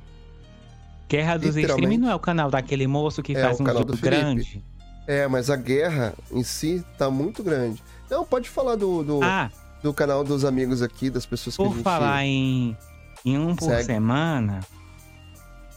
Guerra 1.09 1.37
dos 1.37 1.57
Streams 1.57 1.99
não 1.99 2.11
é 2.11 2.15
o 2.15 2.19
canal 2.19 2.51
daquele 2.51 2.87
moço 2.87 3.23
que 3.23 3.37
é 3.37 3.41
faz 3.41 3.61
um 3.61 3.67
jogo 3.67 3.97
grande? 3.97 4.65
É, 5.07 5.29
mas 5.29 5.51
a 5.51 5.57
guerra 5.57 6.15
em 6.33 6.43
si 6.43 6.85
tá 6.97 7.11
muito 7.11 7.43
grande. 7.43 7.83
Não, 8.11 8.25
pode 8.25 8.49
falar 8.49 8.75
do, 8.77 9.03
do, 9.03 9.21
ah, 9.23 9.51
do 9.83 9.93
canal 9.93 10.25
dos 10.25 10.45
amigos 10.45 10.81
aqui, 10.81 11.11
das 11.11 11.27
pessoas 11.27 11.57
que 11.57 11.63
Por 11.63 11.77
falar 11.83 12.25
em, 12.25 12.77
em 13.25 13.39
um 13.39 13.55
por 13.55 13.67
segue. 13.67 13.85
semana, 13.85 14.61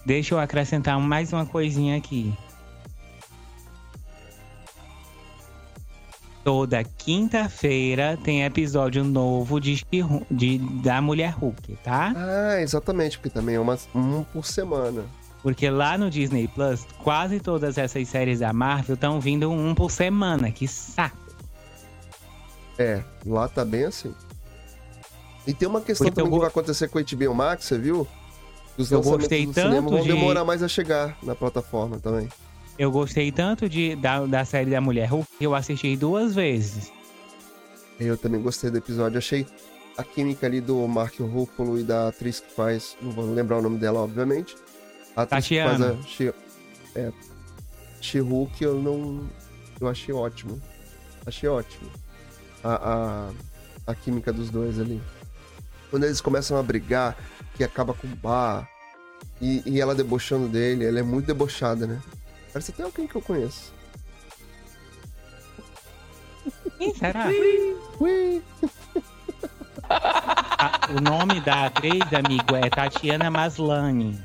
deixa 0.05 0.33
eu 0.33 0.39
acrescentar 0.39 0.97
mais 0.99 1.33
uma 1.33 1.45
coisinha 1.45 1.97
aqui. 1.97 2.33
Toda 6.47 6.81
quinta-feira 6.81 8.17
tem 8.23 8.45
episódio 8.45 9.03
novo 9.03 9.59
de, 9.59 9.85
de, 10.31 10.57
da 10.81 11.01
Mulher 11.01 11.31
Hulk, 11.31 11.77
tá? 11.83 12.13
Ah, 12.15 12.61
exatamente, 12.61 13.17
porque 13.17 13.29
também 13.29 13.55
é 13.55 13.59
uma, 13.59 13.77
um 13.93 14.23
por 14.23 14.45
semana. 14.45 15.03
Porque 15.43 15.69
lá 15.69 15.97
no 15.97 16.09
Disney 16.09 16.47
Plus, 16.47 16.87
quase 17.03 17.41
todas 17.41 17.77
essas 17.77 18.07
séries 18.07 18.39
da 18.39 18.53
Marvel 18.53 18.93
estão 18.93 19.19
vindo 19.19 19.51
um 19.51 19.75
por 19.75 19.91
semana. 19.91 20.49
Que 20.49 20.69
saco. 20.69 21.17
É, 22.79 23.03
lá 23.25 23.49
tá 23.49 23.65
bem 23.65 23.83
assim. 23.83 24.15
E 25.45 25.53
tem 25.53 25.67
uma 25.67 25.81
questão 25.81 26.09
também 26.09 26.31
que 26.31 26.39
vai 26.39 26.47
acontecer 26.47 26.87
com 26.87 26.97
o 26.97 27.03
HBO 27.03 27.35
Max, 27.35 27.65
você 27.65 27.77
viu? 27.77 28.07
Os 28.77 28.89
eu 28.89 29.01
gostei 29.01 29.45
do 29.45 29.51
tanto 29.51 29.67
cinema 29.67 29.89
vão 29.89 30.01
de... 30.01 30.07
demorar 30.07 30.45
mais 30.45 30.63
a 30.63 30.69
chegar 30.69 31.17
na 31.21 31.35
plataforma 31.35 31.99
também. 31.99 32.29
Eu 32.77 32.91
gostei 32.91 33.31
tanto 33.31 33.67
de, 33.67 33.95
da, 33.95 34.25
da 34.25 34.45
série 34.45 34.69
da 34.69 34.79
Mulher 34.79 35.09
Hulk 35.09 35.27
que 35.37 35.45
eu 35.45 35.55
assisti 35.55 35.97
duas 35.97 36.35
vezes. 36.35 36.91
Eu 37.99 38.15
também 38.15 38.41
gostei 38.41 38.69
do 38.69 38.77
episódio. 38.77 39.17
Achei 39.17 39.47
a 39.97 40.03
química 40.03 40.45
ali 40.45 40.61
do 40.61 40.87
Mark 40.87 41.19
Ruffalo 41.19 41.79
e 41.79 41.83
da 41.83 42.09
atriz 42.09 42.39
que 42.39 42.51
faz, 42.51 42.95
não 43.01 43.11
vou 43.11 43.33
lembrar 43.33 43.57
o 43.57 43.61
nome 43.61 43.79
dela, 43.79 43.99
obviamente. 43.99 44.55
A 45.15 45.23
atriz 45.23 45.47
que 45.47 45.63
faz 45.63 45.81
a 45.81 45.95
é, 46.95 47.11
She-Hulk 47.99 48.63
eu 48.63 48.75
não. 48.81 49.27
Eu 49.81 49.87
achei 49.87 50.13
ótimo. 50.13 50.61
Achei 51.25 51.49
ótimo. 51.49 51.89
A, 52.63 53.29
a, 53.87 53.91
a 53.91 53.95
química 53.95 54.31
dos 54.31 54.51
dois 54.51 54.79
ali. 54.79 55.01
Quando 55.89 56.03
eles 56.03 56.21
começam 56.21 56.57
a 56.57 56.63
brigar, 56.63 57.17
que 57.55 57.63
acaba 57.63 57.93
com 57.93 58.07
o 58.07 58.15
bar, 58.15 58.69
e, 59.41 59.63
e 59.65 59.81
ela 59.81 59.95
debochando 59.95 60.47
dele, 60.47 60.85
ela 60.85 60.99
é 60.99 61.03
muito 61.03 61.25
debochada, 61.25 61.87
né? 61.87 61.99
Parece 62.57 62.71
até 62.71 62.81
alguém 62.81 63.05
que 63.05 63.15
eu 63.15 63.21
conheço. 63.21 63.71
Será? 66.97 67.27
Ui. 67.99 68.41
o 70.97 71.01
nome 71.01 71.39
da 71.41 71.67
atriz, 71.67 72.01
amigo, 72.11 72.55
é 72.55 72.67
Tatiana 72.67 73.29
Maslany. 73.29 74.19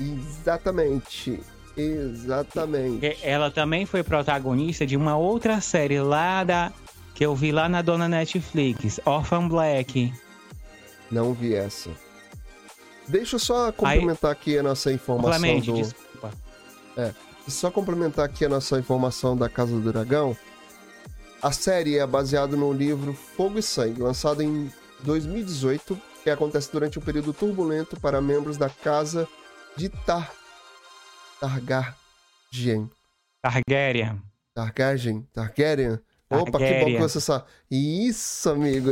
Exatamente. 0.00 1.38
Exatamente. 1.76 3.18
Ela 3.22 3.50
também 3.50 3.84
foi 3.84 4.02
protagonista 4.02 4.86
de 4.86 4.96
uma 4.96 5.18
outra 5.18 5.60
série 5.60 6.00
lá 6.00 6.44
da. 6.44 6.72
que 7.14 7.26
eu 7.26 7.36
vi 7.36 7.52
lá 7.52 7.68
na 7.68 7.82
dona 7.82 8.08
Netflix, 8.08 8.98
Orphan 9.04 9.46
Black. 9.46 10.10
Não 11.10 11.34
vi 11.34 11.54
essa. 11.54 11.90
Deixa 13.06 13.36
eu 13.36 13.40
só 13.40 13.70
complementar 13.72 14.30
Aí, 14.30 14.32
aqui 14.32 14.58
a 14.58 14.62
nossa 14.62 14.90
informação 14.90 15.60
do. 15.60 15.74
Desculpa. 15.74 16.32
É. 16.96 17.27
Só 17.48 17.70
complementar 17.70 18.26
aqui 18.26 18.44
a 18.44 18.48
nossa 18.48 18.78
informação 18.78 19.36
da 19.36 19.48
Casa 19.48 19.72
do 19.72 19.92
Dragão. 19.92 20.36
A 21.40 21.50
série 21.50 21.98
é 21.98 22.06
baseada 22.06 22.56
no 22.56 22.72
livro 22.72 23.14
Fogo 23.14 23.58
e 23.58 23.62
Sangue, 23.62 24.02
lançado 24.02 24.42
em 24.42 24.70
2018, 25.00 25.98
que 26.22 26.30
acontece 26.30 26.70
durante 26.70 26.98
um 26.98 27.02
período 27.02 27.32
turbulento 27.32 27.98
para 27.98 28.20
membros 28.20 28.56
da 28.56 28.68
Casa 28.68 29.26
de 29.76 29.88
Tar... 29.88 30.32
Targaryen. 31.40 32.90
Targaryen. 33.40 34.22
Targaryen. 34.54 35.22
Targaryen. 35.32 35.98
Opa, 36.30 36.58
que 36.58 36.80
bom 36.80 36.86
que 36.86 36.98
você 36.98 37.20
sabe. 37.20 37.44
Isso, 37.70 38.50
amigo. 38.50 38.90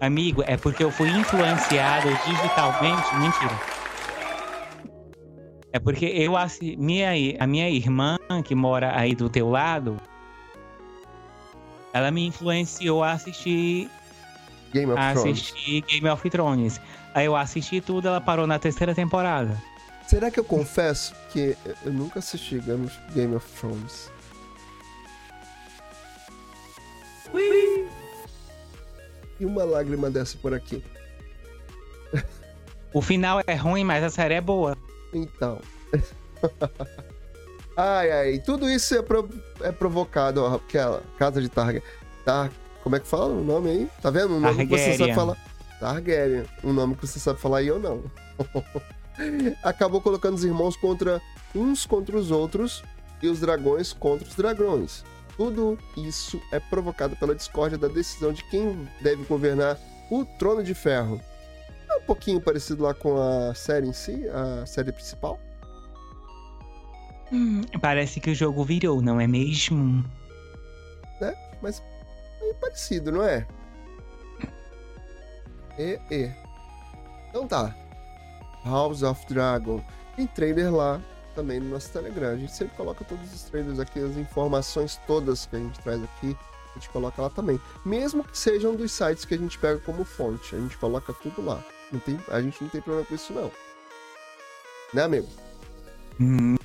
Amigo, 0.00 0.42
é 0.46 0.56
porque 0.56 0.84
eu 0.84 0.90
fui 0.90 1.08
influenciado 1.08 2.08
digitalmente. 2.26 3.14
Mentira. 3.16 3.73
É 5.74 5.80
porque 5.80 6.06
eu 6.06 6.34
minha, 6.78 7.10
a 7.40 7.46
minha 7.48 7.68
irmã, 7.68 8.16
que 8.44 8.54
mora 8.54 8.96
aí 8.96 9.12
do 9.12 9.28
teu 9.28 9.50
lado, 9.50 9.96
ela 11.92 12.12
me 12.12 12.24
influenciou 12.24 13.02
a 13.02 13.10
assistir 13.10 13.90
Game 14.72 14.92
of 14.92 15.00
a 15.00 15.14
Thrones. 15.14 15.32
assistir 15.32 15.80
Game 15.80 16.08
of 16.08 16.30
Thrones. 16.30 16.80
Aí 17.12 17.26
eu 17.26 17.34
assisti 17.34 17.80
tudo, 17.80 18.06
ela 18.06 18.20
parou 18.20 18.46
na 18.46 18.56
terceira 18.56 18.94
temporada. 18.94 19.60
Será 20.06 20.30
que 20.30 20.38
eu 20.38 20.44
confesso 20.44 21.12
que 21.32 21.56
eu 21.84 21.92
nunca 21.92 22.20
assisti 22.20 22.60
Game 22.60 23.34
of 23.34 23.46
Thrones? 23.58 24.12
Ui. 27.32 27.88
E 29.40 29.44
uma 29.44 29.64
lágrima 29.64 30.08
dessa 30.08 30.38
por 30.38 30.54
aqui. 30.54 30.84
O 32.92 33.02
final 33.02 33.42
é 33.44 33.56
ruim, 33.56 33.82
mas 33.82 34.04
a 34.04 34.08
série 34.08 34.34
é 34.34 34.40
boa. 34.40 34.78
Então. 35.14 35.60
ai, 37.76 38.10
ai. 38.10 38.38
Tudo 38.38 38.68
isso 38.68 38.94
é, 38.94 39.02
pro, 39.02 39.28
é 39.60 39.72
provocado, 39.72 40.42
ó. 40.42 40.56
Aquela 40.56 41.02
casa 41.18 41.40
de 41.40 41.48
Targa. 41.48 41.82
Tar, 42.24 42.50
como 42.82 42.96
é 42.96 43.00
que 43.00 43.06
fala 43.06 43.26
o 43.26 43.44
nome 43.44 43.70
aí? 43.70 43.90
Tá 44.02 44.10
vendo? 44.10 44.34
Um 44.34 44.40
nome 44.40 44.56
Targaryen. 44.56 44.68
que 44.68 44.78
você 44.78 44.98
sabe 44.98 45.14
falar. 45.14 45.36
Targaryen. 45.80 46.44
Um 46.62 46.72
nome 46.72 46.94
que 46.96 47.06
você 47.06 47.18
sabe 47.18 47.40
falar 47.40 47.62
e 47.62 47.68
eu 47.68 47.78
não. 47.78 48.02
Acabou 49.62 50.00
colocando 50.00 50.34
os 50.34 50.44
irmãos 50.44 50.76
contra 50.76 51.22
uns 51.54 51.86
contra 51.86 52.16
os 52.16 52.30
outros 52.30 52.82
e 53.22 53.28
os 53.28 53.40
dragões 53.40 53.92
contra 53.92 54.26
os 54.26 54.34
dragões. 54.34 55.04
Tudo 55.36 55.78
isso 55.96 56.40
é 56.52 56.60
provocado 56.60 57.16
pela 57.16 57.34
discórdia 57.34 57.78
da 57.78 57.88
decisão 57.88 58.32
de 58.32 58.44
quem 58.44 58.88
deve 59.00 59.24
governar 59.24 59.78
o 60.10 60.24
Trono 60.24 60.62
de 60.62 60.74
Ferro. 60.74 61.20
É 61.94 61.96
um 61.98 62.02
pouquinho 62.02 62.40
parecido 62.40 62.82
lá 62.82 62.92
com 62.92 63.16
a 63.16 63.54
série 63.54 63.86
em 63.86 63.92
si, 63.92 64.28
a 64.28 64.66
série 64.66 64.90
principal. 64.90 65.38
Hum, 67.32 67.62
parece 67.80 68.20
que 68.20 68.30
o 68.30 68.34
jogo 68.34 68.64
virou, 68.64 69.00
não 69.00 69.20
é 69.20 69.26
mesmo? 69.28 70.04
Né? 71.20 71.34
Mas 71.62 71.82
é 72.42 72.54
parecido, 72.54 73.12
não 73.12 73.22
é? 73.22 73.46
E, 75.78 76.00
e. 76.10 76.30
Então 77.30 77.46
tá. 77.46 77.74
House 78.64 79.02
of 79.02 79.24
Dragon. 79.32 79.80
Tem 80.16 80.26
trailer 80.26 80.74
lá 80.74 81.00
também 81.34 81.60
no 81.60 81.70
nosso 81.70 81.92
Telegram. 81.92 82.30
A 82.30 82.36
gente 82.36 82.52
sempre 82.52 82.76
coloca 82.76 83.04
todos 83.04 83.32
os 83.32 83.42
trailers 83.44 83.78
aqui, 83.78 84.00
as 84.00 84.16
informações 84.16 85.00
todas 85.06 85.46
que 85.46 85.56
a 85.56 85.58
gente 85.60 85.78
traz 85.80 86.02
aqui, 86.02 86.36
a 86.70 86.78
gente 86.78 86.88
coloca 86.90 87.22
lá 87.22 87.30
também. 87.30 87.60
Mesmo 87.84 88.24
que 88.24 88.36
sejam 88.36 88.74
dos 88.74 88.90
sites 88.90 89.24
que 89.24 89.34
a 89.34 89.38
gente 89.38 89.58
pega 89.58 89.78
como 89.80 90.04
fonte, 90.04 90.56
a 90.56 90.58
gente 90.58 90.76
coloca 90.76 91.12
tudo 91.12 91.44
lá. 91.44 91.62
Não 91.94 92.00
tem, 92.00 92.18
a 92.26 92.40
gente 92.40 92.60
não 92.60 92.68
tem 92.68 92.80
problema 92.80 93.06
com 93.06 93.14
isso, 93.14 93.32
não. 93.32 93.52
Né, 94.92 95.02
amigo? 95.02 95.28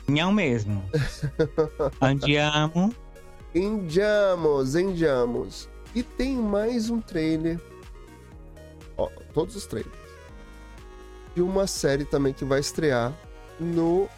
Não 0.08 0.32
mesmo. 0.32 0.84
Andiamo. 2.02 2.96
Andiamos, 3.56 4.76
andiamos. 4.76 5.70
E 5.94 6.02
tem 6.02 6.36
mais 6.36 6.90
um 6.90 7.00
trailer. 7.00 7.62
Ó, 8.98 9.08
todos 9.32 9.56
os 9.56 9.68
trailers. 9.68 9.94
E 11.36 11.42
uma 11.42 11.68
série 11.68 12.06
também 12.06 12.34
que 12.34 12.44
vai 12.44 12.60
estrear 12.60 13.14
no 13.60 14.10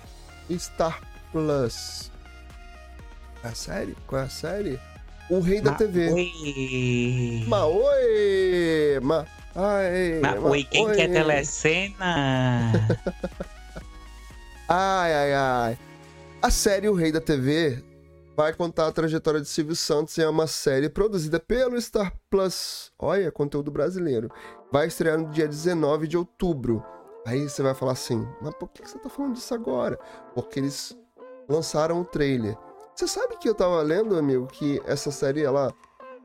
Star 0.50 1.02
Plus. 1.34 2.10
É 3.44 3.50
a 3.50 3.54
série? 3.54 3.98
Qual 4.08 4.22
é 4.22 4.26
a 4.26 4.30
série? 4.30 4.80
O 5.30 5.42
Rei 5.42 5.60
da 5.60 5.72
Ma 5.72 5.78
TV. 5.78 6.10
Oi. 6.10 7.46
Ma 7.48 7.66
oi! 7.66 9.00
Ma... 9.02 9.26
Ai, 9.56 10.20
ma, 10.22 10.36
ma 10.36 10.50
oi, 10.50 10.64
quem 10.64 10.86
oi. 10.86 10.96
quer 10.96 11.12
telecena? 11.12 12.72
ai, 14.68 15.14
ai, 15.14 15.34
ai. 15.34 15.78
A 16.42 16.50
série 16.50 16.88
O 16.88 16.94
Rei 16.94 17.12
da 17.12 17.20
TV 17.20 17.84
vai 18.36 18.54
contar 18.54 18.88
a 18.88 18.92
trajetória 18.92 19.42
de 19.42 19.48
Silvio 19.48 19.76
Santos 19.76 20.18
em 20.18 20.26
uma 20.26 20.48
série 20.48 20.90
produzida 20.90 21.40
pelo 21.40 21.80
Star 21.80 22.14
Plus. 22.30 22.92
Olha, 22.98 23.32
conteúdo 23.32 23.70
brasileiro. 23.70 24.32
Vai 24.72 24.88
estrear 24.88 25.20
no 25.20 25.30
dia 25.30 25.48
19 25.48 26.08
de 26.08 26.18
outubro. 26.18 26.84
Aí 27.26 27.48
você 27.48 27.62
vai 27.62 27.76
falar 27.76 27.92
assim, 27.92 28.26
mas 28.42 28.54
por 28.56 28.70
que 28.70 28.88
você 28.88 28.98
tá 28.98 29.10
falando 29.10 29.34
disso 29.34 29.54
agora? 29.54 30.00
Porque 30.34 30.60
eles 30.60 30.98
lançaram 31.48 32.02
o 32.02 32.06
trailer. 32.06 32.58
Você 32.96 33.08
sabe 33.08 33.38
que 33.38 33.48
eu 33.48 33.54
tava 33.54 33.82
lendo, 33.82 34.18
amigo, 34.18 34.48
que 34.48 34.82
essa 34.86 35.12
série 35.12 35.44
ela 35.44 35.74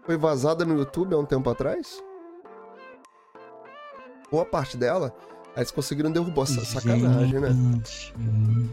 foi 0.05 0.17
vazada 0.17 0.65
no 0.65 0.79
YouTube 0.79 1.15
há 1.15 1.19
um 1.19 1.27
tempo 1.27 1.51
atrás? 1.51 2.03
Boa 4.31 4.45
parte 4.45 4.77
dela, 4.77 5.15
eles 5.57 5.71
conseguiram 5.71 6.11
derrubar 6.11 6.43
essa 6.43 6.65
sacanagem, 6.65 7.41
né? 7.41 7.51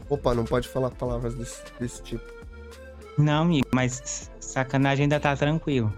Opa, 0.09 0.33
não 0.33 0.43
pode 0.43 0.67
falar 0.67 0.89
palavras 0.91 1.35
desse, 1.35 1.61
desse 1.79 2.01
tipo. 2.01 2.23
Não, 3.17 3.43
amigo, 3.43 3.67
mas 3.73 4.31
sacanagem 4.39 5.03
ainda 5.03 5.19
tá 5.19 5.35
tranquilo. 5.35 5.93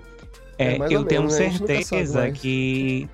É, 0.58 0.76
é 0.76 0.78
eu 0.90 1.04
tenho 1.04 1.22
menos, 1.22 1.40
né? 1.40 1.52
certeza 1.52 2.32
que 2.32 3.10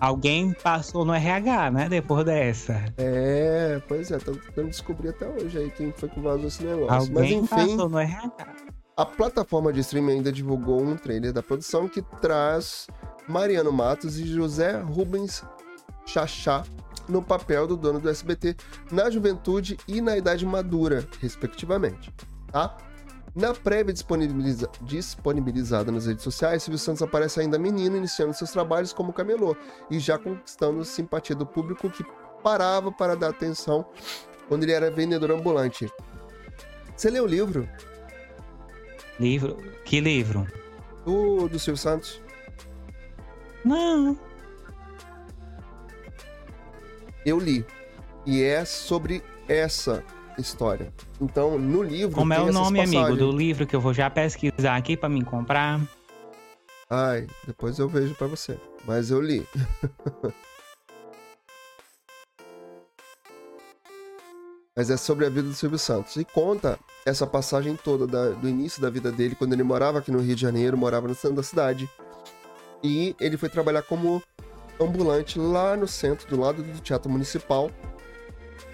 Alguém 0.00 0.54
passou 0.54 1.04
no 1.04 1.12
RH, 1.12 1.70
né? 1.72 1.88
Depois 1.88 2.24
dessa. 2.24 2.82
É, 2.96 3.82
pois 3.86 4.10
é, 4.10 4.16
tô 4.16 4.32
tentando 4.32 4.68
descobrir 4.70 5.10
até 5.10 5.28
hoje 5.28 5.58
aí 5.58 5.70
quem 5.70 5.92
foi 5.92 6.08
que 6.08 6.18
vazou 6.18 6.46
esse 6.46 6.64
negócio. 6.64 6.94
Alguém 6.94 7.12
Mas 7.12 7.30
enfim. 7.52 7.76
Passou 7.76 7.88
no 7.90 7.98
RH. 7.98 8.46
A 8.96 9.04
plataforma 9.04 9.70
de 9.70 9.80
streaming 9.80 10.12
ainda 10.14 10.32
divulgou 10.32 10.82
um 10.82 10.96
trailer 10.96 11.34
da 11.34 11.42
produção 11.42 11.86
que 11.86 12.00
traz 12.00 12.86
Mariano 13.28 13.72
Matos 13.72 14.18
e 14.18 14.26
José 14.26 14.78
Rubens 14.80 15.42
Chachá 16.06 16.64
no 17.08 17.22
papel 17.22 17.66
do 17.66 17.76
dono 17.76 18.00
do 18.00 18.08
SBT 18.08 18.56
na 18.90 19.10
juventude 19.10 19.76
e 19.86 20.00
na 20.00 20.16
idade 20.16 20.46
madura, 20.46 21.06
respectivamente. 21.20 22.12
Tá? 22.50 22.76
Na 23.34 23.54
prévia 23.54 23.92
disponibiliza... 23.92 24.68
disponibilizada 24.82 25.92
nas 25.92 26.06
redes 26.06 26.24
sociais, 26.24 26.62
Silvio 26.62 26.78
Santos 26.78 27.02
aparece 27.02 27.40
ainda 27.40 27.58
menino, 27.58 27.96
iniciando 27.96 28.34
seus 28.34 28.50
trabalhos 28.50 28.92
como 28.92 29.12
camelô 29.12 29.56
e 29.90 29.98
já 29.98 30.18
conquistando 30.18 30.84
simpatia 30.84 31.36
do 31.36 31.46
público 31.46 31.88
que 31.90 32.04
parava 32.42 32.90
para 32.90 33.14
dar 33.14 33.28
atenção 33.28 33.86
quando 34.48 34.64
ele 34.64 34.72
era 34.72 34.90
vendedor 34.90 35.30
ambulante. 35.30 35.88
Você 36.96 37.08
leu 37.08 37.24
o 37.24 37.26
livro? 37.26 37.68
Livro? 39.18 39.56
Que 39.84 40.00
livro? 40.00 40.46
Do, 41.04 41.48
do 41.48 41.58
Silvio 41.58 41.80
Santos. 41.80 42.20
Não. 43.64 44.18
Eu 47.24 47.38
li. 47.38 47.64
E 48.24 48.42
é 48.42 48.64
sobre 48.64 49.22
essa 49.48 50.02
história. 50.38 50.92
Então, 51.20 51.58
no 51.58 51.82
livro. 51.82 52.14
Como 52.14 52.32
é 52.32 52.40
o 52.40 52.52
nome, 52.52 52.80
amigo, 52.80 53.16
do 53.16 53.30
livro 53.30 53.66
que 53.66 53.74
eu 53.76 53.80
vou 53.80 53.92
já 53.92 54.08
pesquisar 54.08 54.76
aqui 54.76 54.96
para 54.96 55.08
me 55.08 55.24
comprar? 55.24 55.80
Ai, 56.88 57.26
depois 57.46 57.78
eu 57.78 57.88
vejo 57.88 58.14
para 58.14 58.26
você. 58.26 58.58
Mas 58.86 59.10
eu 59.10 59.20
li. 59.20 59.46
Mas 64.76 64.88
é 64.88 64.96
sobre 64.96 65.26
a 65.26 65.28
vida 65.28 65.42
do 65.42 65.52
Silvio 65.54 65.78
Santos. 65.78 66.16
E 66.16 66.24
conta 66.24 66.78
essa 67.04 67.26
passagem 67.26 67.76
toda 67.76 68.06
da, 68.06 68.30
do 68.30 68.48
início 68.48 68.80
da 68.80 68.88
vida 68.88 69.12
dele, 69.12 69.34
quando 69.34 69.52
ele 69.52 69.62
morava 69.62 69.98
aqui 69.98 70.10
no 70.10 70.20
Rio 70.20 70.34
de 70.34 70.40
Janeiro, 70.40 70.78
morava 70.78 71.06
no 71.06 71.14
centro 71.14 71.36
da 71.36 71.42
cidade. 71.42 71.88
E 72.82 73.14
ele 73.20 73.36
foi 73.36 73.48
trabalhar 73.48 73.82
como 73.82 74.22
ambulante 74.80 75.38
lá 75.38 75.76
no 75.76 75.86
centro, 75.86 76.28
do 76.28 76.40
lado 76.40 76.62
do 76.62 76.80
Teatro 76.80 77.10
Municipal, 77.10 77.70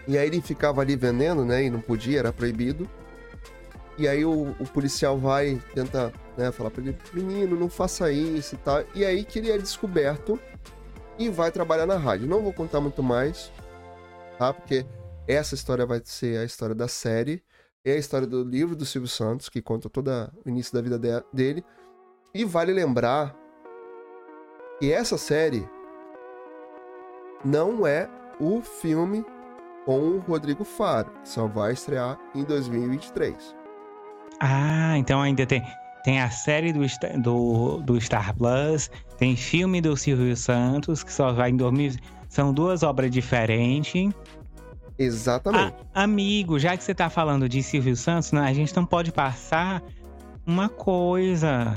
e 0.06 0.16
aí 0.16 0.28
ele 0.28 0.40
ficava 0.40 0.80
ali 0.80 0.94
vendendo, 0.94 1.44
né? 1.44 1.64
E 1.64 1.70
não 1.70 1.80
podia, 1.80 2.20
era 2.20 2.32
proibido. 2.32 2.88
E 3.98 4.06
aí 4.06 4.24
o, 4.24 4.54
o 4.60 4.66
policial 4.66 5.18
vai, 5.18 5.60
tenta 5.74 6.12
né, 6.36 6.52
falar 6.52 6.70
pra 6.70 6.82
ele, 6.82 6.96
menino, 7.12 7.56
não 7.56 7.68
faça 7.68 8.12
isso 8.12 8.54
e 8.54 8.58
tal. 8.58 8.84
E 8.94 9.04
aí 9.04 9.24
que 9.24 9.38
ele 9.38 9.50
é 9.50 9.58
descoberto 9.58 10.38
e 11.18 11.28
vai 11.28 11.50
trabalhar 11.50 11.86
na 11.86 11.96
rádio. 11.96 12.28
Não 12.28 12.42
vou 12.42 12.52
contar 12.52 12.80
muito 12.80 13.02
mais, 13.02 13.50
tá? 14.38 14.52
Porque 14.52 14.86
essa 15.26 15.54
história 15.54 15.84
vai 15.84 16.00
ser 16.04 16.38
a 16.38 16.44
história 16.44 16.74
da 16.74 16.86
série. 16.86 17.42
É 17.84 17.92
a 17.92 17.96
história 17.96 18.26
do 18.26 18.44
livro 18.44 18.76
do 18.76 18.84
Silvio 18.84 19.08
Santos, 19.08 19.48
que 19.48 19.62
conta 19.62 19.88
todo 19.88 20.10
o 20.44 20.48
início 20.48 20.72
da 20.74 20.82
vida 20.82 20.98
de, 20.98 21.08
dele. 21.32 21.64
E 22.34 22.44
vale 22.44 22.72
lembrar 22.72 23.34
que 24.78 24.92
essa 24.92 25.16
série 25.16 25.68
não 27.44 27.86
é 27.86 28.08
o 28.38 28.60
filme 28.60 29.24
com 29.84 29.98
o 29.98 30.18
Rodrigo 30.18 30.64
Faro, 30.64 31.10
que 31.22 31.28
só 31.28 31.46
vai 31.46 31.72
estrear 31.72 32.18
em 32.34 32.44
2023. 32.44 33.54
Ah, 34.40 34.98
então 34.98 35.22
ainda 35.22 35.46
tem, 35.46 35.62
tem 36.04 36.20
a 36.20 36.28
série 36.28 36.72
do, 36.72 36.80
do, 37.22 37.80
do 37.82 38.00
Star 38.00 38.34
Plus, 38.36 38.90
tem 39.16 39.36
filme 39.36 39.80
do 39.80 39.96
Silvio 39.96 40.36
Santos, 40.36 41.02
que 41.02 41.12
só 41.12 41.32
vai 41.32 41.50
em 41.50 41.56
2000. 41.56 41.92
São 42.28 42.52
duas 42.52 42.82
obras 42.82 43.10
diferentes. 43.10 44.12
Exatamente. 44.98 45.74
Ah, 45.94 46.02
amigo, 46.02 46.58
já 46.58 46.76
que 46.76 46.82
você 46.82 46.94
tá 46.94 47.08
falando 47.08 47.48
de 47.48 47.62
Silvio 47.62 47.96
Santos, 47.96 48.32
né, 48.32 48.40
a 48.40 48.52
gente 48.52 48.74
não 48.74 48.84
pode 48.84 49.12
passar 49.12 49.82
uma 50.44 50.68
coisa. 50.68 51.74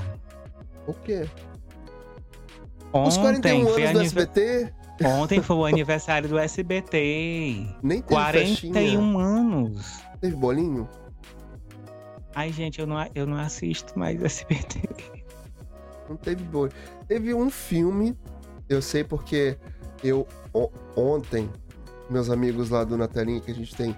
O 0.87 0.93
quê? 0.93 1.29
Ontem 2.91 3.09
Os 3.09 3.17
41 3.17 3.67
anos 3.67 3.91
do 3.91 4.01
SBT? 4.01 4.73
Ontem 5.05 5.41
foi 5.41 5.55
o 5.55 5.65
aniversário 5.65 6.27
do 6.27 6.37
SBT. 6.37 7.67
Nem 7.81 8.01
teve 8.01 8.13
41 8.13 8.55
festinha. 8.55 8.99
anos. 8.99 10.01
Teve 10.19 10.35
bolinho? 10.35 10.89
Ai, 12.35 12.51
gente, 12.51 12.79
eu 12.79 12.87
não, 12.87 13.05
eu 13.15 13.25
não 13.25 13.37
assisto 13.37 13.97
mais 13.97 14.21
SBT. 14.21 14.81
Não 16.09 16.17
teve 16.17 16.43
bolinho. 16.43 16.75
Teve 17.07 17.33
um 17.33 17.49
filme, 17.49 18.17
eu 18.67 18.81
sei 18.81 19.03
porque 19.03 19.57
eu 20.03 20.27
ontem, 20.95 21.49
meus 22.09 22.29
amigos 22.29 22.69
lá 22.69 22.83
do 22.83 22.97
Natalinha, 22.97 23.39
que 23.39 23.51
a 23.51 23.55
gente 23.55 23.75
tem 23.75 23.95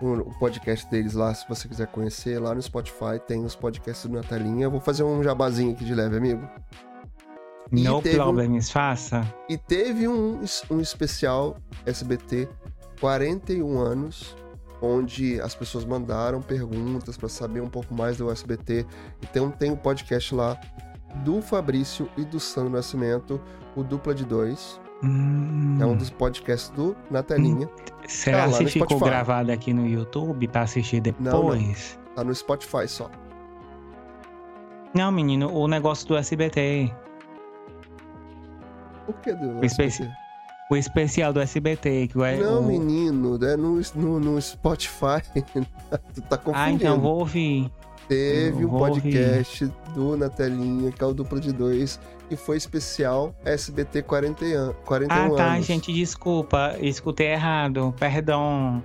o 0.00 0.32
podcast 0.38 0.88
deles 0.88 1.14
lá, 1.14 1.34
se 1.34 1.46
você 1.48 1.66
quiser 1.66 1.88
conhecer, 1.88 2.38
lá 2.38 2.54
no 2.54 2.62
Spotify 2.62 3.18
tem 3.26 3.44
os 3.44 3.56
podcasts 3.56 4.06
do 4.06 4.14
Natalinha. 4.14 4.64
Eu 4.64 4.70
vou 4.70 4.80
fazer 4.80 5.02
um 5.02 5.22
jabazinho 5.22 5.72
aqui 5.72 5.84
de 5.84 5.94
leve, 5.94 6.16
amigo. 6.16 6.48
No 7.70 8.00
problems, 8.02 8.68
um, 8.68 8.72
faça. 8.72 9.34
E 9.48 9.56
teve 9.56 10.08
um, 10.08 10.40
um 10.70 10.80
especial 10.80 11.56
SBT 11.84 12.48
41 13.00 13.78
anos, 13.78 14.36
onde 14.80 15.40
as 15.40 15.54
pessoas 15.54 15.84
mandaram 15.84 16.40
perguntas 16.40 17.16
para 17.16 17.28
saber 17.28 17.60
um 17.60 17.68
pouco 17.68 17.94
mais 17.94 18.16
do 18.16 18.30
SBT. 18.30 18.86
Então 19.22 19.50
tem 19.50 19.70
um 19.70 19.76
podcast 19.76 20.34
lá 20.34 20.58
do 21.24 21.40
Fabrício 21.40 22.08
e 22.16 22.24
do 22.24 22.38
Sandro 22.38 22.72
Nascimento, 22.72 23.40
o 23.76 23.82
Dupla 23.82 24.14
de 24.14 24.24
Dois. 24.24 24.80
Hum. 25.02 25.78
É 25.80 25.86
um 25.86 25.96
dos 25.96 26.10
podcasts 26.10 26.70
do 26.70 26.96
Na 27.10 27.22
Telinha. 27.22 27.66
Hum. 27.66 27.98
Será 28.08 28.48
tá 28.48 28.58
que 28.58 28.66
ficou 28.66 28.98
gravado 28.98 29.52
aqui 29.52 29.72
no 29.72 29.86
YouTube 29.86 30.48
pra 30.48 30.62
assistir 30.62 31.00
depois? 31.00 31.24
Não, 31.32 31.42
não. 31.42 32.14
Tá 32.16 32.24
no 32.24 32.34
Spotify 32.34 32.88
só. 32.88 33.10
Não, 34.94 35.12
menino, 35.12 35.52
o 35.52 35.68
negócio 35.68 36.08
do 36.08 36.16
SBT. 36.16 36.92
Por 39.08 39.14
que 39.22 39.32
do 39.32 39.46
o? 39.56 39.60
O 40.70 40.76
especial 40.76 41.32
do 41.32 41.40
SBT. 41.40 42.08
Que 42.08 42.22
é 42.24 42.36
não, 42.36 42.60
o... 42.60 42.66
menino, 42.66 43.42
é 43.42 43.56
no, 43.56 43.80
no, 43.94 44.20
no 44.20 44.42
Spotify. 44.42 45.22
tu 46.14 46.20
tá 46.28 46.36
confundindo. 46.36 46.52
Ah, 46.54 46.70
então 46.70 47.00
vou 47.00 47.20
ouvir. 47.20 47.72
Teve 48.06 48.66
um 48.66 48.68
podcast 48.68 49.64
ouvir. 49.64 49.94
do 49.94 50.14
Na 50.14 50.28
Telinha, 50.28 50.92
que 50.92 51.02
é 51.02 51.06
o 51.06 51.14
Dupla 51.14 51.40
de 51.40 51.54
Dois, 51.54 51.98
que 52.28 52.36
foi 52.36 52.58
especial 52.58 53.34
SBT 53.46 54.02
40 54.02 54.44
an 54.44 54.74
41 54.84 55.10
ah, 55.10 55.36
tá, 55.36 55.52
anos. 55.54 55.64
gente, 55.64 55.90
desculpa. 55.90 56.76
Escutei 56.82 57.28
errado. 57.28 57.94
Perdão. 57.98 58.84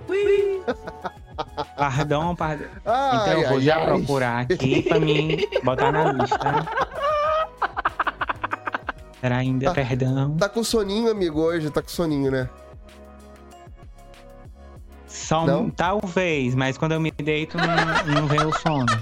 pardon, 1.76 2.34
pardon. 2.34 2.64
Ai, 2.82 3.16
então 3.16 3.42
eu 3.42 3.48
vou 3.48 3.58
ai, 3.58 3.62
já 3.62 3.76
ai. 3.76 3.84
procurar 3.84 4.40
aqui 4.40 4.80
pra 4.88 4.98
mim 4.98 5.36
botar 5.62 5.92
na 5.92 6.12
lista. 6.12 6.38
Era 9.24 9.38
ainda, 9.38 9.64
tá, 9.64 9.72
perdão. 9.72 10.36
Tá 10.36 10.50
com 10.50 10.62
soninho, 10.62 11.10
amigo, 11.10 11.40
hoje? 11.40 11.70
Tá 11.70 11.80
com 11.80 11.88
soninho, 11.88 12.30
né? 12.30 12.46
Só 15.06 15.46
não? 15.46 15.70
talvez, 15.70 16.54
mas 16.54 16.76
quando 16.76 16.92
eu 16.92 17.00
me 17.00 17.10
deito 17.10 17.56
não, 17.56 18.20
não 18.20 18.28
vem 18.28 18.44
o 18.44 18.52
sono. 18.52 18.84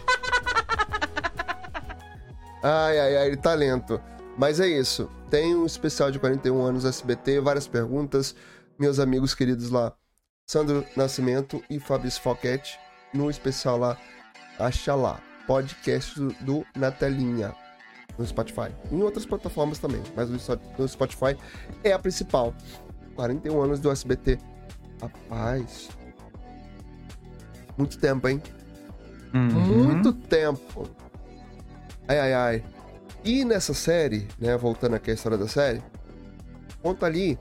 Ai, 2.63 3.01
ai, 3.01 3.17
ai, 3.17 3.37
talento. 3.37 4.01
Mas 4.39 4.61
é 4.61 4.69
isso. 4.69 5.11
Tem 5.29 5.57
um 5.57 5.67
especial 5.67 6.13
de 6.13 6.21
41 6.21 6.63
anos 6.63 6.85
SBT, 6.85 7.41
várias 7.41 7.67
perguntas. 7.67 8.37
Meus 8.79 9.01
amigos 9.01 9.35
queridos 9.35 9.71
lá, 9.71 9.93
Sandro 10.47 10.87
Nascimento 10.97 11.61
e 11.69 11.81
Fabrício 11.81 12.23
Foquete, 12.23 12.79
no 13.13 13.29
especial 13.29 13.77
lá, 13.77 13.99
acha 14.57 14.95
lá, 14.95 15.21
podcast 15.49 16.15
do, 16.15 16.29
do 16.41 16.65
Na 16.77 16.93
Telinha, 16.93 17.53
no 18.19 18.27
Spotify. 18.27 18.71
Em 18.91 19.03
outras 19.03 19.25
plataformas 19.27 19.79
também, 19.79 20.03
mas 20.15 20.29
no 20.79 20.89
Spotify 20.89 21.37
é 21.83 21.93
a 21.93 21.99
principal. 21.99 22.55
41 23.15 23.61
anos 23.61 23.81
do 23.81 23.91
SBT. 23.91 24.39
Rapaz. 25.01 25.91
Muito 27.77 27.99
tempo, 27.99 28.29
hein? 28.29 28.43
Uhum. 29.35 29.85
Muito 29.85 30.13
tempo. 30.13 30.89
Ai, 32.07 32.19
ai, 32.19 32.35
ai. 32.35 32.65
E 33.25 33.45
nessa 33.45 33.73
série, 33.73 34.29
né, 34.39 34.57
voltando 34.57 34.95
aqui 34.95 35.11
à 35.11 35.15
história 35.15 35.39
da 35.39 35.49
série, 35.49 35.83
conta 36.83 37.07
ali 37.07 37.39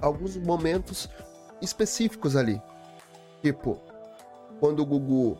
alguns 0.00 0.36
momentos 0.36 1.08
específicos 1.60 2.34
ali. 2.36 2.60
Tipo, 3.42 3.78
quando 4.58 4.80
o 4.80 4.86
Gugu 4.86 5.36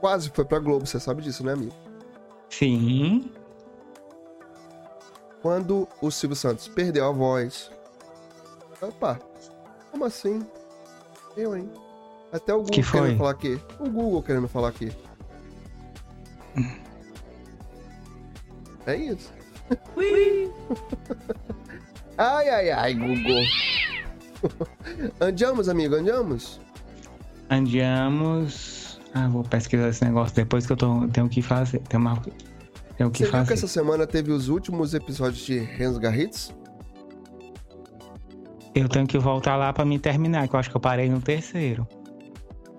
quase 0.00 0.30
foi 0.30 0.44
pra 0.44 0.58
Globo, 0.58 0.86
você 0.86 0.98
sabe 0.98 1.22
disso, 1.22 1.44
né, 1.44 1.52
amigo? 1.52 1.74
Sim. 2.50 3.30
Quando 5.42 5.88
o 6.00 6.10
Silvio 6.10 6.36
Santos 6.36 6.68
perdeu 6.68 7.06
a 7.06 7.12
voz. 7.12 7.70
Opa, 8.80 9.20
como 9.90 10.04
assim? 10.04 10.46
Eu, 11.36 11.56
hein? 11.56 11.70
Até 12.32 12.52
o 12.52 12.58
Google 12.58 12.74
que 12.74 12.82
querendo 12.82 13.18
falar 13.18 13.30
aqui. 13.30 13.60
O 13.78 13.88
Google 13.88 14.22
querendo 14.22 14.48
falar 14.48 14.68
aqui. 14.68 14.92
É 18.86 18.96
isso. 18.96 19.32
ai, 22.16 22.48
ai, 22.48 22.70
ai, 22.70 22.94
Google. 22.94 23.44
Andiamos, 25.20 25.68
amigo, 25.68 25.94
andiamos? 25.96 26.60
Andiamos. 27.50 28.77
Ah, 29.18 29.28
vou 29.28 29.42
pesquisar 29.42 29.88
esse 29.88 30.04
negócio 30.04 30.34
depois 30.34 30.66
que 30.66 30.72
eu 30.72 30.76
tô, 30.76 31.08
tenho 31.08 31.28
que 31.28 31.42
fazer. 31.42 31.80
Tenho, 31.80 32.00
uma, 32.00 32.20
tenho 32.96 33.10
que 33.10 33.24
Você 33.24 33.30
fazer. 33.30 33.38
viu 33.38 33.46
que 33.46 33.52
essa 33.52 33.66
semana 33.68 34.06
teve 34.06 34.30
os 34.30 34.48
últimos 34.48 34.94
episódios 34.94 35.44
de 35.44 35.58
Renzo 35.58 35.98
Garritz? 35.98 36.54
Eu 38.74 38.88
tenho 38.88 39.06
que 39.06 39.18
voltar 39.18 39.56
lá 39.56 39.72
para 39.72 39.84
me 39.84 39.98
terminar, 39.98 40.46
que 40.46 40.54
eu 40.54 40.60
acho 40.60 40.70
que 40.70 40.76
eu 40.76 40.80
parei 40.80 41.08
no 41.08 41.20
terceiro. 41.20 41.86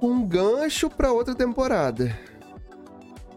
Um 0.01 0.25
gancho 0.25 0.89
para 0.89 1.11
outra 1.11 1.35
temporada. 1.35 2.17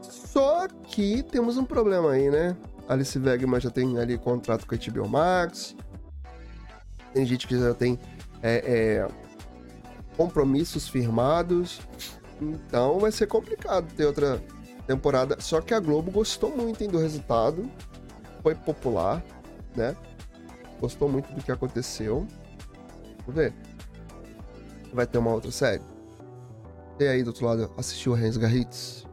Só 0.00 0.68
que 0.68 1.24
temos 1.24 1.56
um 1.56 1.64
problema 1.64 2.12
aí, 2.12 2.30
né? 2.30 2.56
Alice 2.88 3.18
Wegman 3.18 3.60
já 3.60 3.70
tem 3.70 3.98
ali 3.98 4.16
contrato 4.16 4.64
com 4.66 4.74
a 4.74 4.78
HBO 4.78 5.08
Max. 5.08 5.74
Tem 7.12 7.26
gente 7.26 7.48
que 7.48 7.58
já 7.58 7.74
tem 7.74 7.98
é, 8.42 8.56
é, 9.04 9.08
compromissos 10.16 10.88
firmados. 10.88 11.80
Então 12.42 12.98
vai 12.98 13.12
ser 13.12 13.26
complicado 13.26 13.92
ter 13.94 14.06
outra 14.06 14.42
temporada. 14.86 15.36
Só 15.40 15.60
que 15.60 15.72
a 15.72 15.80
Globo 15.80 16.10
gostou 16.10 16.54
muito 16.54 16.82
hein, 16.82 16.90
do 16.90 16.98
resultado. 16.98 17.70
Foi 18.42 18.54
popular, 18.54 19.22
né? 19.76 19.96
Gostou 20.80 21.08
muito 21.08 21.32
do 21.32 21.42
que 21.42 21.52
aconteceu. 21.52 22.26
Vamos 23.20 23.34
ver. 23.34 23.54
Vai 24.92 25.06
ter 25.06 25.18
uma 25.18 25.32
outra 25.32 25.50
série. 25.50 25.82
E 26.98 27.04
aí 27.04 27.22
do 27.22 27.28
outro 27.28 27.46
lado 27.46 27.70
assistiu 27.76 28.12
Renz 28.12 28.36
Garritz? 28.36 29.06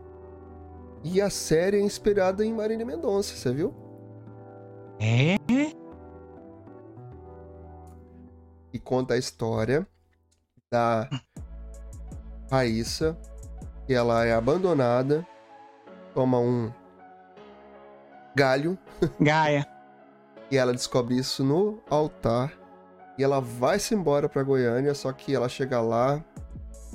E 1.03 1.21
a 1.21 1.29
série 1.29 1.77
é 1.77 1.81
inspirada 1.81 2.43
em 2.43 2.53
Marília 2.53 2.85
Mendonça, 2.85 3.33
você 3.33 3.53
viu? 3.53 3.73
É? 4.99 5.37
E 8.73 8.79
conta 8.79 9.13
a 9.13 9.17
história 9.17 9.87
da 10.71 11.09
Raíssa, 12.51 13.17
que 13.85 13.93
ela 13.93 14.25
é 14.25 14.33
abandonada, 14.33 15.25
toma 16.13 16.39
um 16.39 16.71
galho. 18.35 18.77
Gaia. 19.19 19.67
e 20.51 20.57
ela 20.57 20.73
descobre 20.73 21.17
isso 21.17 21.43
no 21.43 21.79
altar. 21.89 22.53
E 23.17 23.23
ela 23.23 23.39
vai 23.39 23.79
se 23.79 23.93
embora 23.93 24.29
para 24.29 24.43
Goiânia, 24.43 24.93
só 24.93 25.11
que 25.11 25.35
ela 25.35 25.49
chega 25.49 25.81
lá, 25.81 26.23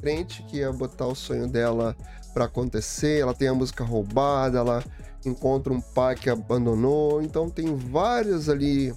crente 0.01 0.43
que 0.45 0.59
ia 0.59 0.73
botar 0.73 1.07
o 1.07 1.15
sonho 1.15 1.47
dela 1.47 1.95
para 2.33 2.47
acontecer, 2.47 3.21
ela 3.21 3.35
tem 3.35 3.47
a 3.49 3.55
música 3.55 3.85
roubada, 3.85 4.59
ela 4.59 4.83
encontra 5.25 5.73
um 5.73 5.81
pai 5.81 6.15
que 6.15 6.29
abandonou, 6.29 7.23
então 7.23 7.49
tem 7.49 7.77
várias 7.77 8.49
ali, 8.49 8.95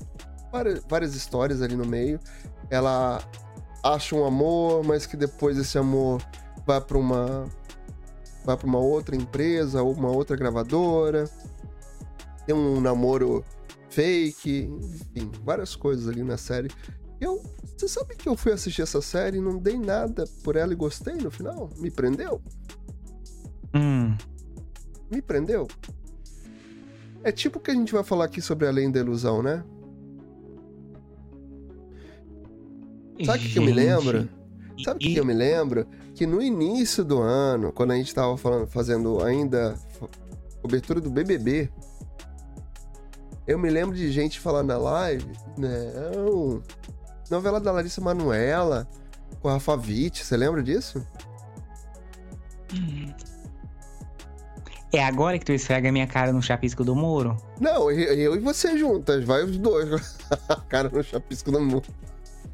várias, 0.52 0.84
várias 0.88 1.16
histórias 1.16 1.62
ali 1.62 1.76
no 1.76 1.86
meio. 1.86 2.20
Ela 2.70 3.22
acha 3.84 4.16
um 4.16 4.26
amor, 4.26 4.84
mas 4.84 5.06
que 5.06 5.16
depois 5.16 5.58
esse 5.58 5.78
amor 5.78 6.22
vai 6.68 6.82
para 6.82 6.98
uma 6.98 7.48
vai 8.44 8.56
para 8.56 8.68
uma 8.68 8.80
outra 8.80 9.16
empresa 9.16 9.82
ou 9.82 9.94
uma 9.94 10.12
outra 10.12 10.36
gravadora. 10.36 11.30
Tem 12.46 12.56
um 12.56 12.80
namoro 12.80 13.44
fake, 13.90 14.70
enfim, 14.80 15.32
várias 15.44 15.76
coisas 15.76 16.08
ali 16.08 16.24
na 16.24 16.38
série. 16.38 16.70
Eu, 17.20 17.42
você 17.76 17.88
sabe 17.88 18.16
que 18.16 18.30
eu 18.30 18.38
fui 18.38 18.52
assistir 18.52 18.84
essa 18.84 19.02
série 19.02 19.38
e 19.38 19.42
não 19.42 19.58
dei 19.58 19.78
nada 19.78 20.26
por 20.44 20.56
ela 20.56 20.72
e 20.72 20.76
gostei 20.76 21.16
no 21.16 21.32
final? 21.32 21.70
Me 21.78 21.90
prendeu? 21.90 22.42
Hum. 23.74 24.16
Me 25.12 25.22
prendeu? 25.22 25.68
É 27.24 27.32
tipo 27.32 27.60
o 27.60 27.62
que 27.62 27.72
a 27.72 27.74
gente 27.74 27.92
vai 27.92 28.04
falar 28.04 28.26
aqui 28.26 28.42
sobre 28.42 28.68
Além 28.68 28.92
da 28.92 29.00
Ilusão, 29.00 29.42
né? 29.42 29.64
Sabe 33.26 33.40
o 33.40 33.42
que, 33.42 33.54
que 33.54 33.60
eu 33.60 33.64
me 33.64 33.74
lembro? 33.74 34.30
Sabe 34.84 34.98
o 34.98 35.00
que, 35.00 35.14
que 35.14 35.20
eu 35.20 35.26
me 35.26 35.34
lembro? 35.34 35.88
Que 36.18 36.26
no 36.26 36.42
início 36.42 37.06
do 37.06 37.22
ano, 37.22 37.72
quando 37.72 37.92
a 37.92 37.96
gente 37.96 38.12
tava 38.12 38.36
falando, 38.36 38.66
fazendo 38.66 39.24
ainda 39.24 39.76
cobertura 40.64 41.00
do 41.00 41.12
BBB, 41.12 41.70
eu 43.46 43.60
me 43.60 43.70
lembro 43.70 43.96
de 43.96 44.12
gente 44.12 44.40
falando 44.40 44.70
na 44.70 44.80
live, 44.80 45.32
não, 45.56 46.64
novela 47.30 47.60
da 47.60 47.72
Larissa 47.72 48.02
Manuela, 48.02 48.88
com 49.40 49.48
a 49.48 49.54
Rafa 49.54 49.76
Witt, 49.76 50.26
você 50.26 50.36
lembra 50.36 50.64
disso? 50.64 51.06
Hum. 52.74 53.14
É 54.92 55.04
agora 55.04 55.38
que 55.38 55.46
tu 55.46 55.52
esfrega 55.52 55.92
minha 55.92 56.08
cara 56.08 56.34
no 56.34 56.42
chapisco 56.42 56.84
do 56.84 56.96
muro? 56.96 57.38
Não, 57.62 57.92
eu, 57.92 58.14
eu 58.14 58.36
e 58.36 58.40
você 58.40 58.76
juntas. 58.76 59.24
Vai 59.24 59.44
os 59.44 59.56
dois. 59.56 60.18
a 60.50 60.56
cara 60.62 60.90
no 60.90 61.04
chapisco 61.04 61.52
do 61.52 61.62
muro. 61.62 61.86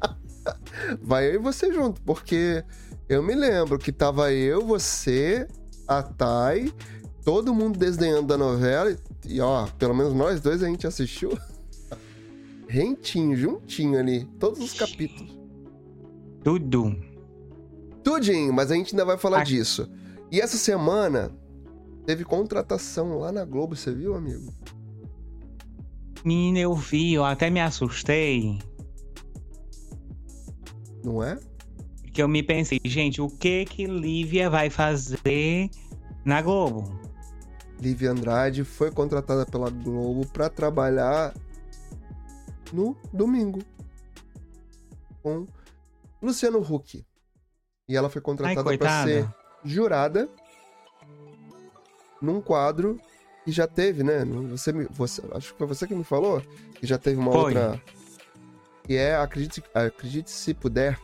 vai 1.00 1.28
eu 1.28 1.34
e 1.36 1.38
você 1.38 1.72
junto, 1.72 2.02
porque 2.02 2.62
eu 3.08 3.22
me 3.22 3.34
lembro 3.34 3.78
que 3.78 3.92
tava 3.92 4.32
eu, 4.32 4.64
você, 4.64 5.46
a 5.86 6.02
Thay, 6.02 6.72
todo 7.24 7.54
mundo 7.54 7.78
desdenhando 7.78 8.28
da 8.28 8.38
novela. 8.38 8.96
E 9.26 9.40
ó, 9.40 9.66
pelo 9.78 9.94
menos 9.94 10.14
nós 10.14 10.40
dois 10.40 10.62
a 10.62 10.66
gente 10.66 10.86
assistiu. 10.86 11.38
Rentinho, 12.68 13.36
juntinho 13.36 13.98
ali. 13.98 14.24
Todos 14.38 14.60
os 14.60 14.72
capítulos. 14.72 15.38
Tudo. 16.42 16.96
Tudinho, 18.02 18.52
mas 18.52 18.70
a 18.70 18.74
gente 18.74 18.94
ainda 18.94 19.04
vai 19.04 19.16
falar 19.16 19.44
disso. 19.44 19.88
E 20.30 20.40
essa 20.40 20.56
semana 20.56 21.30
Teve 22.06 22.22
contratação 22.22 23.18
lá 23.18 23.32
na 23.32 23.44
Globo, 23.44 23.74
você 23.74 23.92
viu, 23.92 24.14
amigo? 24.14 24.52
Menina, 26.22 26.58
eu 26.58 26.74
vi, 26.74 27.14
eu 27.14 27.24
até 27.24 27.48
me 27.48 27.60
assustei. 27.60 28.58
Não 31.02 31.22
é? 31.22 31.38
Porque 32.14 32.22
eu 32.22 32.28
me 32.28 32.44
pensei, 32.44 32.80
gente, 32.84 33.20
o 33.20 33.28
que 33.28 33.64
que 33.64 33.86
Lívia 33.86 34.48
vai 34.48 34.70
fazer 34.70 35.68
na 36.24 36.40
Globo? 36.40 36.96
Lívia 37.80 38.12
Andrade 38.12 38.62
foi 38.62 38.92
contratada 38.92 39.44
pela 39.44 39.68
Globo 39.68 40.24
para 40.28 40.48
trabalhar 40.48 41.34
no 42.72 42.96
domingo 43.12 43.58
com 45.24 45.44
Luciano 46.22 46.60
Huck. 46.60 47.04
E 47.88 47.96
ela 47.96 48.08
foi 48.08 48.22
contratada 48.22 48.78
para 48.78 49.02
ser 49.02 49.28
jurada 49.64 50.28
num 52.22 52.40
quadro 52.40 52.96
que 53.44 53.50
já 53.50 53.66
teve, 53.66 54.04
né? 54.04 54.24
Você, 54.50 54.72
você, 54.88 55.20
acho 55.32 55.50
que 55.52 55.58
foi 55.58 55.66
você 55.66 55.84
que 55.84 55.96
me 55.96 56.04
falou 56.04 56.40
que 56.76 56.86
já 56.86 56.96
teve 56.96 57.18
uma 57.18 57.32
foi. 57.32 57.56
outra. 57.56 57.82
Que 58.84 58.96
é 58.96 59.16
Acredite, 59.16 59.64
Acredite 59.74 60.30
se 60.30 60.54
puder. 60.54 60.96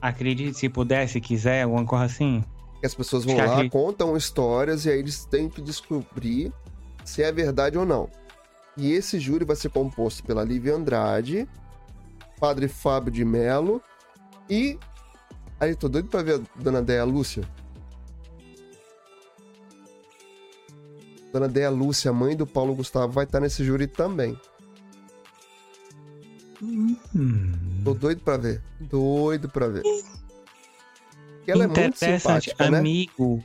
Acredite 0.00 0.58
se 0.58 0.68
puder, 0.68 1.08
se 1.08 1.20
quiser, 1.20 1.62
alguma 1.62 1.84
coisa 1.84 2.04
assim. 2.06 2.42
As 2.82 2.94
pessoas 2.94 3.24
vão 3.24 3.36
lá, 3.36 3.68
contam 3.68 4.16
histórias 4.16 4.86
e 4.86 4.90
aí 4.90 4.98
eles 4.98 5.24
têm 5.26 5.48
que 5.48 5.60
descobrir 5.60 6.50
se 7.04 7.22
é 7.22 7.30
verdade 7.30 7.76
ou 7.76 7.84
não. 7.84 8.08
E 8.76 8.92
esse 8.92 9.18
júri 9.18 9.44
vai 9.44 9.56
ser 9.56 9.68
composto 9.68 10.22
pela 10.24 10.42
Lívia 10.42 10.74
Andrade, 10.74 11.46
Padre 12.38 12.68
Fábio 12.68 13.12
de 13.12 13.24
Melo 13.24 13.82
e. 14.48 14.78
Aí, 15.58 15.74
tô 15.76 15.90
doido 15.90 16.08
pra 16.08 16.22
ver 16.22 16.40
a 16.40 16.62
dona 16.62 16.80
Déia 16.80 17.04
Lúcia. 17.04 17.44
Dona 21.30 21.46
Déia 21.46 21.68
Lúcia, 21.68 22.10
mãe 22.12 22.34
do 22.34 22.46
Paulo 22.46 22.74
Gustavo, 22.74 23.12
vai 23.12 23.24
estar 23.24 23.40
nesse 23.40 23.62
júri 23.62 23.86
também. 23.86 24.40
Hum. 26.62 27.69
Tô 27.84 27.94
doido 27.94 28.20
pra 28.22 28.36
ver. 28.36 28.62
Doido 28.80 29.48
pra 29.48 29.68
ver. 29.68 29.82
ela 31.46 31.64
é 31.64 31.66
muito 31.66 31.98
simpática, 31.98 32.70
né? 32.70 32.78
amigo. 32.78 33.36
Né? 33.36 33.44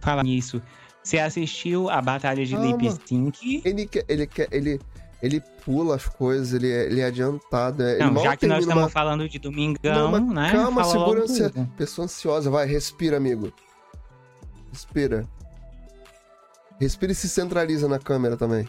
Fala 0.00 0.22
nisso. 0.22 0.62
Você 1.02 1.18
assistiu 1.18 1.90
a 1.90 2.00
Batalha 2.00 2.44
de 2.44 2.56
Lip 2.56 2.90
Sync? 3.06 3.62
Ele 3.64 3.86
quer, 3.86 4.04
ele 4.08 4.26
quer, 4.26 4.48
ele, 4.52 4.80
ele 5.20 5.40
pula 5.64 5.96
as 5.96 6.06
coisas, 6.06 6.52
ele 6.52 6.70
é, 6.70 6.86
ele 6.86 7.00
é 7.00 7.06
adiantado. 7.06 7.82
É, 7.82 7.98
não, 7.98 8.22
já 8.22 8.36
que 8.36 8.46
nós 8.46 8.60
estamos 8.60 8.84
uma... 8.84 8.88
falando 8.88 9.28
de 9.28 9.38
domingão, 9.38 10.12
não, 10.12 10.32
né? 10.32 10.52
Calma, 10.52 10.84
Fala 10.84 11.24
segura 11.24 11.66
Pessoa 11.76 12.04
ansiosa, 12.04 12.50
vai, 12.50 12.66
respira, 12.66 13.16
amigo. 13.16 13.52
Respira. 14.72 15.26
Respira 16.80 17.12
e 17.12 17.14
se 17.14 17.28
centraliza 17.28 17.88
na 17.88 17.98
câmera 17.98 18.36
também. 18.36 18.68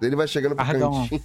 Ele 0.00 0.16
vai 0.16 0.26
chegando 0.26 0.54
pro 0.54 0.64
Pardon. 0.64 1.02
cantinho. 1.02 1.22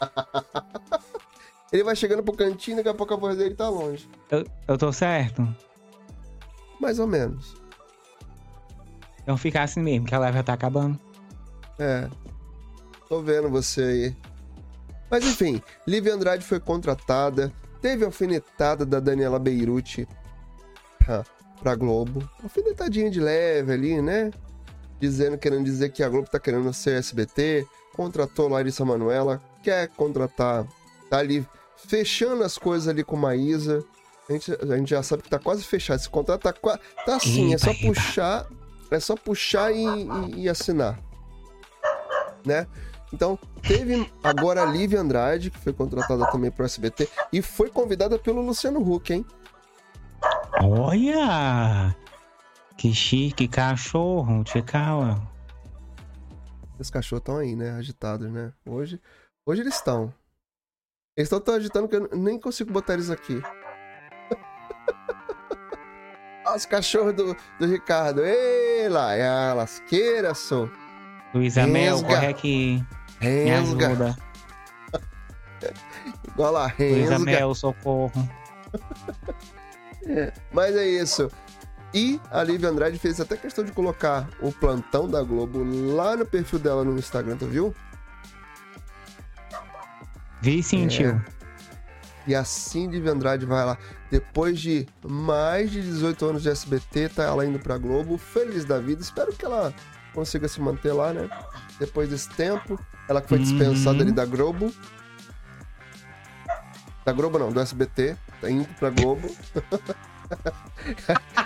ele 1.72 1.84
vai 1.84 1.96
chegando 1.96 2.22
pro 2.22 2.34
cantinho, 2.34 2.76
daqui 2.76 2.88
a 2.88 2.94
pouco 2.94 3.14
a 3.14 3.16
voz 3.16 3.36
dele 3.36 3.54
tá 3.54 3.68
longe. 3.68 4.08
Eu, 4.30 4.44
eu 4.68 4.78
tô 4.78 4.92
certo? 4.92 5.46
Mais 6.80 6.98
ou 6.98 7.06
menos. 7.06 7.54
Então 9.22 9.36
ficar 9.36 9.62
assim 9.62 9.80
mesmo, 9.80 10.06
que 10.06 10.14
a 10.14 10.18
live 10.18 10.36
já 10.38 10.42
tá 10.42 10.52
acabando. 10.52 10.98
É. 11.78 12.08
Tô 13.08 13.22
vendo 13.22 13.48
você 13.48 13.82
aí. 13.82 14.16
Mas 15.10 15.24
enfim, 15.24 15.62
Lívia 15.86 16.14
Andrade 16.14 16.44
foi 16.44 16.58
contratada, 16.58 17.52
teve 17.80 18.04
a 18.04 18.08
alfinetada 18.08 18.84
da 18.84 19.00
Daniela 19.00 19.38
Beirute 19.38 20.08
pra, 20.98 21.24
pra 21.62 21.74
Globo. 21.74 22.28
Alfinetadinha 22.42 23.10
de 23.10 23.20
leve 23.20 23.72
ali, 23.72 24.02
né? 24.02 24.30
dizendo, 24.98 25.36
querendo 25.36 25.64
dizer 25.64 25.90
que 25.90 26.02
a 26.02 26.08
Globo 26.08 26.28
tá 26.28 26.38
querendo 26.38 26.72
ser 26.72 26.98
SBT, 26.98 27.66
contratou 27.94 28.48
Larissa 28.48 28.84
Manuela, 28.84 29.40
quer 29.62 29.88
contratar, 29.88 30.66
tá 31.14 31.20
ali 31.20 31.46
fechando 31.76 32.42
as 32.42 32.58
coisas 32.58 32.88
ali 32.88 33.04
com 33.04 33.16
Maísa. 33.16 33.84
A 34.28 34.32
gente, 34.32 34.52
a 34.52 34.76
gente 34.76 34.90
já 34.90 35.02
sabe 35.02 35.22
que 35.22 35.30
tá 35.30 35.38
quase 35.38 35.62
fechado. 35.62 36.00
Esse 36.00 36.10
contrato 36.10 36.42
tá, 36.42 36.52
tá 36.52 37.16
assim, 37.16 37.54
é 37.54 37.58
só 37.58 37.72
puxar, 37.72 38.46
é 38.90 38.98
só 38.98 39.14
puxar 39.14 39.72
e, 39.72 39.84
e, 39.84 40.42
e 40.42 40.48
assinar. 40.48 40.98
Né? 42.44 42.66
Então, 43.12 43.38
teve 43.62 44.10
agora 44.24 44.62
a 44.62 44.66
Lívia 44.66 45.00
Andrade, 45.00 45.50
que 45.52 45.58
foi 45.58 45.72
contratada 45.72 46.26
também 46.32 46.50
pro 46.50 46.64
SBT, 46.64 47.08
e 47.32 47.40
foi 47.40 47.70
convidada 47.70 48.18
pelo 48.18 48.44
Luciano 48.44 48.80
Huck, 48.80 49.12
hein? 49.12 49.24
Olha! 50.60 51.94
Que 52.76 52.92
chique, 52.92 53.46
cachorro, 53.46 54.42
Tchekawa. 54.42 55.22
Os 56.76 56.90
cachorros 56.90 57.20
estão 57.20 57.36
aí, 57.36 57.54
né? 57.54 57.70
Agitados, 57.70 58.28
né? 58.32 58.52
Hoje, 58.66 59.00
hoje 59.46 59.60
eles 59.60 59.76
estão. 59.76 60.12
Eles 61.16 61.26
estão 61.26 61.40
tão 61.40 61.54
agitando 61.54 61.86
que 61.86 61.94
eu 61.94 62.08
nem 62.12 62.40
consigo 62.40 62.72
botar 62.72 62.94
eles 62.94 63.08
aqui. 63.08 63.40
Os 66.54 66.66
cachorros 66.66 67.14
do, 67.14 67.36
do 67.60 67.66
Ricardo. 67.66 68.24
Ei, 68.24 68.88
lá, 68.88 69.14
é 69.14 69.26
a 69.26 69.54
lasqueira, 69.54 70.34
sou. 70.34 70.68
Luísa 71.32 71.68
Mel, 71.68 72.02
corre 72.02 72.26
aqui. 72.26 72.84
Rensga. 73.20 73.88
Me 73.88 73.94
ajuda. 73.94 74.16
Igual 76.28 76.52
lá, 76.52 76.66
Rensga. 76.66 76.96
Luísa 76.96 77.18
Mel, 77.20 77.54
socorro. 77.54 78.28
Mas 80.52 80.74
é 80.74 80.84
isso. 80.84 81.30
E 81.94 82.20
a 82.28 82.42
Lívia 82.42 82.70
Andrade 82.70 82.98
fez 82.98 83.20
até 83.20 83.36
questão 83.36 83.64
de 83.64 83.70
colocar 83.70 84.28
o 84.40 84.50
plantão 84.50 85.08
da 85.08 85.22
Globo 85.22 85.62
lá 85.94 86.16
no 86.16 86.26
perfil 86.26 86.58
dela 86.58 86.82
no 86.82 86.98
Instagram, 86.98 87.36
tu 87.36 87.46
viu? 87.46 87.72
Vi 90.44 90.62
sim, 90.62 90.86
é. 91.02 91.18
E 92.26 92.34
assim 92.34 92.86
Lívia 92.86 93.12
Andrade 93.12 93.46
vai 93.46 93.64
lá. 93.64 93.78
Depois 94.10 94.60
de 94.60 94.86
mais 95.02 95.70
de 95.70 95.80
18 95.80 96.26
anos 96.26 96.42
de 96.42 96.50
SBT, 96.50 97.08
tá 97.08 97.22
ela 97.22 97.46
indo 97.46 97.58
pra 97.58 97.78
Globo, 97.78 98.18
feliz 98.18 98.66
da 98.66 98.78
vida. 98.78 99.00
Espero 99.00 99.32
que 99.32 99.42
ela 99.42 99.72
consiga 100.12 100.46
se 100.46 100.60
manter 100.60 100.92
lá, 100.92 101.14
né? 101.14 101.30
Depois 101.80 102.10
desse 102.10 102.28
tempo. 102.28 102.78
Ela 103.08 103.22
que 103.22 103.28
foi 103.30 103.38
dispensada 103.38 103.96
uhum. 103.96 104.02
ali 104.02 104.12
da 104.12 104.26
Globo. 104.26 104.70
Da 107.06 107.12
Globo 107.12 107.38
não, 107.38 107.50
do 107.50 107.60
SBT. 107.60 108.14
Tá 108.42 108.50
indo 108.50 108.68
pra 108.74 108.90
Globo. 108.90 109.26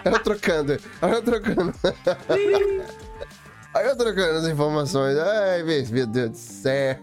Ela 0.04 0.18
trocando, 0.20 0.78
ela 1.02 1.20
trocando. 1.20 1.74
Aí 3.74 3.86
eu 3.86 3.96
trocando 3.96 4.38
as 4.38 4.46
informações. 4.46 5.18
Ai, 5.18 5.62
meu 5.64 6.06
Deus 6.06 6.30
do 6.30 6.36
céu. 6.36 6.96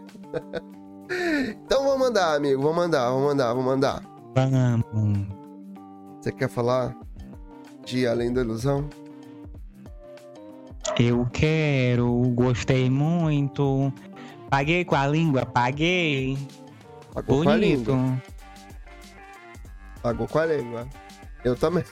Então 1.49 1.84
mandar, 2.05 2.35
amigo. 2.35 2.61
Vou 2.61 2.73
mandar, 2.73 3.09
vou 3.09 3.21
mandar, 3.21 3.53
vou 3.53 3.63
mandar. 3.63 4.03
Vamos. 4.35 5.27
Você 6.19 6.31
quer 6.31 6.49
falar 6.49 6.95
de 7.83 8.05
Além 8.05 8.31
da 8.31 8.41
Ilusão? 8.41 8.87
Eu 10.99 11.27
quero, 11.33 12.07
gostei 12.35 12.89
muito. 12.89 13.91
Paguei 14.49 14.85
com 14.85 14.95
a 14.95 15.07
língua, 15.07 15.45
paguei. 15.45 16.37
Pagou 17.13 17.43
Bonito. 17.43 17.85
com 17.85 17.91
a 17.91 17.97
língua. 17.97 18.23
Pagou 20.01 20.27
com 20.27 20.39
a 20.39 20.45
língua. 20.45 20.87
Eu 21.43 21.55
também. 21.55 21.83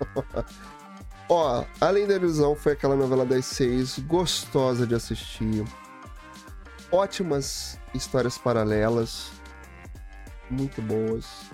Ó, 1.28 1.64
Além 1.80 2.06
da 2.06 2.14
Ilusão 2.14 2.54
foi 2.54 2.72
aquela 2.72 2.94
novela 2.94 3.24
das 3.24 3.46
seis, 3.46 3.98
gostosa 4.00 4.86
de 4.86 4.94
assistir. 4.94 5.64
Ótimas 6.90 7.78
histórias 7.94 8.36
paralelas, 8.36 9.30
muito 10.52 10.82
boas. 10.82 11.50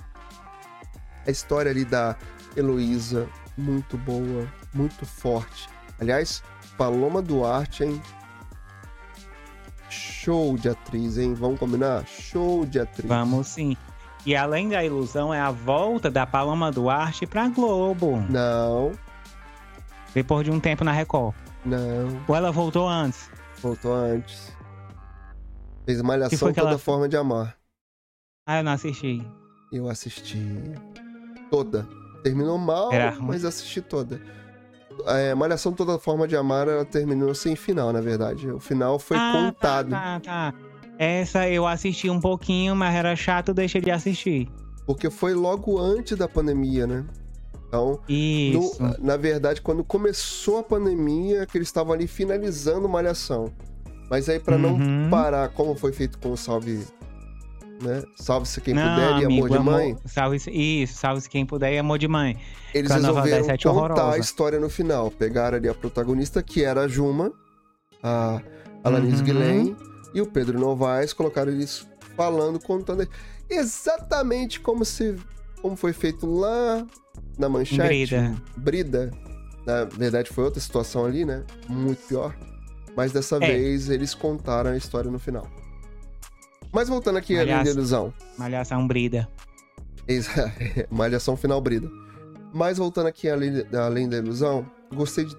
A 1.26 1.30
história 1.30 1.70
ali 1.70 1.84
da 1.84 2.16
Heloísa, 2.56 3.28
muito 3.56 3.96
boa, 3.98 4.46
muito 4.74 5.06
forte. 5.06 5.68
Aliás, 6.00 6.42
Paloma 6.76 7.20
Duarte, 7.22 7.84
hein? 7.84 8.02
Show 9.90 10.56
de 10.56 10.68
atriz, 10.68 11.18
hein? 11.18 11.34
Vamos 11.34 11.58
combinar? 11.58 12.04
Show 12.06 12.66
de 12.66 12.80
atriz. 12.80 13.08
Vamos 13.08 13.46
sim. 13.48 13.76
E 14.26 14.36
além 14.36 14.68
da 14.68 14.84
ilusão, 14.84 15.32
é 15.32 15.40
a 15.40 15.50
volta 15.50 16.10
da 16.10 16.26
Paloma 16.26 16.70
Duarte 16.70 17.26
pra 17.26 17.48
Globo. 17.48 18.22
Não. 18.28 18.92
Depois 20.12 20.44
de 20.44 20.50
um 20.50 20.60
tempo 20.60 20.84
na 20.84 20.92
Record. 20.92 21.34
Não. 21.64 22.20
Ou 22.26 22.34
ela 22.34 22.50
voltou 22.50 22.88
antes? 22.88 23.30
Voltou 23.60 23.94
antes. 23.94 24.56
Fez 25.86 26.02
malhação 26.02 26.52
toda 26.52 26.70
ela... 26.70 26.78
forma 26.78 27.08
de 27.08 27.16
amar. 27.16 27.57
Ah, 28.48 28.60
eu 28.60 28.64
não 28.64 28.72
assisti. 28.72 29.22
Eu 29.70 29.90
assisti. 29.90 30.40
Toda. 31.50 31.86
Terminou 32.22 32.56
mal, 32.56 32.90
Era 32.90 33.14
mas 33.20 33.44
assisti 33.44 33.82
toda. 33.82 34.22
É, 35.06 35.34
Malhação 35.34 35.70
Toda 35.74 35.98
Forma 35.98 36.26
de 36.26 36.34
Amar, 36.34 36.66
ela 36.66 36.84
terminou 36.86 37.34
sem 37.34 37.54
final, 37.54 37.92
na 37.92 38.00
verdade. 38.00 38.50
O 38.50 38.58
final 38.58 38.98
foi 38.98 39.18
ah, 39.18 39.20
tá, 39.20 39.32
contado. 39.38 39.90
Tá, 39.90 40.20
tá, 40.20 40.52
tá. 40.52 40.54
Essa 40.98 41.46
eu 41.46 41.66
assisti 41.66 42.08
um 42.08 42.18
pouquinho, 42.18 42.74
mas 42.74 42.94
era 42.94 43.14
chato, 43.14 43.52
deixei 43.52 43.82
de 43.82 43.90
assistir. 43.90 44.48
Porque 44.86 45.10
foi 45.10 45.34
logo 45.34 45.78
antes 45.78 46.16
da 46.16 46.26
pandemia, 46.26 46.86
né? 46.86 47.04
Então, 47.68 48.00
no, 48.08 48.96
na 48.98 49.18
verdade, 49.18 49.60
quando 49.60 49.84
começou 49.84 50.60
a 50.60 50.62
pandemia, 50.62 51.44
que 51.44 51.58
eles 51.58 51.68
estavam 51.68 51.92
ali 51.92 52.06
finalizando 52.06 52.88
Malhação. 52.88 53.52
Mas 54.08 54.26
aí, 54.26 54.40
para 54.40 54.56
uhum. 54.56 54.78
não 54.78 55.10
parar, 55.10 55.50
como 55.50 55.74
foi 55.74 55.92
feito 55.92 56.18
com 56.18 56.32
o 56.32 56.36
Salve 56.36 56.86
né? 57.82 58.02
Salve-se 58.16 58.60
quem 58.60 58.74
não, 58.74 58.82
puder 58.82 59.08
amigo, 59.12 59.30
e 59.30 59.34
amor 59.34 59.50
de 59.50 59.58
mãe. 59.58 59.90
Amor, 59.90 60.02
salve 60.06 60.36
isso, 60.50 60.94
salve-se 60.94 61.28
quem 61.28 61.46
puder 61.46 61.72
e 61.72 61.78
amor 61.78 61.98
de 61.98 62.08
mãe. 62.08 62.36
Eles 62.74 62.90
resolveram 62.90 63.46
contar 63.46 63.70
horrorosa. 63.70 64.16
a 64.16 64.18
história 64.18 64.60
no 64.60 64.68
final. 64.68 65.10
Pegaram 65.10 65.56
ali 65.56 65.68
a 65.68 65.74
protagonista, 65.74 66.42
que 66.42 66.64
era 66.64 66.82
a 66.82 66.88
Juma, 66.88 67.32
a 68.02 68.40
Alanis 68.84 69.20
uhum. 69.20 69.24
Guilhem 69.24 69.76
e 70.14 70.20
o 70.20 70.26
Pedro 70.26 70.58
Novaes, 70.58 71.12
colocaram 71.12 71.52
eles 71.52 71.86
falando, 72.16 72.58
contando 72.58 73.08
exatamente 73.48 74.60
como 74.60 74.84
se 74.84 75.16
como 75.60 75.76
foi 75.76 75.92
feito 75.92 76.26
lá 76.26 76.86
na 77.38 77.48
manchete. 77.48 77.86
Brida. 77.86 78.34
Brida. 78.56 79.10
Na 79.66 79.84
verdade, 79.84 80.30
foi 80.30 80.44
outra 80.44 80.60
situação 80.60 81.04
ali, 81.04 81.24
né? 81.24 81.44
Muito 81.68 82.00
pior. 82.06 82.34
Mas 82.96 83.12
dessa 83.12 83.36
é. 83.36 83.40
vez 83.40 83.90
eles 83.90 84.14
contaram 84.14 84.70
a 84.70 84.76
história 84.76 85.10
no 85.10 85.18
final. 85.18 85.46
Mas 86.72 86.88
voltando 86.88 87.18
aqui 87.18 87.34
Malhaça, 87.36 87.70
à 87.70 87.72
ilusão. 87.72 88.14
Malhação 88.36 88.86
brida. 88.86 89.28
Malhação 90.90 91.36
final 91.36 91.60
brida. 91.60 91.90
Mas 92.52 92.78
voltando 92.78 93.06
aqui 93.06 93.28
além 93.28 94.08
da 94.08 94.16
ilusão, 94.16 94.66
gostei 94.94 95.24
de 95.24 95.36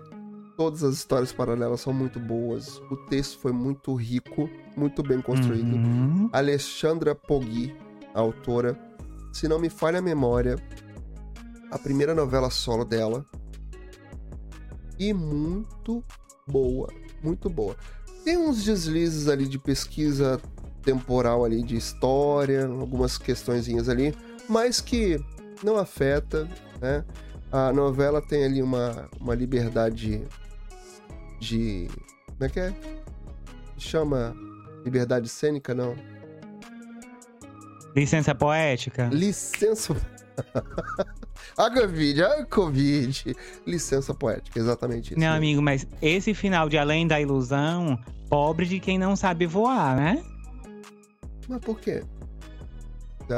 todas 0.59 0.83
as 0.83 0.95
histórias 0.95 1.31
paralelas, 1.31 1.81
são 1.81 1.93
muito 1.93 2.19
boas. 2.19 2.79
O 2.91 2.97
texto 2.97 3.39
foi 3.39 3.51
muito 3.51 3.95
rico, 3.95 4.49
muito 4.75 5.01
bem 5.01 5.21
construído. 5.21 5.75
Uhum. 5.75 6.29
Alexandra 6.33 7.15
Poggi, 7.15 7.73
a 8.13 8.19
autora, 8.19 8.77
se 9.31 9.47
não 9.47 9.57
me 9.57 9.69
falha 9.69 9.99
a 9.99 10.01
memória, 10.01 10.57
a 11.71 11.79
primeira 11.79 12.13
novela 12.13 12.49
solo 12.49 12.83
dela. 12.83 13.25
E 14.99 15.13
muito 15.13 16.03
boa, 16.45 16.89
muito 17.23 17.49
boa. 17.49 17.77
Tem 18.25 18.37
uns 18.37 18.63
deslizes 18.63 19.29
ali 19.29 19.47
de 19.47 19.57
pesquisa 19.57 20.41
temporal 20.89 21.45
ali 21.45 21.61
de 21.61 21.75
história, 21.75 22.65
algumas 22.65 23.15
questõezinhas 23.15 23.87
ali, 23.87 24.15
mas 24.47 24.81
que 24.81 25.23
não 25.63 25.77
afeta, 25.77 26.47
né? 26.81 27.05
A 27.51 27.71
novela 27.71 28.21
tem 28.21 28.43
ali 28.43 28.61
uma, 28.61 29.07
uma 29.19 29.35
liberdade 29.35 30.23
de. 31.39 31.87
Como 32.25 32.43
é 32.43 32.49
que 32.49 32.59
é? 32.59 32.73
Chama 33.77 34.35
liberdade 34.83 35.29
cênica, 35.29 35.75
não? 35.75 35.95
Licença 37.95 38.33
poética. 38.33 39.09
Licença. 39.11 39.95
a 41.57 41.69
Covid, 41.69 42.23
a 42.23 42.45
Covid. 42.45 43.35
Licença 43.65 44.13
poética, 44.13 44.59
exatamente 44.59 45.11
isso. 45.11 45.19
Não, 45.19 45.35
amigo, 45.35 45.61
mas 45.61 45.87
esse 46.01 46.33
final 46.33 46.67
de 46.67 46.77
Além 46.77 47.07
da 47.07 47.19
Ilusão, 47.19 47.99
pobre 48.29 48.65
de 48.65 48.79
quem 48.79 48.97
não 48.97 49.15
sabe 49.15 49.45
voar, 49.45 49.95
né? 49.95 50.23
Mas 51.49 51.59
por 51.61 51.79
quê? 51.79 52.03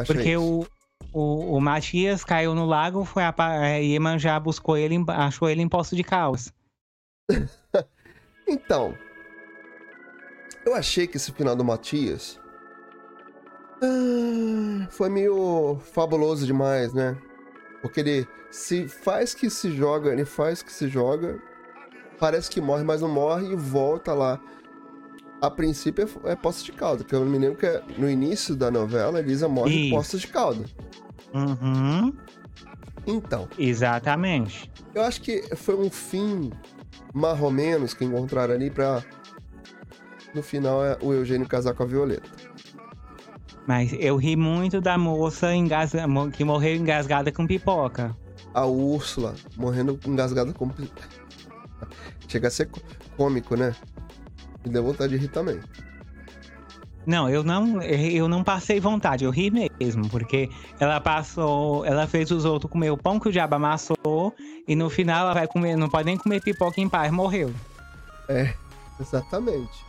Porque 0.06 0.36
o, 0.36 0.66
o, 1.14 1.56
o 1.56 1.62
Matias 1.62 2.26
caiu 2.26 2.54
no 2.54 2.66
lago, 2.66 3.06
foi 3.06 3.24
a, 3.24 3.34
é, 3.66 3.82
Iemanjá 3.82 4.38
buscou 4.38 4.78
ele, 4.78 4.98
achou 5.08 5.50
ele 5.50 5.62
em 5.62 5.70
Poço 5.70 5.96
de 5.96 6.04
Caos. 6.04 6.52
então, 8.46 8.94
eu 10.66 10.76
achei 10.76 11.08
que 11.08 11.16
esse 11.16 11.32
final 11.32 11.56
do 11.56 11.64
Matias 11.64 12.38
ah, 13.82 14.88
foi 14.90 15.10
meio 15.10 15.80
fabuloso 15.94 16.46
demais, 16.46 16.94
né? 16.94 17.18
Porque 17.82 18.02
ele 18.02 18.28
se 18.52 18.90
faz 18.90 19.34
que 19.34 19.50
se 19.50 19.72
joga, 19.72 20.12
ele 20.12 20.26
faz 20.26 20.62
que 20.62 20.72
se 20.72 20.90
joga, 20.90 21.40
parece 22.20 22.50
que 22.50 22.60
morre, 22.60 22.84
mas 22.84 23.02
não 23.02 23.10
morre 23.10 23.54
e 23.54 23.56
volta 23.56 24.14
lá 24.14 24.40
a 25.42 25.50
princípio 25.50 26.08
é, 26.24 26.32
é 26.32 26.36
Poços 26.36 26.64
de 26.64 26.72
Calda, 26.72 27.04
que 27.04 27.16
eu 27.16 27.26
me 27.26 27.38
lembro 27.38 27.58
que 27.58 27.66
é, 27.66 27.82
no 27.98 28.10
início 28.10 28.56
da 28.56 28.70
novela, 28.70 29.20
Elisa 29.20 29.48
morre 29.48 29.72
Isso. 29.72 29.80
em 29.88 29.90
Poços 29.90 30.22
de 30.22 30.28
Calda. 30.28 30.66
Uhum. 31.34 32.14
Então. 33.08 33.48
Exatamente. 33.58 34.72
Eu 34.94 35.02
acho 35.02 35.22
que 35.22 35.42
foi 35.56 35.76
um 35.76 35.90
fim 35.90 36.52
mais 37.14 37.42
ou 37.42 37.50
menos 37.50 37.94
que 37.94 38.06
encontraram 38.06 38.54
ali 38.54 38.70
pra. 38.70 39.04
No 40.34 40.44
final 40.44 40.86
é 40.86 40.98
o 41.02 41.12
Eugênio 41.12 41.48
casar 41.48 41.74
com 41.74 41.84
a 41.84 41.86
Violeta. 41.86 42.30
Mas 43.68 43.94
eu 44.00 44.16
ri 44.16 44.36
muito 44.36 44.80
da 44.80 44.98
moça 44.98 45.54
engasga... 45.54 46.06
que 46.32 46.44
morreu 46.44 46.76
engasgada 46.76 47.32
com 47.32 47.46
pipoca. 47.46 48.16
A 48.54 48.66
Úrsula 48.66 49.36
morrendo 49.58 50.00
engasgada 50.06 50.54
com 50.54 50.70
Chega 52.28 52.48
a 52.48 52.52
ser 52.52 52.70
cômico, 53.18 53.56
né? 53.56 53.76
Me 54.64 54.72
deu 54.72 54.84
vontade 54.84 55.14
de 55.14 55.18
rir 55.18 55.28
também. 55.28 55.60
Não, 57.06 57.30
eu 57.30 57.44
não, 57.44 57.82
eu 57.82 58.28
não 58.28 58.44
passei 58.44 58.80
vontade, 58.80 59.26
eu 59.26 59.32
ri 59.32 59.50
mesmo, 59.50 60.08
porque 60.10 60.50
ela 60.80 61.02
passou, 61.02 61.84
ela 61.84 62.06
fez 62.06 62.30
os 62.30 62.46
outros 62.46 62.72
comer 62.72 62.92
o 62.92 62.98
pão 62.98 63.20
que 63.20 63.28
o 63.28 63.32
diabo 63.32 63.56
amassou 63.56 64.36
e 64.68 64.76
no 64.76 64.90
final 64.90 65.22
ela 65.22 65.34
vai 65.34 65.48
comer, 65.48 65.76
não 65.76 65.90
pode 65.90 66.06
nem 66.06 66.18
comer 66.18 66.42
pipoca 66.42 66.80
em 66.80 66.88
paz, 66.88 67.12
morreu. 67.12 67.52
É, 68.30 68.54
exatamente. 69.00 69.84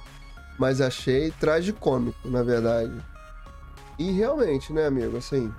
Mas 0.59 0.81
achei 0.81 1.31
tragicômico, 1.33 2.29
na 2.29 2.43
verdade. 2.43 2.93
E 3.99 4.11
realmente, 4.11 4.73
né, 4.73 4.87
amigo, 4.87 5.19
assim. 5.19 5.53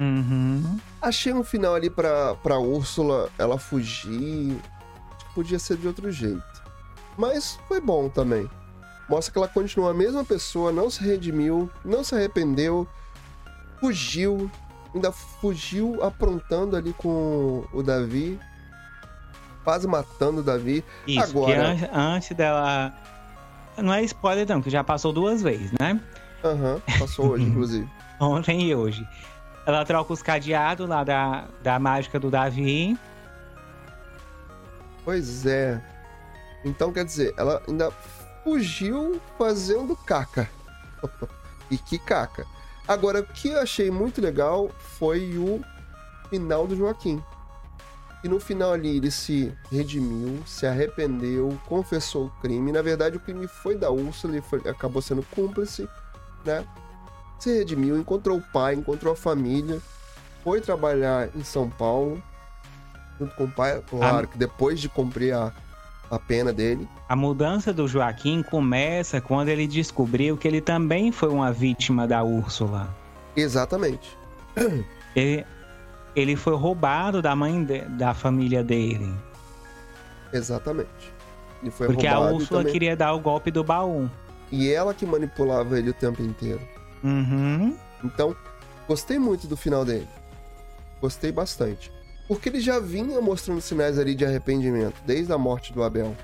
Uhum. 0.00 0.78
Achei 1.00 1.32
um 1.32 1.44
final 1.44 1.74
ali 1.74 1.88
pra, 1.88 2.34
pra 2.36 2.58
Úrsula 2.58 3.30
ela 3.38 3.58
fugir. 3.58 4.58
Podia 5.34 5.58
ser 5.58 5.76
de 5.76 5.86
outro 5.86 6.10
jeito. 6.10 6.61
Mas 7.16 7.58
foi 7.68 7.80
bom 7.80 8.08
também. 8.08 8.48
Mostra 9.08 9.32
que 9.32 9.38
ela 9.38 9.48
continua 9.48 9.90
a 9.90 9.94
mesma 9.94 10.24
pessoa, 10.24 10.72
não 10.72 10.88
se 10.88 11.02
redimiu, 11.02 11.70
não 11.84 12.02
se 12.02 12.14
arrependeu, 12.14 12.88
fugiu, 13.80 14.50
ainda 14.94 15.12
fugiu 15.12 16.02
aprontando 16.02 16.76
ali 16.76 16.92
com 16.94 17.64
o 17.72 17.82
Davi, 17.82 18.38
quase 19.64 19.86
matando 19.86 20.40
o 20.40 20.42
Davi. 20.42 20.84
Isso, 21.06 21.22
Agora... 21.22 21.72
An 21.72 22.14
antes 22.14 22.36
dela. 22.36 22.94
Não 23.76 23.92
é 23.92 24.02
spoiler, 24.02 24.46
não, 24.48 24.62
que 24.62 24.70
já 24.70 24.84
passou 24.84 25.12
duas 25.12 25.42
vezes, 25.42 25.72
né? 25.80 26.00
Aham, 26.44 26.74
uhum, 26.74 26.98
passou 26.98 27.30
hoje, 27.30 27.44
inclusive. 27.48 27.88
Ontem 28.20 28.62
e 28.62 28.74
hoje. 28.74 29.06
Ela 29.66 29.84
troca 29.84 30.12
os 30.12 30.22
cadeados 30.22 30.88
lá 30.88 31.04
da, 31.04 31.44
da 31.62 31.78
mágica 31.78 32.18
do 32.18 32.30
Davi. 32.30 32.98
Pois 35.04 35.46
é. 35.46 35.82
Então, 36.64 36.92
quer 36.92 37.04
dizer, 37.04 37.34
ela 37.36 37.62
ainda 37.68 37.90
fugiu 38.44 39.20
fazendo 39.38 39.96
caca. 39.96 40.48
e 41.70 41.78
que 41.78 41.98
caca. 41.98 42.46
Agora, 42.86 43.20
o 43.20 43.26
que 43.26 43.48
eu 43.48 43.60
achei 43.60 43.90
muito 43.90 44.20
legal 44.20 44.70
foi 44.78 45.36
o 45.38 45.60
final 46.28 46.66
do 46.66 46.76
Joaquim. 46.76 47.22
E 48.24 48.28
no 48.28 48.38
final 48.38 48.72
ali 48.72 48.96
ele 48.98 49.10
se 49.10 49.52
redimiu, 49.70 50.42
se 50.46 50.66
arrependeu, 50.66 51.58
confessou 51.66 52.26
o 52.26 52.30
crime. 52.40 52.70
Na 52.70 52.80
verdade, 52.80 53.16
o 53.16 53.20
crime 53.20 53.48
foi 53.48 53.76
da 53.76 53.90
Úrsula, 53.90 54.34
ele 54.34 54.42
foi, 54.42 54.60
acabou 54.68 55.02
sendo 55.02 55.24
cúmplice, 55.24 55.88
né? 56.44 56.64
Se 57.38 57.58
redimiu, 57.58 57.98
encontrou 57.98 58.38
o 58.38 58.42
pai, 58.52 58.74
encontrou 58.74 59.12
a 59.12 59.16
família, 59.16 59.80
foi 60.44 60.60
trabalhar 60.60 61.28
em 61.34 61.42
São 61.42 61.68
Paulo, 61.68 62.22
junto 63.18 63.34
com 63.34 63.44
o 63.44 63.50
pai. 63.50 63.82
Claro 63.90 64.28
que 64.28 64.38
depois 64.38 64.78
de 64.78 64.88
cumprir 64.88 65.34
a, 65.34 65.52
a 66.12 66.18
pena 66.18 66.52
dele. 66.52 66.86
A 67.08 67.16
mudança 67.16 67.72
do 67.72 67.88
Joaquim 67.88 68.42
começa 68.42 69.18
quando 69.18 69.48
ele 69.48 69.66
descobriu 69.66 70.36
que 70.36 70.46
ele 70.46 70.60
também 70.60 71.10
foi 71.10 71.30
uma 71.30 71.50
vítima 71.50 72.06
da 72.06 72.22
Úrsula. 72.22 72.94
Exatamente. 73.34 74.16
Ele, 75.14 75.44
ele 76.16 76.36
foi 76.36 76.56
roubado 76.56 77.20
da 77.20 77.36
mãe 77.36 77.62
de, 77.62 77.82
da 77.82 78.14
família 78.14 78.64
dele. 78.64 79.14
Exatamente. 80.32 81.12
Ele 81.60 81.70
foi 81.70 81.86
Porque 81.86 82.06
a 82.06 82.18
Úrsula 82.18 82.60
também... 82.60 82.72
queria 82.72 82.96
dar 82.96 83.12
o 83.12 83.20
golpe 83.20 83.50
do 83.50 83.62
baú. 83.62 84.08
E 84.50 84.70
ela 84.70 84.94
que 84.94 85.04
manipulava 85.04 85.78
ele 85.78 85.90
o 85.90 85.92
tempo 85.92 86.22
inteiro. 86.22 86.62
Uhum. 87.04 87.76
Então, 88.02 88.34
gostei 88.88 89.18
muito 89.18 89.46
do 89.46 89.54
final 89.54 89.84
dele. 89.84 90.08
Gostei 90.98 91.30
bastante. 91.30 91.92
Porque 92.32 92.48
ele 92.48 92.60
já 92.60 92.80
vinha 92.80 93.20
mostrando 93.20 93.60
sinais 93.60 93.98
ali 93.98 94.14
de 94.14 94.24
arrependimento, 94.24 94.94
desde 95.04 95.30
a 95.34 95.36
morte 95.36 95.70
do 95.70 95.82
Abel. 95.82 96.16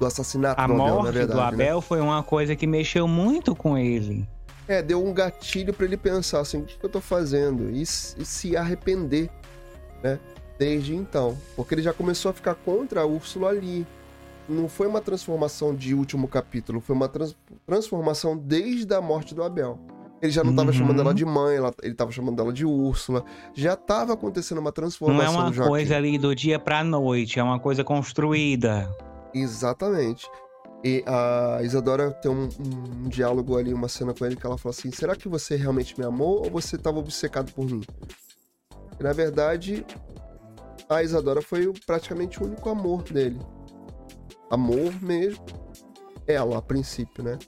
Do 0.00 0.04
assassinato 0.04 0.60
a 0.60 0.66
do 0.66 0.72
Abel, 0.72 1.02
na 1.04 1.10
verdade. 1.12 1.32
A 1.32 1.36
morte 1.36 1.50
do 1.50 1.62
Abel 1.62 1.76
né? 1.76 1.80
foi 1.80 2.00
uma 2.00 2.24
coisa 2.24 2.56
que 2.56 2.66
mexeu 2.66 3.06
muito 3.06 3.54
com 3.54 3.78
ele. 3.78 4.28
É, 4.66 4.82
deu 4.82 5.06
um 5.06 5.14
gatilho 5.14 5.72
para 5.72 5.86
ele 5.86 5.96
pensar 5.96 6.40
assim, 6.40 6.58
o 6.58 6.64
que, 6.64 6.76
que 6.76 6.84
eu 6.84 6.90
tô 6.90 7.00
fazendo? 7.00 7.70
E, 7.70 7.82
e, 7.82 7.86
se 7.86 8.56
arrepender, 8.56 9.30
né? 10.02 10.18
Desde 10.58 10.92
então. 10.92 11.38
Porque 11.54 11.76
ele 11.76 11.82
já 11.82 11.92
começou 11.92 12.32
a 12.32 12.34
ficar 12.34 12.56
contra 12.56 13.02
a 13.02 13.06
Úrsula 13.06 13.50
ali. 13.50 13.86
Não 14.48 14.68
foi 14.68 14.88
uma 14.88 15.00
transformação 15.00 15.72
de 15.72 15.94
último 15.94 16.26
capítulo, 16.26 16.80
foi 16.80 16.96
uma 16.96 17.08
trans 17.08 17.36
transformação 17.64 18.36
desde 18.36 18.92
a 18.92 19.00
morte 19.00 19.36
do 19.36 19.44
Abel. 19.44 19.78
Ele 20.20 20.32
já 20.32 20.42
não 20.42 20.50
estava 20.50 20.70
uhum. 20.70 20.76
chamando 20.76 21.00
ela 21.00 21.14
de 21.14 21.24
mãe, 21.24 21.56
ela, 21.56 21.72
ele 21.82 21.92
estava 21.92 22.10
chamando 22.10 22.40
ela 22.40 22.52
de 22.52 22.66
Úrsula. 22.66 23.24
Já 23.54 23.74
estava 23.74 24.14
acontecendo 24.14 24.58
uma 24.58 24.72
transformação. 24.72 25.32
Não 25.32 25.40
é 25.40 25.50
uma 25.50 25.66
coisa 25.68 25.96
ali 25.96 26.18
do 26.18 26.34
dia 26.34 26.58
para 26.58 26.82
noite, 26.82 27.38
é 27.38 27.42
uma 27.42 27.60
coisa 27.60 27.84
construída. 27.84 28.88
Exatamente. 29.32 30.28
E 30.84 31.04
a 31.06 31.60
Isadora 31.62 32.12
tem 32.12 32.30
um, 32.30 32.44
um, 32.44 33.04
um, 33.04 33.08
diálogo 33.08 33.56
ali, 33.56 33.74
uma 33.74 33.88
cena 33.88 34.14
com 34.14 34.24
ele 34.24 34.36
que 34.36 34.46
ela 34.46 34.58
fala 34.58 34.74
assim: 34.74 34.90
será 34.90 35.14
que 35.16 35.28
você 35.28 35.56
realmente 35.56 35.98
me 35.98 36.04
amou 36.04 36.44
ou 36.44 36.50
você 36.50 36.76
estava 36.76 36.98
obcecado 36.98 37.52
por 37.52 37.66
mim? 37.66 37.82
E 38.98 39.02
na 39.02 39.12
verdade, 39.12 39.84
a 40.88 41.02
Isadora 41.02 41.42
foi 41.42 41.72
praticamente 41.86 42.40
o 42.42 42.46
único 42.46 42.68
amor 42.68 43.02
dele. 43.02 43.40
Amor 44.50 45.00
mesmo. 45.02 45.44
Ela, 46.26 46.58
a 46.58 46.62
princípio, 46.62 47.24
né? 47.24 47.38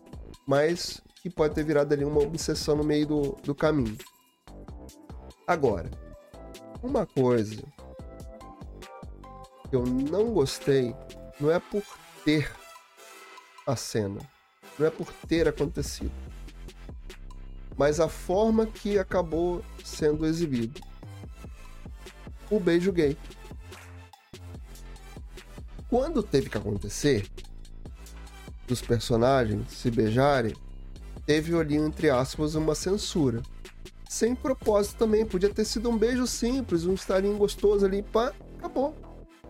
Mas 0.47 1.01
que 1.23 1.29
pode 1.29 1.55
ter 1.55 1.65
virado 1.65 1.93
ali 1.93 2.05
uma 2.05 2.21
obsessão 2.21 2.77
no 2.77 2.85
meio 2.85 3.07
do, 3.07 3.37
do 3.45 3.55
caminho. 3.55 3.97
Agora, 5.47 5.91
uma 6.83 7.05
coisa 7.07 7.63
que 9.69 9.77
eu 9.77 9.85
não 9.85 10.33
gostei 10.33 10.95
não 11.39 11.51
é 11.51 11.59
por 11.59 11.83
ter 12.25 12.51
a 13.67 13.77
cena, 13.77 14.21
não 14.79 14.87
é 14.87 14.91
por 14.91 15.13
ter 15.29 15.47
acontecido, 15.47 16.13
mas 17.77 18.01
a 18.01 18.09
forma 18.09 18.67
que 18.67 18.99
acabou 18.99 19.63
sendo 19.85 20.27
exibido. 20.27 20.81
O 22.51 22.59
beijo 22.59 22.93
gay. 22.93 23.17
Quando 25.89 26.23
teve 26.23 26.49
que 26.49 26.59
acontecer, 26.59 27.29
dos 28.67 28.81
personagens 28.81 29.73
se 29.73 29.91
beijarem, 29.91 30.55
teve 31.31 31.55
ali, 31.55 31.77
entre 31.77 32.11
aspas, 32.11 32.57
uma 32.57 32.75
censura. 32.75 33.41
Sem 34.09 34.35
propósito 34.35 34.99
também, 34.99 35.25
podia 35.25 35.49
ter 35.49 35.65
sido 35.65 35.89
um 35.89 35.97
beijo 35.97 36.27
simples, 36.27 36.85
um 36.85 36.95
estarinho 36.95 37.37
gostoso 37.37 37.87
ali, 37.87 38.03
pá, 38.03 38.33
acabou. 38.59 38.93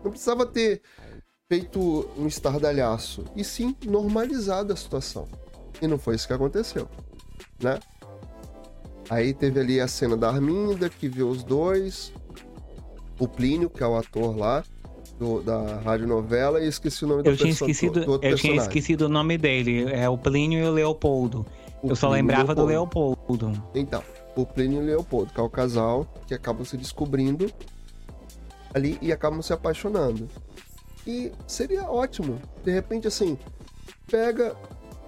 Não 0.03 0.11
precisava 0.11 0.45
ter 0.45 0.83
feito 1.49 2.07
um 2.15 2.27
estardalhaço, 2.27 3.25
e 3.35 3.43
sim 3.43 3.75
normalizado 3.83 4.71
a 4.71 4.75
situação. 4.75 5.27
E 5.81 5.87
não 5.87 5.97
foi 5.97 6.13
isso 6.13 6.27
que 6.27 6.33
aconteceu, 6.33 6.87
né? 7.59 7.79
Aí 9.09 9.33
teve 9.33 9.59
ali 9.59 9.81
a 9.81 9.87
cena 9.87 10.15
da 10.15 10.29
Arminda, 10.29 10.87
que 10.87 11.09
viu 11.09 11.29
os 11.29 11.43
dois, 11.43 12.13
o 13.17 13.27
Plínio, 13.27 13.71
que 13.71 13.81
é 13.81 13.87
o 13.87 13.97
ator 13.97 14.37
lá, 14.37 14.63
do, 15.17 15.41
da 15.41 15.79
radionovela, 15.79 16.63
e 16.63 16.67
esqueci 16.67 17.05
o 17.05 17.07
nome 17.07 17.23
eu 17.25 17.31
do, 17.31 17.37
tinha 17.37 17.49
esquecido, 17.49 18.05
do, 18.05 18.19
do 18.19 18.25
Eu 18.25 18.35
tinha 18.35 18.55
esquecido 18.57 19.07
o 19.07 19.09
nome 19.09 19.35
dele, 19.35 19.91
é 19.91 20.07
o 20.07 20.15
Plínio 20.15 20.59
e 20.59 20.63
o 20.63 20.71
Leopoldo. 20.71 21.43
Eu 21.83 21.95
só 21.95 22.09
lembrava 22.09 22.53
do 22.53 22.65
Leopoldo. 22.65 23.51
Então, 23.73 24.03
o 24.35 24.45
Plínio 24.45 24.81
e 24.81 24.83
o 24.83 24.85
Leopoldo, 24.85 25.33
que 25.33 25.39
é 25.39 25.43
o 25.43 25.49
casal 25.49 26.05
que 26.27 26.33
acabam 26.33 26.63
se 26.63 26.77
descobrindo 26.77 27.51
ali 28.73 28.97
e 29.01 29.11
acabam 29.11 29.41
se 29.41 29.51
apaixonando. 29.53 30.29
E 31.05 31.31
seria 31.47 31.89
ótimo. 31.89 32.39
De 32.63 32.71
repente, 32.71 33.07
assim, 33.07 33.37
pega. 34.09 34.55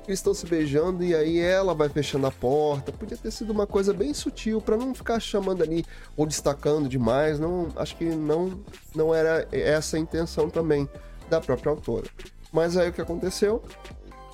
Eles 0.06 0.20
estão 0.20 0.34
se 0.34 0.46
beijando 0.46 1.02
e 1.02 1.16
aí 1.16 1.40
ela 1.40 1.74
vai 1.74 1.88
fechando 1.88 2.28
a 2.28 2.32
porta. 2.32 2.92
Podia 2.92 3.16
ter 3.16 3.32
sido 3.32 3.52
uma 3.52 3.66
coisa 3.66 3.94
bem 3.94 4.14
sutil 4.14 4.60
para 4.60 4.76
não 4.76 4.94
ficar 4.94 5.18
chamando 5.22 5.64
ali 5.64 5.86
ou 6.18 6.26
destacando 6.26 6.90
demais. 6.90 7.40
Não, 7.40 7.70
acho 7.78 7.96
que 7.96 8.04
não, 8.04 8.60
não 8.94 9.16
era 9.16 9.48
essa 9.50 9.96
a 9.96 10.00
intenção 10.00 10.50
também 10.50 10.90
da 11.30 11.40
própria 11.40 11.72
autora. 11.72 12.08
Mas 12.52 12.76
aí 12.76 12.90
o 12.90 12.94
que 12.94 13.00
aconteceu? 13.00 13.64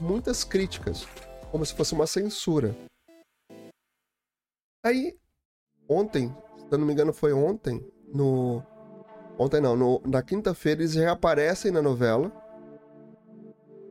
Muitas 0.02 0.44
críticas, 0.44 1.06
como 1.52 1.66
se 1.66 1.74
fosse 1.74 1.94
uma 1.94 2.08
censura. 2.08 2.76
Aí, 4.84 5.18
ontem, 5.88 6.30
se 6.58 6.68
eu 6.72 6.78
não 6.78 6.86
me 6.86 6.94
engano, 6.94 7.12
foi 7.12 7.34
ontem, 7.34 7.86
no 8.14 8.64
Ontem 9.40 9.62
não, 9.62 9.74
no, 9.74 10.02
na 10.06 10.22
quinta-feira 10.22 10.82
eles 10.82 10.96
reaparecem 10.96 11.72
na 11.72 11.82
novela, 11.82 12.30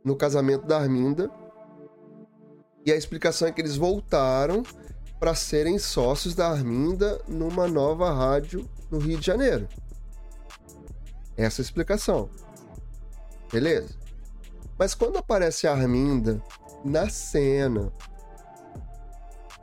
no 0.05 0.15
casamento 0.15 0.67
da 0.67 0.77
Arminda. 0.77 1.31
E 2.85 2.91
a 2.91 2.95
explicação 2.95 3.47
é 3.47 3.51
que 3.51 3.59
eles 3.59 3.75
voltaram 3.75 4.61
para 5.19 5.33
serem 5.33 5.79
sócios 5.79 6.35
da 6.35 6.49
Arminda 6.49 7.19
numa 7.27 7.67
nova 7.67 8.13
rádio 8.13 8.69
no 8.91 8.99
Rio 8.99 9.19
de 9.19 9.25
Janeiro. 9.25 9.67
Essa 11.35 11.61
é 11.61 11.63
a 11.63 11.65
explicação. 11.65 12.29
Beleza? 13.51 13.95
Mas 14.77 14.93
quando 14.93 15.17
aparece 15.17 15.65
a 15.65 15.71
Arminda 15.71 16.39
na 16.83 17.09
cena 17.09 17.91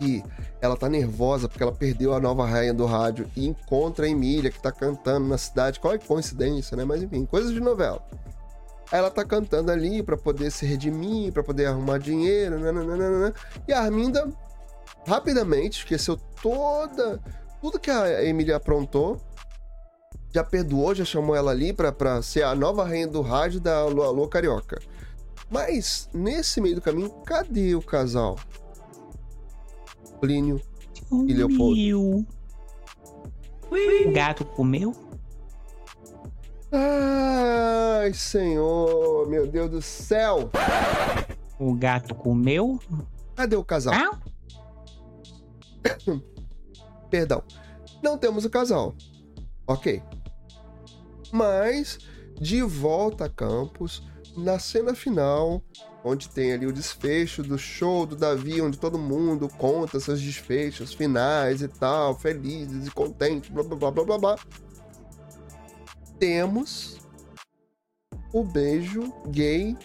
e 0.00 0.22
ela 0.60 0.76
tá 0.76 0.88
nervosa 0.88 1.48
porque 1.48 1.62
ela 1.62 1.72
perdeu 1.72 2.12
a 2.12 2.20
nova 2.20 2.46
rainha 2.46 2.74
do 2.74 2.84
rádio 2.84 3.30
e 3.34 3.46
encontra 3.46 4.04
a 4.04 4.08
Emília 4.08 4.50
que 4.50 4.60
tá 4.60 4.70
cantando 4.70 5.26
na 5.26 5.38
cidade. 5.38 5.80
Qual 5.80 5.94
é 5.94 5.98
coincidência, 5.98 6.76
né? 6.76 6.84
Mas 6.84 7.02
enfim, 7.02 7.24
coisas 7.24 7.52
de 7.52 7.60
novela. 7.60 8.04
Ela 8.92 9.10
tá 9.10 9.24
cantando 9.24 9.72
ali 9.72 10.02
para 10.02 10.16
poder 10.16 10.50
se 10.50 10.66
redimir, 10.66 11.32
para 11.32 11.42
poder 11.42 11.66
arrumar 11.66 11.98
dinheiro, 11.98 12.58
nananana. 12.58 13.34
e 13.66 13.72
a 13.72 13.80
Arminda 13.80 14.28
rapidamente 15.06 15.78
esqueceu 15.78 16.16
toda 16.42 17.20
tudo 17.60 17.80
que 17.80 17.90
a 17.90 18.24
Emília 18.24 18.56
aprontou. 18.56 19.20
Já 20.32 20.44
perdoou, 20.44 20.94
já 20.94 21.04
chamou 21.04 21.34
ela 21.34 21.50
ali 21.50 21.72
pra, 21.72 22.22
ser 22.22 22.42
a 22.42 22.54
nova 22.54 22.84
rainha 22.84 23.08
do 23.08 23.22
rádio 23.22 23.58
da 23.58 23.78
Alô 23.78 24.28
Carioca. 24.28 24.78
Mas, 25.50 26.08
nesse 26.12 26.60
meio 26.60 26.74
do 26.76 26.82
caminho, 26.82 27.10
cadê 27.24 27.74
o 27.74 27.82
casal? 27.82 28.36
Plínio 30.20 30.60
e 31.26 31.32
Leopoldo. 31.32 32.26
O 33.70 34.12
gato 34.12 34.44
comeu? 34.44 34.94
Ai, 36.72 38.12
senhor, 38.12 39.28
meu 39.28 39.46
Deus 39.46 39.70
do 39.70 39.82
céu! 39.82 40.50
O 41.58 41.74
gato 41.74 42.14
comeu? 42.14 42.78
Cadê 43.34 43.56
o 43.56 43.64
casal? 43.64 43.94
Ah? 43.94 44.20
Perdão. 47.08 47.42
Não 48.02 48.18
temos 48.18 48.44
o 48.44 48.50
casal. 48.50 48.94
Ok. 49.66 50.02
Mas, 51.32 51.98
de 52.40 52.62
volta 52.62 53.26
a 53.26 53.28
Campos, 53.28 54.02
na 54.36 54.58
cena 54.58 54.94
final, 54.94 55.62
onde 56.04 56.28
tem 56.28 56.52
ali 56.52 56.66
o 56.66 56.72
desfecho 56.72 57.42
do 57.42 57.58
show 57.58 58.06
do 58.06 58.14
Davi, 58.14 58.60
onde 58.60 58.78
todo 58.78 58.98
mundo 58.98 59.48
conta 59.48 59.98
seus 59.98 60.20
desfechos 60.20 60.92
finais 60.92 61.62
e 61.62 61.68
tal, 61.68 62.18
felizes 62.18 62.86
e 62.86 62.90
contentes, 62.90 63.50
blá 63.50 63.62
blá 63.62 63.76
blá 63.76 63.90
blá 63.90 64.04
blá. 64.04 64.18
blá. 64.18 64.38
Temos 66.18 66.98
o 68.32 68.44
beijo 68.44 69.12
gay 69.28 69.76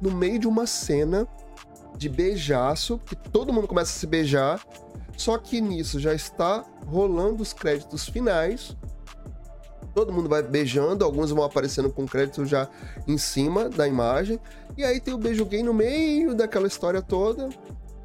no 0.00 0.10
meio 0.10 0.38
de 0.38 0.46
uma 0.46 0.66
cena 0.66 1.26
de 1.96 2.08
beijaço, 2.08 2.98
que 2.98 3.16
todo 3.16 3.52
mundo 3.52 3.66
começa 3.66 3.90
a 3.90 3.98
se 3.98 4.06
beijar, 4.06 4.64
só 5.16 5.38
que 5.38 5.60
nisso 5.60 5.98
já 5.98 6.12
está 6.12 6.64
rolando 6.86 7.42
os 7.42 7.52
créditos 7.52 8.08
finais 8.08 8.76
todo 9.96 10.12
mundo 10.12 10.28
vai 10.28 10.42
beijando, 10.42 11.06
alguns 11.06 11.30
vão 11.30 11.42
aparecendo 11.42 11.90
com 11.90 12.06
crédito 12.06 12.44
já 12.44 12.68
em 13.08 13.16
cima 13.16 13.66
da 13.66 13.88
imagem. 13.88 14.38
E 14.76 14.84
aí 14.84 15.00
tem 15.00 15.14
o 15.14 15.18
beijo 15.18 15.46
gay 15.46 15.62
no 15.62 15.72
meio 15.72 16.34
daquela 16.34 16.66
história 16.66 17.00
toda, 17.00 17.48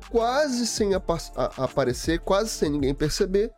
quase 0.10 0.66
sem 0.66 0.94
apa 0.94 1.18
aparecer, 1.58 2.22
quase 2.22 2.50
sem 2.50 2.70
ninguém 2.70 2.96
perceber. 2.96 3.52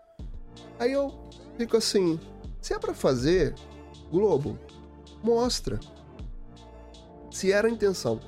Aí 0.79 0.91
eu 0.91 1.13
fico 1.59 1.77
assim: 1.77 2.19
se 2.59 2.73
é 2.73 2.79
para 2.79 2.95
fazer, 2.95 3.53
Globo, 4.11 4.57
mostra. 5.21 5.79
Se 7.29 7.51
era 7.51 7.67
a 7.67 7.71
intenção 7.71 8.19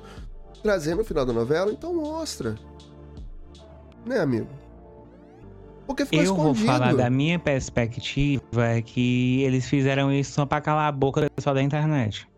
trazer 0.62 0.94
no 0.94 1.02
final 1.02 1.26
da 1.26 1.32
novela, 1.32 1.72
então 1.72 1.92
mostra. 1.92 2.56
Né, 4.04 4.20
amigo? 4.20 4.65
Porque 5.86 6.04
ficou 6.04 6.18
Eu 6.18 6.24
escondido. 6.24 6.66
vou 6.66 6.74
falar 6.74 6.94
da 6.94 7.08
minha 7.08 7.38
perspectiva, 7.38 8.66
é 8.66 8.82
que 8.82 9.42
eles 9.42 9.68
fizeram 9.68 10.12
isso 10.12 10.32
só 10.32 10.44
pra 10.44 10.60
calar 10.60 10.88
a 10.88 10.92
boca 10.92 11.20
do 11.20 11.30
pessoal 11.30 11.54
da 11.54 11.62
internet. 11.62 12.28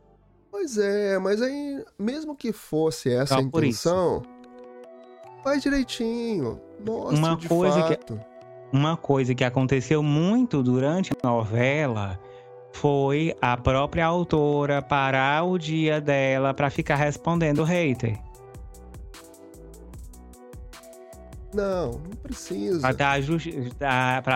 Pois 0.51 0.77
é, 0.77 1.19
mas 1.19 1.41
aí, 1.41 1.83
mesmo 1.99 2.35
que 2.37 2.53
fosse 2.53 3.11
essa 3.11 3.35
só 3.35 3.41
a 3.41 3.43
intenção, 3.43 4.23
faz 5.43 5.63
direitinho. 5.63 6.61
Mostra 6.85 7.17
uma 7.17 7.37
de 7.37 7.49
coisa 7.49 7.81
fato. 7.81 8.17
Que, 8.17 8.77
uma 8.77 8.97
coisa 8.97 9.35
que 9.35 9.45
aconteceu 9.45 10.03
muito 10.03 10.63
durante 10.63 11.13
a 11.23 11.27
novela 11.27 12.19
foi 12.73 13.35
a 13.41 13.57
própria 13.57 14.05
autora 14.05 14.83
parar 14.83 15.45
o 15.45 15.57
dia 15.59 16.01
dela 16.01 16.53
para 16.53 16.69
ficar 16.69 16.97
respondendo 16.97 17.65
hater. 17.65 18.19
Não, 21.55 21.93
não 21.93 22.17
precisa. 22.23 22.81
Para 22.81 22.91
estar 22.91 23.15
tá 23.15 23.21
justi 23.21 23.71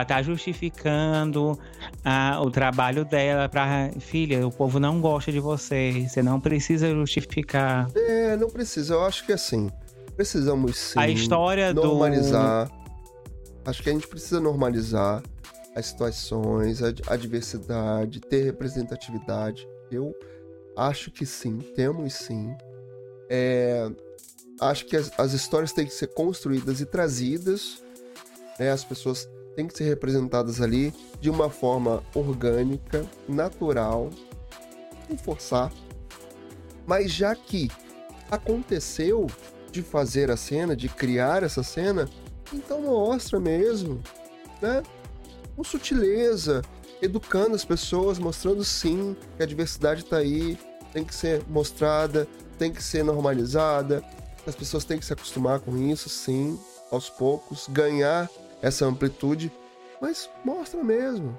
tá 0.06 0.22
justificando 0.22 1.58
ah, 2.04 2.40
o 2.42 2.50
trabalho 2.50 3.04
dela 3.04 3.48
para 3.48 3.90
filha, 4.00 4.46
o 4.46 4.50
povo 4.50 4.80
não 4.80 5.00
gosta 5.00 5.30
de 5.30 5.38
você, 5.38 6.06
você 6.08 6.22
não 6.22 6.40
precisa 6.40 6.90
justificar. 6.90 7.88
É, 7.94 8.36
não 8.36 8.48
precisa. 8.48 8.94
Eu 8.94 9.04
acho 9.04 9.26
que 9.26 9.32
assim, 9.32 9.70
precisamos 10.16 10.76
sim. 10.76 10.98
A 10.98 11.08
história 11.08 11.72
normalizar. 11.74 12.68
Do... 12.68 12.82
Acho 13.66 13.82
que 13.82 13.90
a 13.90 13.92
gente 13.92 14.08
precisa 14.08 14.40
normalizar 14.40 15.22
as 15.76 15.86
situações, 15.86 16.82
a, 16.82 16.92
a 17.08 17.16
diversidade, 17.16 18.20
ter 18.20 18.44
representatividade. 18.44 19.68
Eu 19.90 20.14
acho 20.76 21.10
que 21.10 21.26
sim, 21.26 21.58
temos 21.74 22.14
sim. 22.14 22.54
É, 23.28 23.88
acho 24.62 24.86
que 24.86 24.96
as, 24.96 25.10
as, 25.18 25.32
histórias 25.32 25.72
têm 25.72 25.86
que 25.86 25.92
ser 25.92 26.08
construídas 26.08 26.80
e 26.80 26.86
trazidas, 26.86 27.82
né? 28.58 28.70
As 28.70 28.84
pessoas 28.84 29.28
têm 29.56 29.66
que 29.66 29.76
ser 29.76 29.84
representadas 29.84 30.60
ali 30.60 30.94
de 31.20 31.28
uma 31.28 31.50
forma 31.50 32.02
orgânica, 32.14 33.04
natural, 33.28 34.10
sem 35.06 35.16
forçar. 35.16 35.72
Mas 36.86 37.12
já 37.12 37.34
que 37.34 37.70
aconteceu 38.30 39.26
de 39.70 39.82
fazer 39.82 40.30
a 40.30 40.36
cena, 40.36 40.76
de 40.76 40.88
criar 40.88 41.42
essa 41.42 41.62
cena, 41.62 42.08
então 42.52 42.82
mostra 42.82 43.40
mesmo, 43.40 44.02
né? 44.60 44.82
Com 45.56 45.64
sutileza, 45.64 46.62
educando 47.00 47.54
as 47.54 47.64
pessoas, 47.64 48.18
mostrando 48.18 48.64
sim 48.64 49.16
que 49.36 49.42
a 49.42 49.46
diversidade 49.46 50.02
está 50.02 50.18
aí, 50.18 50.58
tem 50.92 51.04
que 51.04 51.14
ser 51.14 51.42
mostrada, 51.48 52.28
tem 52.58 52.72
que 52.72 52.82
ser 52.82 53.02
normalizada, 53.02 54.02
as 54.46 54.54
pessoas 54.54 54.84
têm 54.84 54.98
que 54.98 55.04
se 55.04 55.12
acostumar 55.12 55.60
com 55.60 55.76
isso, 55.76 56.08
sim, 56.08 56.58
aos 56.90 57.08
poucos, 57.08 57.68
ganhar 57.68 58.28
essa 58.60 58.84
amplitude, 58.86 59.52
mas 60.00 60.28
mostra 60.44 60.82
mesmo. 60.82 61.38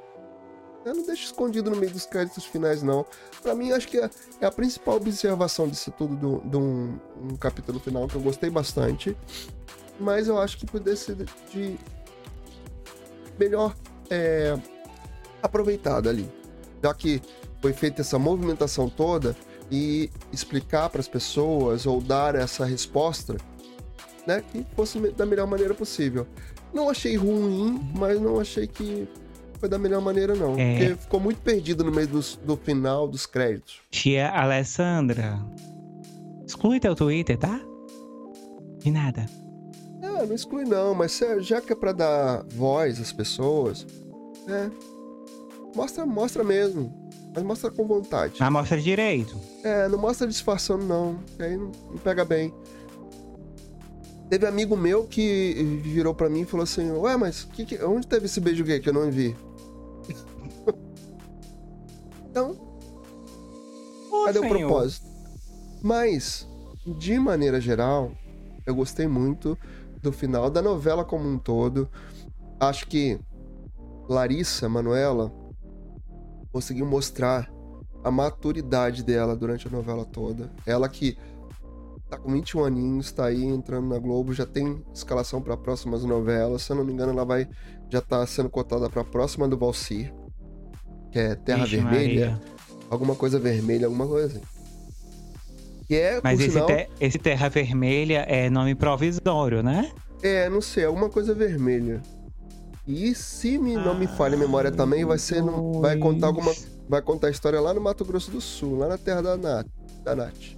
Eu 0.85 0.95
não 0.95 1.05
deixa 1.05 1.25
escondido 1.25 1.69
no 1.69 1.77
meio 1.77 1.91
dos 1.91 2.05
créditos 2.05 2.43
finais, 2.43 2.83
não. 2.83 3.05
Para 3.41 3.55
mim, 3.55 3.71
acho 3.71 3.87
que 3.87 3.97
é, 3.97 4.09
é, 4.41 4.45
a 4.45 4.51
principal 4.51 4.95
observação 4.95 5.67
disso 5.67 5.91
tudo 5.97 6.41
de 6.43 6.57
um, 6.57 6.99
um, 7.21 7.37
capítulo 7.37 7.79
final 7.79 8.07
que 8.07 8.15
eu 8.15 8.21
gostei 8.21 8.49
bastante. 8.49 9.15
Mas 9.97 10.27
eu 10.27 10.37
acho 10.37 10.57
que 10.57 10.65
poderia 10.65 10.97
ser 10.97 11.15
de, 11.15 11.25
de 11.51 11.79
melhor 13.39 13.73
é, 14.09 14.57
aproveitado 15.41 16.09
ali. 16.09 16.29
Já 16.83 16.93
que 16.93 17.21
foi 17.61 17.71
feita 17.71 18.01
essa 18.01 18.19
movimentação 18.19 18.89
toda 18.89 19.37
e 19.71 20.09
explicar 20.31 20.89
para 20.89 20.99
as 20.99 21.07
pessoas 21.07 21.85
ou 21.85 22.01
dar 22.01 22.35
essa 22.35 22.65
resposta, 22.65 23.37
né, 24.25 24.43
que 24.51 24.65
fosse 24.75 24.99
da 25.11 25.25
melhor 25.25 25.47
maneira 25.47 25.73
possível. 25.73 26.27
Não 26.73 26.89
achei 26.89 27.15
ruim, 27.15 27.79
mas 27.95 28.19
não 28.19 28.39
achei 28.39 28.67
que 28.67 29.07
foi 29.59 29.69
da 29.69 29.77
melhor 29.77 30.01
maneira, 30.01 30.35
não. 30.35 30.57
É... 30.57 30.77
Porque 30.77 30.95
ficou 30.95 31.19
muito 31.19 31.41
perdido 31.41 31.83
no 31.83 31.91
meio 31.91 32.07
do, 32.07 32.19
do 32.43 32.57
final 32.57 33.07
dos 33.07 33.25
créditos. 33.25 33.81
Tia 33.91 34.29
Alessandra, 34.29 35.39
exclui 36.45 36.79
teu 36.79 36.95
Twitter, 36.95 37.37
tá? 37.37 37.59
De 38.79 38.91
nada. 38.91 39.25
É, 40.01 40.25
não 40.25 40.35
exclui 40.35 40.65
não, 40.65 40.93
mas 40.93 41.19
já 41.39 41.61
que 41.61 41.71
é 41.71 41.75
pra 41.75 41.93
dar 41.93 42.43
voz 42.55 42.99
às 42.99 43.13
pessoas, 43.13 43.85
é. 44.47 44.69
Mostra, 45.75 46.05
mostra 46.05 46.43
mesmo. 46.43 46.93
Mas 47.33 47.43
mostra 47.43 47.71
com 47.71 47.87
vontade. 47.87 48.35
Mas 48.39 48.51
mostra 48.51 48.79
direito. 48.79 49.35
É, 49.63 49.87
não 49.87 49.97
mostra 49.97 50.27
disfarçando, 50.27 50.85
não. 50.85 51.19
Aí 51.39 51.57
não, 51.57 51.71
não 51.89 51.97
pega 51.97 52.23
bem. 52.23 52.53
Teve 54.29 54.45
amigo 54.45 54.77
meu 54.77 55.05
que 55.05 55.79
virou 55.83 56.13
para 56.13 56.29
mim 56.29 56.41
e 56.41 56.45
falou 56.45 56.63
assim: 56.63 56.91
Ué, 56.91 57.17
mas 57.17 57.43
que, 57.43 57.65
que, 57.65 57.83
onde 57.83 58.07
teve 58.07 58.25
esse 58.25 58.39
beijo 58.39 58.63
gay 58.63 58.79
que 58.79 58.89
eu 58.89 58.93
não 58.93 59.09
vi? 59.09 59.35
então. 62.29 62.55
cadê 64.25 64.39
senhor. 64.39 64.55
o 64.55 64.59
propósito? 64.59 65.07
Mas, 65.81 66.47
de 66.85 67.19
maneira 67.19 67.59
geral, 67.59 68.11
eu 68.65 68.75
gostei 68.75 69.07
muito 69.07 69.57
do 70.01 70.11
final 70.11 70.49
da 70.49 70.61
novela 70.61 71.03
como 71.03 71.27
um 71.27 71.37
todo. 71.37 71.89
Acho 72.59 72.87
que 72.87 73.19
Larissa 74.07 74.69
Manuela 74.69 75.33
conseguiu 76.53 76.85
mostrar 76.85 77.51
a 78.03 78.11
maturidade 78.11 79.03
dela 79.03 79.35
durante 79.35 79.67
a 79.67 79.71
novela 79.71 80.05
toda. 80.05 80.51
Ela 80.65 80.87
que 80.87 81.17
tá 82.07 82.17
com 82.17 82.31
21 82.31 82.63
aninhos, 82.63 83.11
tá 83.11 83.25
aí 83.25 83.43
entrando 83.43 83.87
na 83.87 83.97
Globo, 83.97 84.33
já 84.33 84.45
tem 84.45 84.85
escalação 84.93 85.41
para 85.41 85.57
próximas 85.57 86.05
novelas. 86.05 86.61
Se 86.61 86.71
eu 86.71 86.75
não 86.75 86.85
me 86.85 86.93
engano, 86.93 87.11
ela 87.11 87.25
vai 87.25 87.49
já 87.89 88.01
tá 88.01 88.25
sendo 88.25 88.49
cotada 88.49 88.89
para 88.89 89.01
a 89.01 89.05
próxima 89.05 89.47
do 89.47 89.57
Valsir, 89.57 90.13
que 91.11 91.19
é 91.19 91.35
Terra 91.35 91.63
Ixi, 91.63 91.77
Vermelha, 91.77 92.31
Maria. 92.31 92.41
alguma 92.89 93.15
coisa 93.15 93.39
vermelha, 93.39 93.85
alguma 93.85 94.07
coisa 94.07 94.27
assim. 94.27 94.41
Que 95.87 95.95
é, 95.95 96.21
Mas 96.23 96.39
esse, 96.39 96.51
sinal... 96.51 96.67
te, 96.67 96.89
esse 96.99 97.19
Terra 97.19 97.49
Vermelha 97.49 98.25
é 98.27 98.49
nome 98.49 98.73
provisório, 98.73 99.61
né? 99.61 99.91
É, 100.21 100.49
não 100.49 100.61
sei, 100.61 100.85
alguma 100.85 101.09
coisa 101.09 101.35
vermelha. 101.35 102.01
E 102.85 103.15
se 103.15 103.57
me, 103.57 103.75
não 103.75 103.95
me 103.95 104.07
falha 104.07 104.35
a 104.35 104.39
memória 104.39 104.71
também, 104.71 105.05
vai 105.05 105.17
ser 105.17 105.41
no, 105.41 105.79
vai 105.81 105.97
contar 105.97 106.27
alguma 106.27 106.51
vai 106.87 107.01
contar 107.01 107.27
a 107.27 107.31
história 107.31 107.59
lá 107.61 107.73
no 107.73 107.79
Mato 107.79 108.03
Grosso 108.03 108.29
do 108.29 108.41
Sul, 108.41 108.77
lá 108.77 108.87
na 108.87 108.97
terra 108.97 109.21
da 109.21 109.37
Nath, 109.37 109.67
da 110.03 110.15
Nath. 110.15 110.57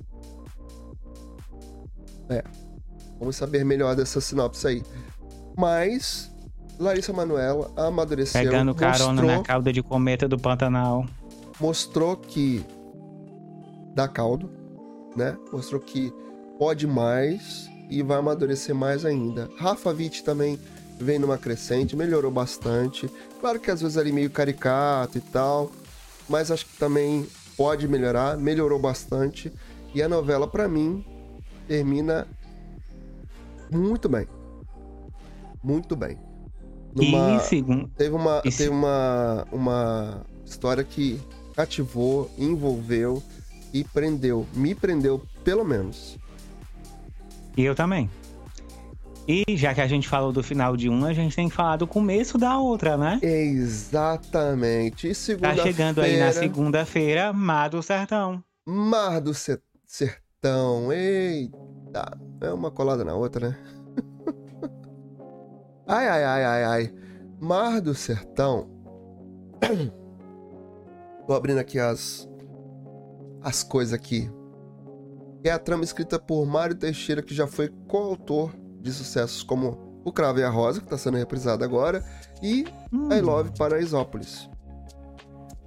É. 2.29 2.43
Vamos 3.19 3.35
saber 3.35 3.63
melhor 3.63 3.95
dessa 3.95 4.19
sinopse 4.19 4.67
aí. 4.67 4.83
Mas 5.55 6.31
Larissa 6.79 7.13
Manoela 7.13 7.71
amadureceu. 7.77 8.41
Pegando 8.41 8.73
carona 8.73 9.21
mostrou, 9.21 9.37
na 9.37 9.43
cauda 9.43 9.71
de 9.71 9.81
cometa 9.81 10.27
do 10.27 10.37
Pantanal. 10.37 11.05
Mostrou 11.59 12.17
que 12.17 12.65
dá 13.93 14.07
caldo, 14.07 14.49
né? 15.15 15.37
Mostrou 15.53 15.79
que 15.79 16.11
pode 16.57 16.85
mais 16.87 17.69
e 17.89 18.01
vai 18.01 18.17
amadurecer 18.17 18.75
mais 18.75 19.05
ainda. 19.05 19.49
Rafa 19.57 19.91
Witt 19.91 20.23
também 20.23 20.59
vem 20.99 21.19
numa 21.19 21.37
crescente, 21.37 21.95
melhorou 21.95 22.31
bastante. 22.31 23.09
Claro 23.39 23.59
que 23.59 23.69
às 23.69 23.81
vezes 23.81 23.97
ali 23.97 24.11
meio 24.11 24.29
caricato 24.29 25.17
e 25.17 25.21
tal, 25.21 25.71
mas 26.27 26.51
acho 26.51 26.65
que 26.65 26.77
também 26.77 27.27
pode 27.57 27.87
melhorar, 27.87 28.37
melhorou 28.37 28.79
bastante. 28.79 29.51
E 29.93 30.01
a 30.01 30.09
novela, 30.09 30.47
para 30.47 30.67
mim, 30.67 31.05
termina 31.67 32.27
muito 33.71 34.09
bem. 34.09 34.27
Muito 35.63 35.95
bem. 35.95 36.17
Numa, 36.93 37.37
e 37.37 37.39
segundo... 37.41 37.87
Teve, 37.97 38.15
uma, 38.15 38.41
e 38.45 38.51
teve 38.51 38.69
uma, 38.69 39.45
uma 39.51 40.25
história 40.45 40.83
que 40.83 41.19
cativou, 41.55 42.29
envolveu 42.37 43.21
e 43.73 43.83
prendeu. 43.83 44.45
Me 44.53 44.73
prendeu, 44.75 45.21
pelo 45.43 45.65
menos. 45.65 46.17
E 47.57 47.63
eu 47.63 47.75
também. 47.75 48.09
E 49.27 49.43
já 49.57 49.73
que 49.73 49.81
a 49.81 49.87
gente 49.87 50.07
falou 50.07 50.31
do 50.31 50.43
final 50.43 50.77
de 50.77 50.87
uma, 50.87 51.07
a 51.07 51.13
gente 51.13 51.35
tem 51.35 51.49
que 51.49 51.55
falar 51.55 51.77
do 51.77 51.87
começo 51.87 52.37
da 52.37 52.59
outra, 52.59 52.95
né? 52.95 53.19
Exatamente. 53.23 55.09
E 55.09 55.15
segunda 55.15 55.55
Tá 55.55 55.63
chegando 55.63 56.01
aí 56.01 56.19
na 56.19 56.31
segunda-feira, 56.31 57.33
Mar 57.33 57.69
do 57.69 57.81
Sertão. 57.81 58.43
Mar 58.67 59.19
do 59.19 59.33
Sertão. 59.33 60.93
Eita. 60.93 62.19
É 62.39 62.53
uma 62.53 62.69
colada 62.69 63.03
na 63.03 63.15
outra, 63.15 63.49
né? 63.49 63.57
ai, 65.87 66.07
ai, 66.07 66.23
ai, 66.23 66.43
ai, 66.43 66.63
ai. 66.63 66.93
Mar 67.39 67.81
do 67.81 67.95
Sertão. 67.95 68.69
Tô 71.25 71.33
abrindo 71.33 71.57
aqui 71.57 71.79
as 71.79 72.29
as 73.41 73.63
coisas 73.63 73.93
aqui. 73.93 74.29
É 75.43 75.49
a 75.49 75.57
trama 75.57 75.83
escrita 75.83 76.19
por 76.19 76.45
Mário 76.45 76.75
Teixeira, 76.75 77.23
que 77.23 77.33
já 77.33 77.47
foi 77.47 77.69
coautor 77.87 78.51
de 78.85 78.93
sucessos 78.93 79.41
como 79.41 79.99
O 80.05 80.11
Cravo 80.11 80.39
e 80.39 80.43
a 80.43 80.49
Rosa, 80.49 80.79
que 80.79 80.85
está 80.85 80.97
sendo 80.97 81.17
reprisado 81.17 81.63
agora, 81.63 82.05
e 82.41 82.65
hum. 82.93 83.11
I 83.11 83.19
Love 83.19 83.51
Paraisópolis. 83.57 84.47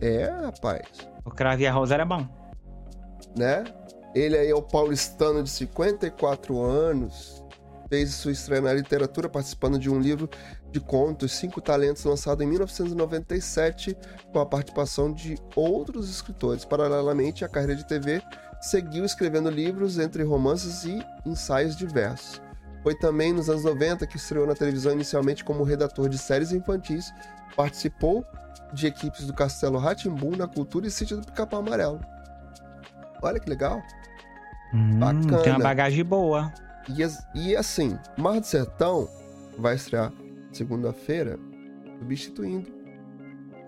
É, 0.01 0.25
rapaz. 0.27 0.87
O 1.25 1.31
Cravo 1.31 1.61
e 1.61 1.67
a 1.67 1.73
Rosa 1.73 1.95
era 1.95 2.05
bom. 2.05 2.27
Né? 3.37 3.65
Ele 4.15 4.39
aí 4.39 4.49
é 4.49 4.55
o 4.55 4.63
paulistano 4.63 5.43
de 5.43 5.51
54 5.51 6.63
anos, 6.63 7.45
fez 7.89 8.15
sua 8.15 8.31
estreia 8.31 8.63
na 8.63 8.73
literatura 8.73 9.29
participando 9.29 9.79
de 9.79 9.91
um 9.91 9.99
livro 9.99 10.31
de 10.71 10.79
contos, 10.79 11.33
Cinco 11.33 11.61
Talentos, 11.61 12.05
lançado 12.05 12.43
em 12.43 12.47
1997, 12.47 13.97
com 14.33 14.39
a 14.39 14.47
participação 14.47 15.13
de 15.13 15.37
outros 15.57 16.09
escritores. 16.09 16.65
Paralelamente, 16.65 17.45
a 17.45 17.49
carreira 17.49 17.75
de 17.75 17.87
TV 17.87 18.23
seguiu 18.61 19.05
escrevendo 19.05 19.51
livros 19.51 19.99
entre 19.99 20.23
romances 20.23 20.85
e 20.85 21.05
ensaios 21.27 21.77
diversos. 21.77 22.41
Foi 22.83 22.95
também 22.95 23.33
nos 23.33 23.49
anos 23.51 23.65
90 23.65 24.07
que 24.07 24.17
estreou 24.17 24.47
na 24.47 24.55
televisão 24.55 24.93
inicialmente 24.93 25.45
como 25.45 25.65
redator 25.65 26.09
de 26.09 26.19
séries 26.19 26.53
infantis, 26.53 27.13
participou 27.57 28.25
de 28.73 28.87
equipes 28.87 29.27
do 29.27 29.33
Castelo 29.33 29.79
Ratimbu 29.79 30.37
na 30.37 30.47
Cultura 30.47 30.87
e 30.87 30.91
Sítio 30.91 31.17
do 31.17 31.27
Pica-Pau 31.27 31.61
Amarelo. 31.61 32.01
Olha 33.23 33.41
que 33.41 33.49
legal. 33.49 33.83
Hum, 34.73 34.99
Bacana. 34.99 35.43
Tem 35.43 35.53
uma 35.53 35.63
bagagem 35.63 36.05
boa. 36.05 36.53
E, 36.89 37.41
e 37.41 37.57
assim, 37.57 37.99
Mar 38.17 38.41
do 38.41 38.47
Sertão 38.47 39.09
vai 39.59 39.75
estrear 39.75 40.13
segunda-feira, 40.53 41.39
substituindo 41.99 42.79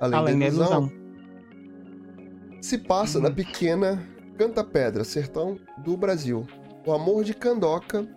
Além, 0.01 0.19
Além 0.19 0.39
da 0.39 0.47
ilusão. 0.47 0.67
ilusão. 0.67 1.01
Se 2.63 2.79
passa 2.79 3.19
hum. 3.19 3.23
na 3.23 3.31
pequena 3.31 4.03
Canta 4.37 4.65
Pedra, 4.65 5.05
sertão 5.05 5.59
do 5.79 5.97
Brasil. 5.97 6.47
O 6.87 6.93
amor 6.93 7.25
de 7.25 7.35
Candoca 7.35 8.09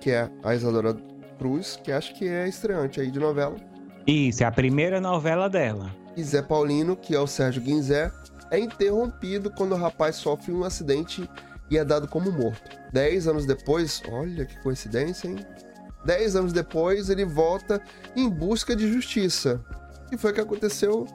que 0.00 0.10
é 0.10 0.30
a 0.42 0.54
Isadora 0.54 0.96
Cruz, 1.38 1.78
que 1.82 1.92
acho 1.92 2.14
que 2.14 2.26
é 2.26 2.48
estreante 2.48 3.00
aí 3.00 3.10
de 3.10 3.18
novela. 3.18 3.56
Isso, 4.06 4.42
é 4.42 4.46
a 4.46 4.52
primeira 4.52 5.00
novela 5.00 5.48
dela. 5.48 5.94
E 6.16 6.22
Zé 6.22 6.42
Paulino, 6.42 6.96
que 6.96 7.14
é 7.14 7.20
o 7.20 7.26
Sérgio 7.26 7.62
Guinzé, 7.62 8.10
é 8.50 8.58
interrompido 8.58 9.50
quando 9.50 9.72
o 9.72 9.76
rapaz 9.76 10.16
sofre 10.16 10.52
um 10.52 10.64
acidente 10.64 11.28
e 11.70 11.76
é 11.76 11.84
dado 11.84 12.08
como 12.08 12.32
morto. 12.32 12.76
Dez 12.92 13.28
anos 13.28 13.44
depois, 13.44 14.02
olha 14.10 14.46
que 14.46 14.58
coincidência, 14.60 15.28
hein? 15.28 15.36
Dez 16.04 16.34
anos 16.34 16.52
depois, 16.52 17.10
ele 17.10 17.24
volta 17.24 17.80
em 18.16 18.28
busca 18.28 18.74
de 18.74 18.90
justiça. 18.90 19.60
E 20.10 20.16
foi 20.16 20.30
o 20.30 20.34
que 20.34 20.40
aconteceu 20.40 21.06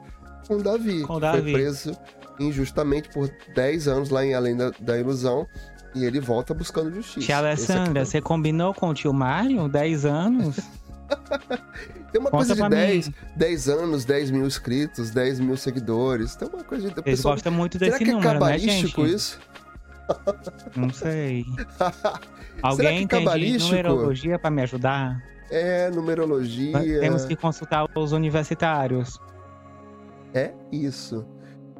com 0.46 0.58
Davi. 0.58 1.02
Com 1.02 1.18
Davi. 1.18 1.42
Foi 1.42 1.52
preso 1.52 1.92
injustamente 2.38 3.08
por 3.08 3.30
10 3.54 3.88
anos 3.88 4.10
lá 4.10 4.24
em 4.24 4.34
Além 4.34 4.56
da, 4.56 4.70
da 4.80 4.98
Ilusão. 4.98 5.46
E 5.94 6.04
ele 6.04 6.20
volta 6.20 6.52
buscando 6.52 6.92
justiça. 6.92 7.26
Tia 7.26 7.38
Alessandra, 7.38 8.02
aqui... 8.02 8.10
você 8.10 8.20
combinou 8.20 8.74
com 8.74 8.88
o 8.88 8.94
tio 8.94 9.12
Mário 9.12 9.68
10 9.68 10.04
anos? 10.04 10.56
Tem 12.10 12.20
uma 12.20 12.30
Conta 12.30 12.46
coisa 12.46 12.62
de 12.62 12.68
10, 12.68 13.10
10 13.36 13.68
anos, 13.68 14.04
10 14.04 14.30
mil 14.30 14.46
inscritos, 14.46 15.10
10 15.10 15.40
mil 15.40 15.56
seguidores. 15.56 16.36
Tem 16.36 16.48
uma 16.48 16.62
coisa 16.62 16.88
de. 16.88 16.94
Eles 16.94 17.04
pessoal... 17.04 17.34
gostam 17.34 17.52
muito 17.52 17.76
desse 17.76 17.98
Será 17.98 18.04
que 18.04 18.12
número, 18.12 18.28
é 18.28 18.32
cabalístico 18.34 19.02
né, 19.02 19.08
isso? 19.08 19.40
Não 20.76 20.90
sei. 20.90 21.44
Alguém 22.62 22.98
é 22.98 23.00
entende 23.00 23.58
numerologia 23.58 24.38
para 24.38 24.50
me 24.50 24.62
ajudar? 24.62 25.20
É, 25.50 25.90
numerologia. 25.90 27.00
Temos 27.00 27.24
que 27.24 27.34
consultar 27.34 27.86
os 27.94 28.12
universitários. 28.12 29.18
É 30.32 30.52
isso. 30.70 31.26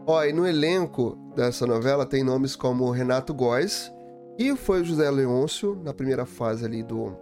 Ó, 0.06 0.22
e 0.24 0.32
no 0.32 0.46
elenco 0.46 1.16
dessa 1.34 1.66
novela 1.66 2.04
tem 2.04 2.22
nomes 2.22 2.54
como 2.56 2.90
Renato 2.90 3.32
Góes, 3.32 3.90
que 4.36 4.56
foi 4.56 4.84
José 4.84 5.10
Leôncio 5.10 5.74
na 5.82 5.92
primeira 5.92 6.26
fase 6.26 6.64
ali 6.64 6.82
do. 6.82 7.16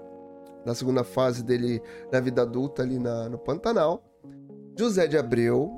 Na 0.65 0.75
segunda 0.75 1.03
fase 1.03 1.43
dele 1.43 1.83
na 2.11 2.21
vida 2.21 2.43
adulta 2.43 2.83
ali 2.83 2.99
na, 2.99 3.29
no 3.29 3.39
Pantanal. 3.39 4.05
José 4.79 5.07
de 5.07 5.19
Abreu, 5.19 5.71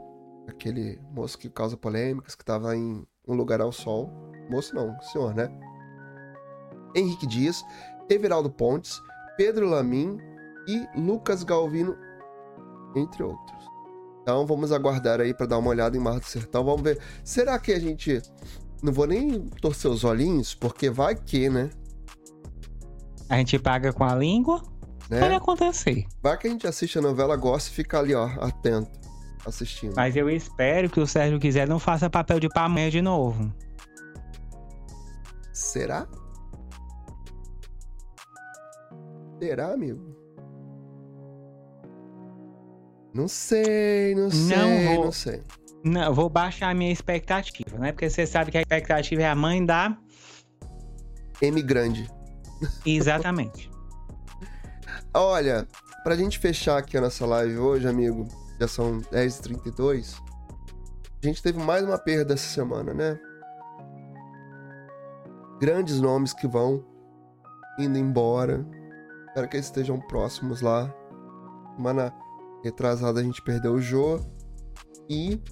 aquele 0.47 1.01
moço 1.11 1.39
que 1.39 1.48
causa 1.48 1.77
polêmicas, 1.77 2.35
que 2.35 2.43
estava 2.43 2.77
em 2.77 3.05
Um 3.27 3.35
Lugar 3.35 3.61
ao 3.61 3.73
Sol. 3.73 4.11
Moço 4.51 4.74
não, 4.74 5.01
senhor, 5.01 5.35
né? 5.35 5.51
Henrique 6.94 7.27
Dias, 7.27 7.65
Everaldo 8.09 8.51
Pontes, 8.51 9.01
Pedro 9.36 9.69
Lamin 9.69 10.19
e 10.69 10.86
Lucas 10.97 11.43
Galvino, 11.43 11.97
entre 12.94 13.23
outros. 13.23 13.65
Então 14.23 14.47
vamos 14.47 14.73
aguardar 14.73 15.20
aí 15.20 15.35
para 15.35 15.47
dar 15.47 15.59
uma 15.59 15.69
olhada 15.69 15.97
em 15.97 16.01
Mar 16.01 16.19
do 16.19 16.24
Sertão. 16.24 16.65
Vamos 16.65 16.81
ver. 16.82 16.98
Será 17.23 17.59
que 17.59 17.73
a 17.73 17.78
gente. 17.78 18.23
Não 18.85 18.93
vou 18.93 19.06
nem 19.06 19.40
torcer 19.62 19.90
os 19.90 20.05
olhinhos, 20.05 20.55
porque 20.55 20.90
vai 20.90 21.15
que, 21.15 21.48
né? 21.48 21.70
A 23.31 23.39
gente 23.39 23.59
paga 23.59 23.94
com 23.94 24.05
a 24.05 24.15
língua? 24.15 24.62
Né? 25.09 25.20
Pode 25.20 25.35
acontecer. 25.35 26.05
Vai 26.23 26.36
que 26.36 26.47
a 26.47 26.51
gente 26.51 26.66
assiste 26.66 26.98
a 26.98 27.01
novela, 27.01 27.35
gosta 27.35 27.70
e 27.70 27.73
fica 27.73 27.98
ali, 27.98 28.15
ó, 28.15 28.27
atento, 28.27 28.90
assistindo. 29.47 29.94
Mas 29.97 30.15
eu 30.15 30.28
espero 30.28 30.90
que 30.90 31.01
o 31.01 31.06
Sérgio 31.06 31.40
quiser 31.40 31.66
não 31.66 31.78
faça 31.78 32.11
papel 32.11 32.39
de 32.39 32.51
pamonha 32.51 32.90
de 32.90 33.01
novo. 33.01 33.51
Será? 35.51 36.06
Será, 39.39 39.73
amigo? 39.73 40.15
Não 43.15 43.28
sei, 43.28 44.15
não 44.15 44.31
sei, 44.31 44.56
não, 44.56 45.05
não 45.05 45.12
sei. 45.12 45.43
Não, 45.85 46.15
vou 46.15 46.31
baixar 46.31 46.70
a 46.70 46.74
minha 46.74 46.90
expectativa, 46.90 47.78
né? 47.78 47.93
Porque 47.93 48.09
você 48.09 48.27
sabe 48.27 48.51
que 48.51 48.56
a 48.56 48.62
expectativa 48.62 49.20
é 49.20 49.28
a 49.28 49.35
mãe 49.35 49.65
da. 49.65 49.94
M 51.43 51.62
grande. 51.62 52.11
Exatamente. 52.86 53.70
Olha, 55.12 55.69
pra 56.02 56.16
gente 56.16 56.39
fechar 56.39 56.78
aqui 56.78 56.97
a 56.97 57.02
nossa 57.02 57.27
live 57.27 57.59
hoje, 57.59 57.86
amigo, 57.86 58.27
já 58.59 58.66
são 58.66 59.01
10h32. 59.12 60.19
A 61.23 61.27
gente 61.27 61.43
teve 61.43 61.59
mais 61.59 61.85
uma 61.85 61.98
perda 61.98 62.32
essa 62.32 62.48
semana, 62.48 62.94
né? 62.94 63.19
Grandes 65.61 66.01
nomes 66.01 66.32
que 66.32 66.48
vão 66.48 66.82
indo 67.78 67.98
embora. 67.98 68.66
Espero 69.28 69.48
que 69.48 69.56
eles 69.56 69.66
estejam 69.66 70.01
próximos 70.01 70.62
lá. 70.62 70.94
Semana 71.77 72.11
retrasada 72.62 73.20
a 73.20 73.23
gente 73.23 73.43
perdeu 73.43 73.74
o 73.74 73.81
Jô. 73.81 74.20
E 75.09 75.43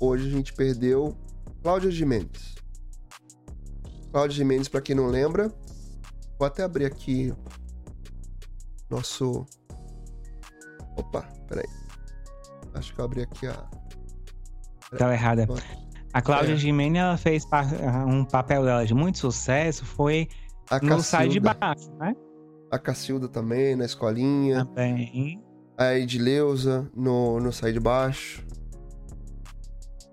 hoje 0.00 0.26
a 0.26 0.30
gente 0.30 0.52
perdeu 0.54 1.16
Cláudia 1.62 1.90
Gimenez. 1.90 2.54
Cláudia 4.10 4.36
Gimenez, 4.36 4.66
para 4.66 4.80
quem 4.80 4.96
não 4.96 5.06
lembra, 5.06 5.52
vou 6.38 6.46
até 6.46 6.64
abrir 6.64 6.86
aqui 6.86 7.32
nosso. 8.88 9.46
Opa, 10.96 11.22
peraí. 11.46 11.68
Acho 12.74 12.94
que 12.94 13.00
eu 13.00 13.04
abri 13.04 13.22
aqui 13.22 13.46
a. 13.46 13.68
Tá 14.96 15.12
errada. 15.12 15.46
A 16.12 16.20
Cláudia 16.20 16.54
é. 16.54 16.56
Gimenez 16.56 17.04
ela 17.04 17.16
fez 17.16 17.44
um 18.08 18.24
papel 18.24 18.64
dela 18.64 18.84
de 18.84 18.94
muito 18.94 19.18
sucesso, 19.18 19.84
foi 19.84 20.28
a 20.68 20.80
no 20.80 21.00
Sai 21.02 21.28
de 21.28 21.38
Baixo, 21.38 21.92
né? 21.98 22.16
A 22.70 22.78
Cacilda 22.78 23.28
também, 23.28 23.76
na 23.76 23.84
escolinha. 23.84 24.64
Também. 24.64 25.42
A 25.76 25.94
Edileuza 25.94 26.90
no, 26.94 27.38
no 27.40 27.52
Sai 27.52 27.72
de 27.72 27.80
Baixo. 27.80 28.44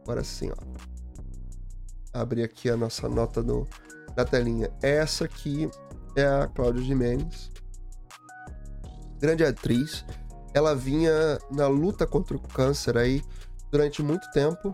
Agora 0.08 0.24
sim, 0.24 0.50
ó. 0.50 2.18
Abrir 2.18 2.42
aqui 2.42 2.70
a 2.70 2.78
nossa 2.78 3.10
nota 3.10 3.44
no, 3.44 3.68
da 4.16 4.24
telinha. 4.24 4.72
Essa 4.82 5.26
aqui 5.26 5.70
é 6.16 6.26
a 6.26 6.48
Cláudia 6.48 6.82
Jimenez. 6.82 7.52
Grande 9.20 9.44
atriz. 9.44 10.06
Ela 10.54 10.74
vinha 10.74 11.12
na 11.52 11.68
luta 11.68 12.08
contra 12.08 12.38
o 12.38 12.40
câncer 12.40 12.98
aí 12.98 13.22
durante 13.70 14.02
muito 14.02 14.32
tempo 14.32 14.74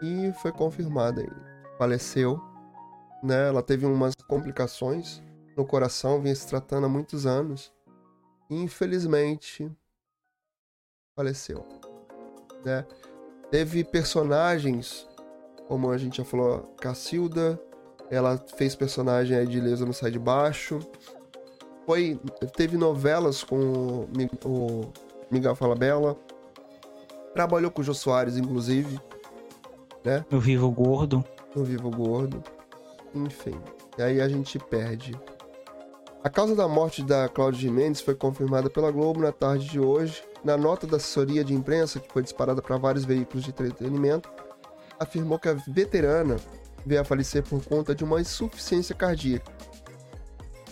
e 0.00 0.32
foi 0.40 0.52
confirmada 0.52 1.22
aí. 1.22 1.30
Faleceu, 1.76 2.40
né? 3.24 3.48
Ela 3.48 3.64
teve 3.64 3.84
umas 3.84 4.14
complicações 4.28 5.20
no 5.56 5.66
coração, 5.66 6.22
vinha 6.22 6.36
se 6.36 6.46
tratando 6.46 6.86
há 6.86 6.88
muitos 6.88 7.26
anos. 7.26 7.74
E, 8.48 8.54
infelizmente, 8.54 9.68
faleceu. 11.16 11.66
Né? 12.64 12.86
Teve 13.50 13.84
personagens, 13.84 15.08
como 15.68 15.90
a 15.90 15.98
gente 15.98 16.18
já 16.18 16.24
falou, 16.24 16.74
Cacilda, 16.78 17.60
ela 18.10 18.42
fez 18.56 18.74
personagem 18.74 19.36
aí 19.36 19.46
de 19.46 19.60
Lesa 19.60 19.86
no 19.86 19.92
Sai 19.92 20.10
de 20.10 20.18
Baixo. 20.18 20.78
Foi, 21.86 22.18
teve 22.56 22.76
novelas 22.76 23.44
com 23.44 24.08
o 24.44 24.92
Miguel 25.30 25.54
Falabella. 25.54 26.16
Trabalhou 27.34 27.70
com 27.70 27.80
o 27.80 27.84
Jô 27.84 27.94
Soares, 27.94 28.36
inclusive. 28.36 29.00
Né? 30.04 30.24
No 30.30 30.40
Vivo 30.40 30.70
Gordo. 30.70 31.24
No 31.54 31.64
Vivo 31.64 31.90
Gordo. 31.90 32.42
Enfim. 33.14 33.60
E 33.98 34.02
aí 34.02 34.20
a 34.20 34.28
gente 34.28 34.58
perde 34.58 35.16
a 36.26 36.28
causa 36.28 36.56
da 36.56 36.66
morte 36.66 37.04
da 37.04 37.28
Cláudia 37.28 37.60
Gimenez 37.60 38.00
foi 38.00 38.16
confirmada 38.16 38.68
pela 38.68 38.90
Globo 38.90 39.20
na 39.20 39.30
tarde 39.30 39.68
de 39.68 39.78
hoje. 39.78 40.24
Na 40.46 40.56
nota 40.56 40.86
da 40.86 40.96
assessoria 40.96 41.42
de 41.42 41.52
imprensa, 41.52 41.98
que 41.98 42.08
foi 42.12 42.22
disparada 42.22 42.62
para 42.62 42.76
vários 42.76 43.04
veículos 43.04 43.42
de 43.42 43.50
entretenimento, 43.50 44.30
afirmou 44.96 45.40
que 45.40 45.48
a 45.48 45.54
veterana 45.54 46.36
veio 46.86 47.00
a 47.00 47.04
falecer 47.04 47.42
por 47.42 47.64
conta 47.64 47.96
de 47.96 48.04
uma 48.04 48.20
insuficiência 48.20 48.94
cardíaca. 48.94 49.50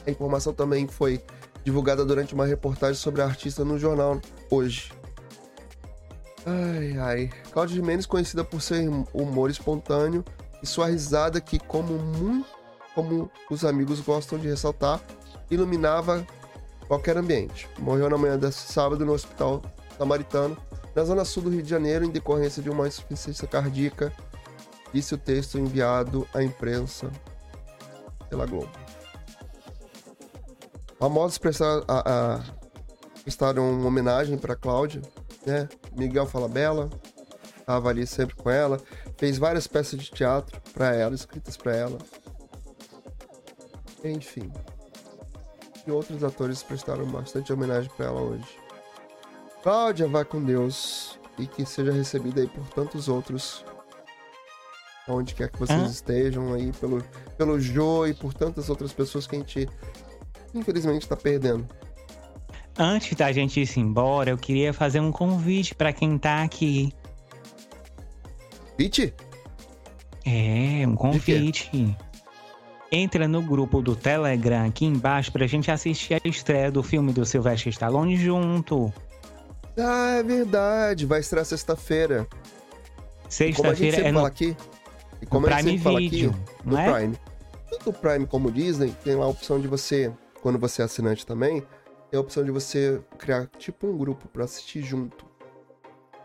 A 0.07 0.11
informação 0.13 0.55
também 0.55 0.87
foi 0.87 1.21
divulgada 1.65 2.05
durante 2.05 2.35
uma 2.35 2.47
reportagem 2.47 2.95
sobre 2.95 3.21
a 3.21 3.25
artista 3.25 3.65
no 3.65 3.77
jornal 3.77 4.21
hoje. 4.49 4.93
Ai, 6.47 6.97
ai. 6.97 7.31
Cláudia 7.51 7.75
Gimenez, 7.75 8.07
conhecida 8.07 8.45
por 8.45 8.63
ser 8.63 8.89
humor 9.13 9.51
espontâneo 9.51 10.25
e 10.63 10.67
sua 10.69 10.87
risada 10.87 11.41
que, 11.41 11.59
como 11.59 11.95
muito, 11.95 12.47
como 12.95 13.29
os 13.51 13.65
amigos 13.65 13.99
gostam 13.99 14.39
de 14.39 14.47
ressaltar, 14.47 15.01
iluminava 15.51 16.25
qualquer 16.87 17.17
ambiente. 17.17 17.69
Morreu 17.79 18.09
na 18.09 18.19
manhã 18.19 18.39
desse 18.39 18.73
sábado 18.73 19.05
no 19.05 19.13
Hospital 19.13 19.63
Samaritano, 19.97 20.57
na 20.95 21.05
zona 21.05 21.25
sul 21.25 21.45
do 21.45 21.51
Rio 21.51 21.63
de 21.63 21.69
Janeiro, 21.69 22.05
em 22.05 22.11
decorrência 22.11 22.63
de 22.63 22.71
uma 22.71 22.87
insuficiência 22.87 23.49
cardíaca, 23.49 24.13
disse 24.93 25.15
o 25.15 25.19
texto 25.19 25.59
enviado 25.59 26.27
à 26.33 26.43
imprensa 26.43 27.11
pela 28.29 28.47
Globo. 28.47 28.71
Famosos 30.99 31.39
prestaram, 31.39 31.85
uma 33.59 33.89
homenagem 33.89 34.39
para 34.39 34.55
Cláudia, 34.55 35.03
né? 35.45 35.69
Miguel 35.97 36.27
Falabella 36.27 36.89
estava 37.59 37.89
ali 37.89 38.07
sempre 38.07 38.37
com 38.37 38.49
ela, 38.49 38.81
fez 39.17 39.37
várias 39.37 39.67
peças 39.67 39.99
de 39.99 40.11
teatro 40.11 40.61
para 40.73 40.95
ela, 40.95 41.15
escritas 41.15 41.57
para 41.57 41.75
ela. 41.75 41.99
Enfim 44.05 44.53
e 45.87 45.91
outros 45.91 46.25
atores 46.25 46.63
prestaram 46.63 47.05
bastante 47.07 47.53
homenagem 47.53 47.91
para 47.97 48.07
ela 48.07 48.21
hoje. 48.21 48.59
Cláudia, 49.63 50.07
vá 50.09 50.25
com 50.25 50.43
Deus 50.43 51.19
e 51.39 51.47
que 51.47 51.65
seja 51.65 51.93
recebida 51.93 52.41
aí 52.41 52.47
por 52.47 52.67
tantos 52.69 53.09
outros, 53.09 53.65
onde 55.09 55.35
quer 55.35 55.51
que 55.51 55.59
vocês 55.59 55.83
ah. 55.83 55.87
estejam 55.87 56.53
aí, 56.53 56.73
pelo, 56.73 57.03
pelo 57.37 57.59
Jô 57.61 58.07
e 58.07 58.15
por 58.15 58.33
tantas 58.33 58.69
outras 58.69 58.93
pessoas 58.93 59.27
que 59.27 59.37
a 59.37 59.39
gente 59.39 59.69
infelizmente 60.55 61.03
está 61.03 61.17
perdendo. 61.17 61.67
Antes 62.79 63.15
da 63.17 63.31
gente 63.33 63.61
ir 63.61 63.79
embora, 63.79 64.31
eu 64.31 64.39
queria 64.39 64.73
fazer 64.73 65.01
um 65.01 65.13
convite 65.13 65.75
para 65.75 65.93
quem 65.93 66.19
tá 66.19 66.43
aqui. 66.43 66.93
Convite? 68.73 69.15
É, 70.25 70.87
um 70.87 70.97
convite. 70.97 71.97
Entra 72.95 73.27
no 73.27 73.43
grupo 73.43 73.83
do 73.83 73.97
Telegram 73.97 74.67
aqui 74.67 74.85
embaixo 74.85 75.33
pra 75.33 75.47
gente 75.47 75.71
assistir 75.71 76.15
a 76.15 76.29
estreia 76.29 76.71
do 76.71 76.83
filme 76.83 77.13
do 77.13 77.27
Sylvester 77.27 77.73
Stallone 77.73 78.17
junto. 78.17 78.93
Ah, 79.77 80.17
é 80.19 80.23
verdade. 80.23 81.05
Vai 81.05 81.21
estrear 81.21 81.45
sexta-feira. 81.45 82.27
Sexta-feira 83.29 83.99
é 83.99 84.13
no... 84.13 84.25
aqui. 84.25 84.57
E 85.21 85.27
como 85.27 85.47
no 85.49 85.53
a 85.53 85.61
gente 85.61 85.83
fala 85.83 85.99
aqui, 85.99 86.31
no 86.65 86.79
é? 86.79 86.93
Prime. 86.93 87.19
Tanto 87.71 87.91
o 87.91 87.93
Prime 87.93 88.27
como 88.27 88.49
o 88.49 88.53
Disney 88.53 88.95
tem 89.03 89.17
lá 89.17 89.25
a 89.25 89.29
opção 89.29 89.61
de 89.61 89.67
você, 89.67 90.13
quando 90.41 90.59
você 90.59 90.83
é 90.83 90.85
assinante 90.85 91.27
também, 91.27 91.61
tem 92.11 92.19
a 92.19 92.21
opção 92.21 92.45
de 92.45 92.53
você 92.53 93.01
criar 93.19 93.49
tipo 93.59 93.89
um 93.89 93.97
grupo 93.97 94.29
para 94.29 94.45
assistir 94.45 94.83
junto 94.83 95.27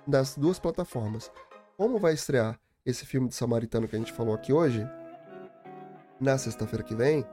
das 0.05 0.35
duas 0.35 0.59
plataformas. 0.59 1.31
Como 1.75 1.97
vai 1.97 2.13
estrear 2.13 2.59
esse 2.85 3.05
filme 3.05 3.27
de 3.27 3.35
Samaritano 3.35 3.87
que 3.87 3.95
a 3.95 3.99
gente 3.99 4.11
falou 4.11 4.35
aqui 4.35 4.53
hoje, 4.53 4.87
na 6.19 6.37
sexta-feira 6.37 6.83
que 6.83 6.95
vem, 6.95 7.25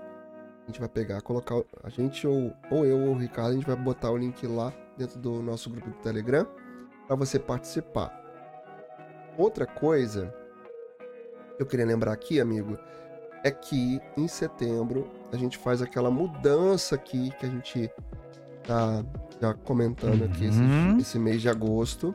a 0.63 0.67
gente 0.67 0.81
vai 0.81 0.89
pegar, 0.89 1.21
colocar 1.21 1.55
a 1.83 1.89
gente 1.89 2.27
ou, 2.27 2.53
ou 2.71 2.85
eu 2.85 2.99
ou 2.99 3.15
o 3.15 3.19
Ricardo, 3.19 3.51
a 3.51 3.55
gente 3.55 3.67
vai 3.67 3.77
botar 3.77 4.11
o 4.11 4.17
link 4.17 4.47
lá 4.47 4.73
dentro 4.97 5.19
do 5.19 5.43
nosso 5.43 5.71
grupo 5.71 5.89
do 5.91 5.97
Telegram 5.97 6.47
para 7.07 7.17
você 7.17 7.39
participar. 7.39 8.13
Outra 9.39 9.67
coisa 9.67 10.35
que 11.57 11.63
eu 11.63 11.67
queria 11.67 11.87
lembrar 11.87 12.13
aqui, 12.13 12.41
amigo, 12.41 12.79
é 13.45 13.51
que 13.51 14.01
em 14.17 14.27
setembro 14.27 15.09
a 15.33 15.37
gente 15.37 15.57
faz 15.57 15.81
aquela 15.81 16.11
mudança 16.11 16.97
aqui 16.97 17.31
que 17.39 17.47
a 17.47 17.49
gente 17.49 17.91
tá 18.65 19.05
já 19.41 19.55
comentando 19.55 20.25
aqui 20.25 20.49
uhum. 20.49 20.97
esse, 20.97 21.03
esse 21.03 21.19
mês 21.19 21.41
de 21.41 21.49
agosto. 21.49 22.15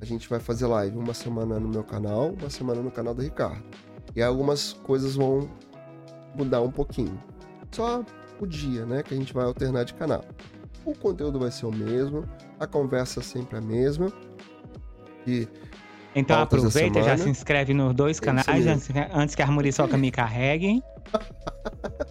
A 0.00 0.04
gente 0.04 0.28
vai 0.28 0.38
fazer 0.38 0.66
live 0.66 0.96
uma 0.96 1.14
semana 1.14 1.58
no 1.58 1.68
meu 1.68 1.82
canal, 1.82 2.32
uma 2.32 2.50
semana 2.50 2.82
no 2.82 2.90
canal 2.90 3.14
do 3.14 3.22
Ricardo. 3.22 3.64
E 4.14 4.22
algumas 4.22 4.72
coisas 4.72 5.16
vão 5.16 5.48
mudar 6.34 6.60
um 6.60 6.70
pouquinho. 6.70 7.18
Só 7.70 8.04
o 8.40 8.46
dia, 8.46 8.84
né, 8.84 9.02
que 9.02 9.14
a 9.14 9.16
gente 9.16 9.32
vai 9.32 9.44
alternar 9.44 9.84
de 9.84 9.94
canal. 9.94 10.24
O 10.84 10.94
conteúdo 10.94 11.38
vai 11.38 11.50
ser 11.50 11.66
o 11.66 11.72
mesmo, 11.72 12.24
a 12.58 12.66
conversa 12.66 13.22
sempre 13.22 13.56
a 13.56 13.60
mesma. 13.60 14.12
E 15.26 15.48
então 16.14 16.40
aproveita, 16.40 17.02
já 17.02 17.18
se 17.18 17.28
inscreve 17.28 17.74
nos 17.74 17.94
dois 17.94 18.20
canais 18.20 18.66
antes, 18.66 18.88
antes, 19.12 19.34
que 19.34 19.42
a 19.42 19.46
Muriçoca 19.46 19.96
me 19.96 20.10
carregue. 20.10 20.82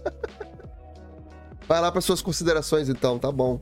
Vai 1.68 1.80
lá 1.80 1.92
para 1.92 2.02
suas 2.02 2.22
considerações 2.22 2.90
então, 2.90 3.18
tá 3.18 3.32
bom. 3.32 3.62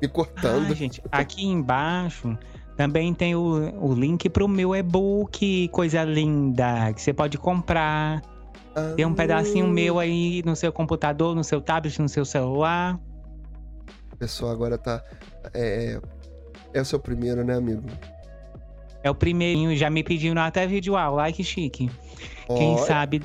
me 0.00 0.08
cortando. 0.08 0.70
Ah, 0.70 0.74
gente, 0.74 1.02
aqui 1.12 1.44
embaixo 1.44 2.38
também 2.76 3.12
tem 3.12 3.34
o, 3.34 3.74
o 3.80 3.94
link 3.94 4.28
pro 4.30 4.48
meu 4.48 4.74
e-book, 4.74 5.68
coisa 5.68 6.02
linda, 6.04 6.92
que 6.94 7.02
você 7.02 7.12
pode 7.12 7.36
comprar. 7.38 8.22
Tem 8.94 9.06
um 9.06 9.14
pedacinho 9.14 9.66
meu 9.66 9.98
aí 9.98 10.42
no 10.44 10.54
seu 10.54 10.70
computador, 10.70 11.34
no 11.34 11.42
seu 11.42 11.60
tablet, 11.60 12.00
no 12.00 12.08
seu 12.08 12.24
celular. 12.24 13.00
O 14.12 14.16
pessoal 14.16 14.52
agora 14.52 14.76
tá. 14.76 15.02
É, 15.54 15.98
é 16.74 16.80
o 16.80 16.84
seu 16.84 16.98
primeiro, 16.98 17.42
né, 17.42 17.54
amigo? 17.54 17.82
É 19.02 19.10
o 19.10 19.14
primeirinho, 19.14 19.74
já 19.74 19.88
me 19.88 20.02
pediram 20.02 20.42
até 20.42 20.66
vídeo 20.66 20.96
aula, 20.96 21.22
like 21.22 21.42
chique. 21.42 21.90
Quem 22.46 22.76
sabe. 22.78 23.22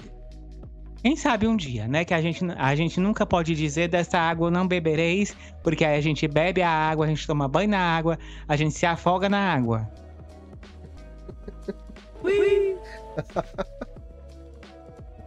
Quem 1.01 1.15
sabe 1.15 1.47
um 1.47 1.57
dia, 1.57 1.87
né? 1.87 2.05
Que 2.05 2.13
a 2.13 2.21
gente, 2.21 2.45
a 2.57 2.75
gente 2.75 2.99
nunca 2.99 3.25
pode 3.25 3.55
dizer 3.55 3.87
dessa 3.89 4.19
água 4.19 4.51
não 4.51 4.67
bebereis, 4.67 5.35
porque 5.63 5.83
aí 5.83 5.97
a 5.97 6.01
gente 6.01 6.27
bebe 6.27 6.61
a 6.61 6.69
água, 6.69 7.05
a 7.05 7.09
gente 7.09 7.25
toma 7.25 7.47
banho 7.47 7.69
na 7.69 7.79
água, 7.79 8.19
a 8.47 8.55
gente 8.55 8.75
se 8.75 8.85
afoga 8.85 9.27
na 9.27 9.53
água. 9.53 9.89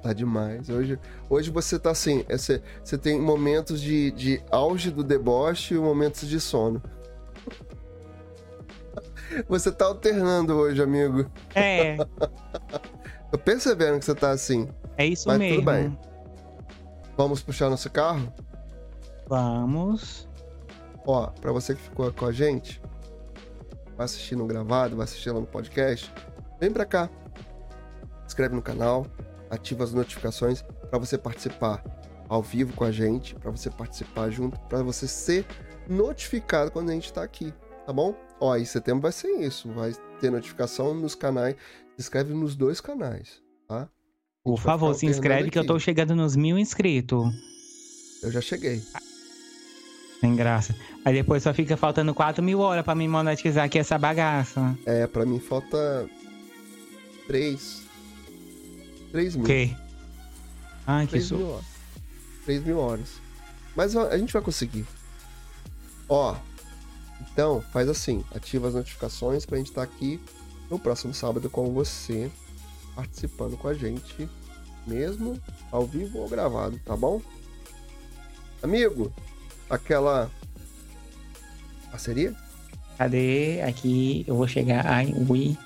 tá 0.04 0.12
demais. 0.12 0.68
Hoje, 0.68 0.98
hoje 1.30 1.50
você 1.50 1.78
tá 1.78 1.90
assim, 1.90 2.26
é, 2.28 2.36
você, 2.36 2.62
você 2.84 2.98
tem 2.98 3.18
momentos 3.18 3.80
de, 3.80 4.10
de 4.10 4.42
auge 4.50 4.90
do 4.90 5.02
deboche 5.02 5.74
e 5.74 5.78
momentos 5.78 6.28
de 6.28 6.38
sono. 6.38 6.82
Você 9.48 9.72
tá 9.72 9.86
alternando 9.86 10.54
hoje, 10.54 10.80
amigo. 10.80 11.28
É. 11.56 11.96
Tô 13.32 13.36
percebendo 13.36 13.98
que 13.98 14.04
você 14.04 14.14
tá 14.14 14.30
assim. 14.30 14.68
É 14.96 15.04
isso 15.06 15.26
Mas 15.26 15.38
mesmo. 15.38 15.56
Tudo 15.56 15.72
bem. 15.72 15.98
Vamos 17.16 17.42
puxar 17.42 17.68
nosso 17.68 17.90
carro? 17.90 18.32
Vamos. 19.26 20.28
Ó, 21.04 21.26
pra 21.26 21.50
você 21.50 21.74
que 21.74 21.82
ficou 21.82 22.12
com 22.12 22.26
a 22.26 22.32
gente, 22.32 22.80
vai 23.96 24.04
assistir 24.04 24.36
no 24.36 24.46
gravado, 24.46 24.94
vai 24.94 25.02
assistir 25.02 25.32
lá 25.32 25.40
no 25.40 25.46
podcast, 25.46 26.12
vem 26.60 26.70
pra 26.70 26.84
cá. 26.84 27.10
Se 28.20 28.26
inscreve 28.26 28.54
no 28.54 28.62
canal, 28.62 29.04
ativa 29.54 29.84
as 29.84 29.92
notificações 29.92 30.62
para 30.90 30.98
você 30.98 31.16
participar 31.16 31.82
ao 32.28 32.42
vivo 32.42 32.72
com 32.74 32.84
a 32.84 32.90
gente, 32.90 33.34
para 33.34 33.50
você 33.50 33.70
participar 33.70 34.30
junto, 34.30 34.58
para 34.60 34.82
você 34.82 35.06
ser 35.06 35.46
notificado 35.88 36.70
quando 36.70 36.90
a 36.90 36.92
gente 36.92 37.12
tá 37.12 37.22
aqui, 37.22 37.52
tá 37.86 37.92
bom? 37.92 38.14
Ó, 38.40 38.56
em 38.56 38.64
setembro 38.64 39.02
vai 39.02 39.12
ser 39.12 39.30
isso. 39.40 39.70
Vai 39.72 39.92
ter 40.20 40.30
notificação 40.30 40.94
nos 40.94 41.14
canais. 41.14 41.54
Se 41.96 42.00
inscreve 42.00 42.34
nos 42.34 42.56
dois 42.56 42.80
canais, 42.80 43.40
tá? 43.68 43.88
Por 44.42 44.58
favor, 44.58 44.92
se 44.94 45.06
inscreve 45.06 45.50
que 45.50 45.58
eu 45.58 45.66
tô 45.66 45.78
chegando 45.78 46.14
nos 46.14 46.36
mil 46.36 46.58
inscritos. 46.58 47.32
Eu 48.22 48.30
já 48.30 48.40
cheguei. 48.40 48.82
Sem 50.20 50.34
graça. 50.36 50.74
Aí 51.04 51.14
depois 51.14 51.42
só 51.42 51.52
fica 51.54 51.76
faltando 51.76 52.14
4 52.14 52.42
mil 52.42 52.60
horas 52.60 52.84
pra 52.84 52.94
me 52.94 53.06
monetizar 53.06 53.64
aqui 53.64 53.78
essa 53.78 53.98
bagaça. 53.98 54.76
É, 54.86 55.06
pra 55.06 55.24
mim 55.24 55.38
falta 55.38 56.08
3. 57.26 57.83
3 59.14 59.36
mil. 59.36 59.46
Que? 59.46 59.76
Ai, 60.84 61.06
que 61.06 61.18
isso. 61.18 61.62
3 62.44 62.64
mil 62.64 62.80
horas. 62.80 63.20
Mas 63.76 63.96
a 63.96 64.18
gente 64.18 64.32
vai 64.32 64.42
conseguir. 64.42 64.84
Ó, 66.08 66.36
então, 67.20 67.62
faz 67.72 67.88
assim, 67.88 68.24
ativa 68.34 68.66
as 68.66 68.74
notificações 68.74 69.46
pra 69.46 69.56
gente 69.56 69.68
estar 69.68 69.86
tá 69.86 69.92
aqui 69.92 70.20
no 70.68 70.80
próximo 70.80 71.14
sábado 71.14 71.48
com 71.48 71.72
você, 71.72 72.28
participando 72.96 73.56
com 73.56 73.68
a 73.68 73.74
gente, 73.74 74.28
mesmo 74.84 75.40
ao 75.70 75.86
vivo 75.86 76.18
ou 76.18 76.28
gravado, 76.28 76.76
tá 76.84 76.96
bom? 76.96 77.22
Amigo, 78.64 79.12
aquela 79.70 80.28
parceria? 81.88 82.34
Cadê? 82.98 83.62
Aqui 83.62 84.24
eu 84.26 84.34
vou 84.34 84.48
chegar. 84.48 84.84
Ai, 84.84 85.14
ui. 85.28 85.56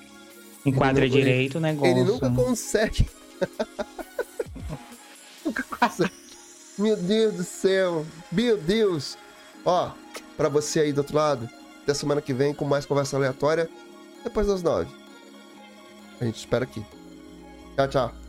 Enquadra 0.66 1.06
ele, 1.06 1.14
direito 1.16 1.56
o 1.56 1.60
negócio. 1.62 1.90
Ele 1.90 2.04
nunca 2.04 2.28
consegue. 2.28 3.08
consegue. 5.78 6.12
Meu 6.78 6.96
Deus 6.96 7.34
do 7.34 7.44
céu. 7.44 8.06
Meu 8.30 8.56
Deus. 8.56 9.18
Ó, 9.64 9.90
para 10.36 10.48
você 10.48 10.80
aí 10.80 10.92
do 10.92 10.98
outro 10.98 11.16
lado. 11.16 11.48
Até 11.82 11.94
semana 11.94 12.20
que 12.20 12.32
vem 12.32 12.54
com 12.54 12.64
mais 12.64 12.86
conversa 12.86 13.16
aleatória. 13.16 13.68
Depois 14.22 14.46
das 14.46 14.62
nove. 14.62 14.90
A 16.20 16.24
gente 16.24 16.38
espera 16.38 16.64
aqui. 16.64 16.84
Tchau, 17.76 17.88
tchau. 17.88 18.27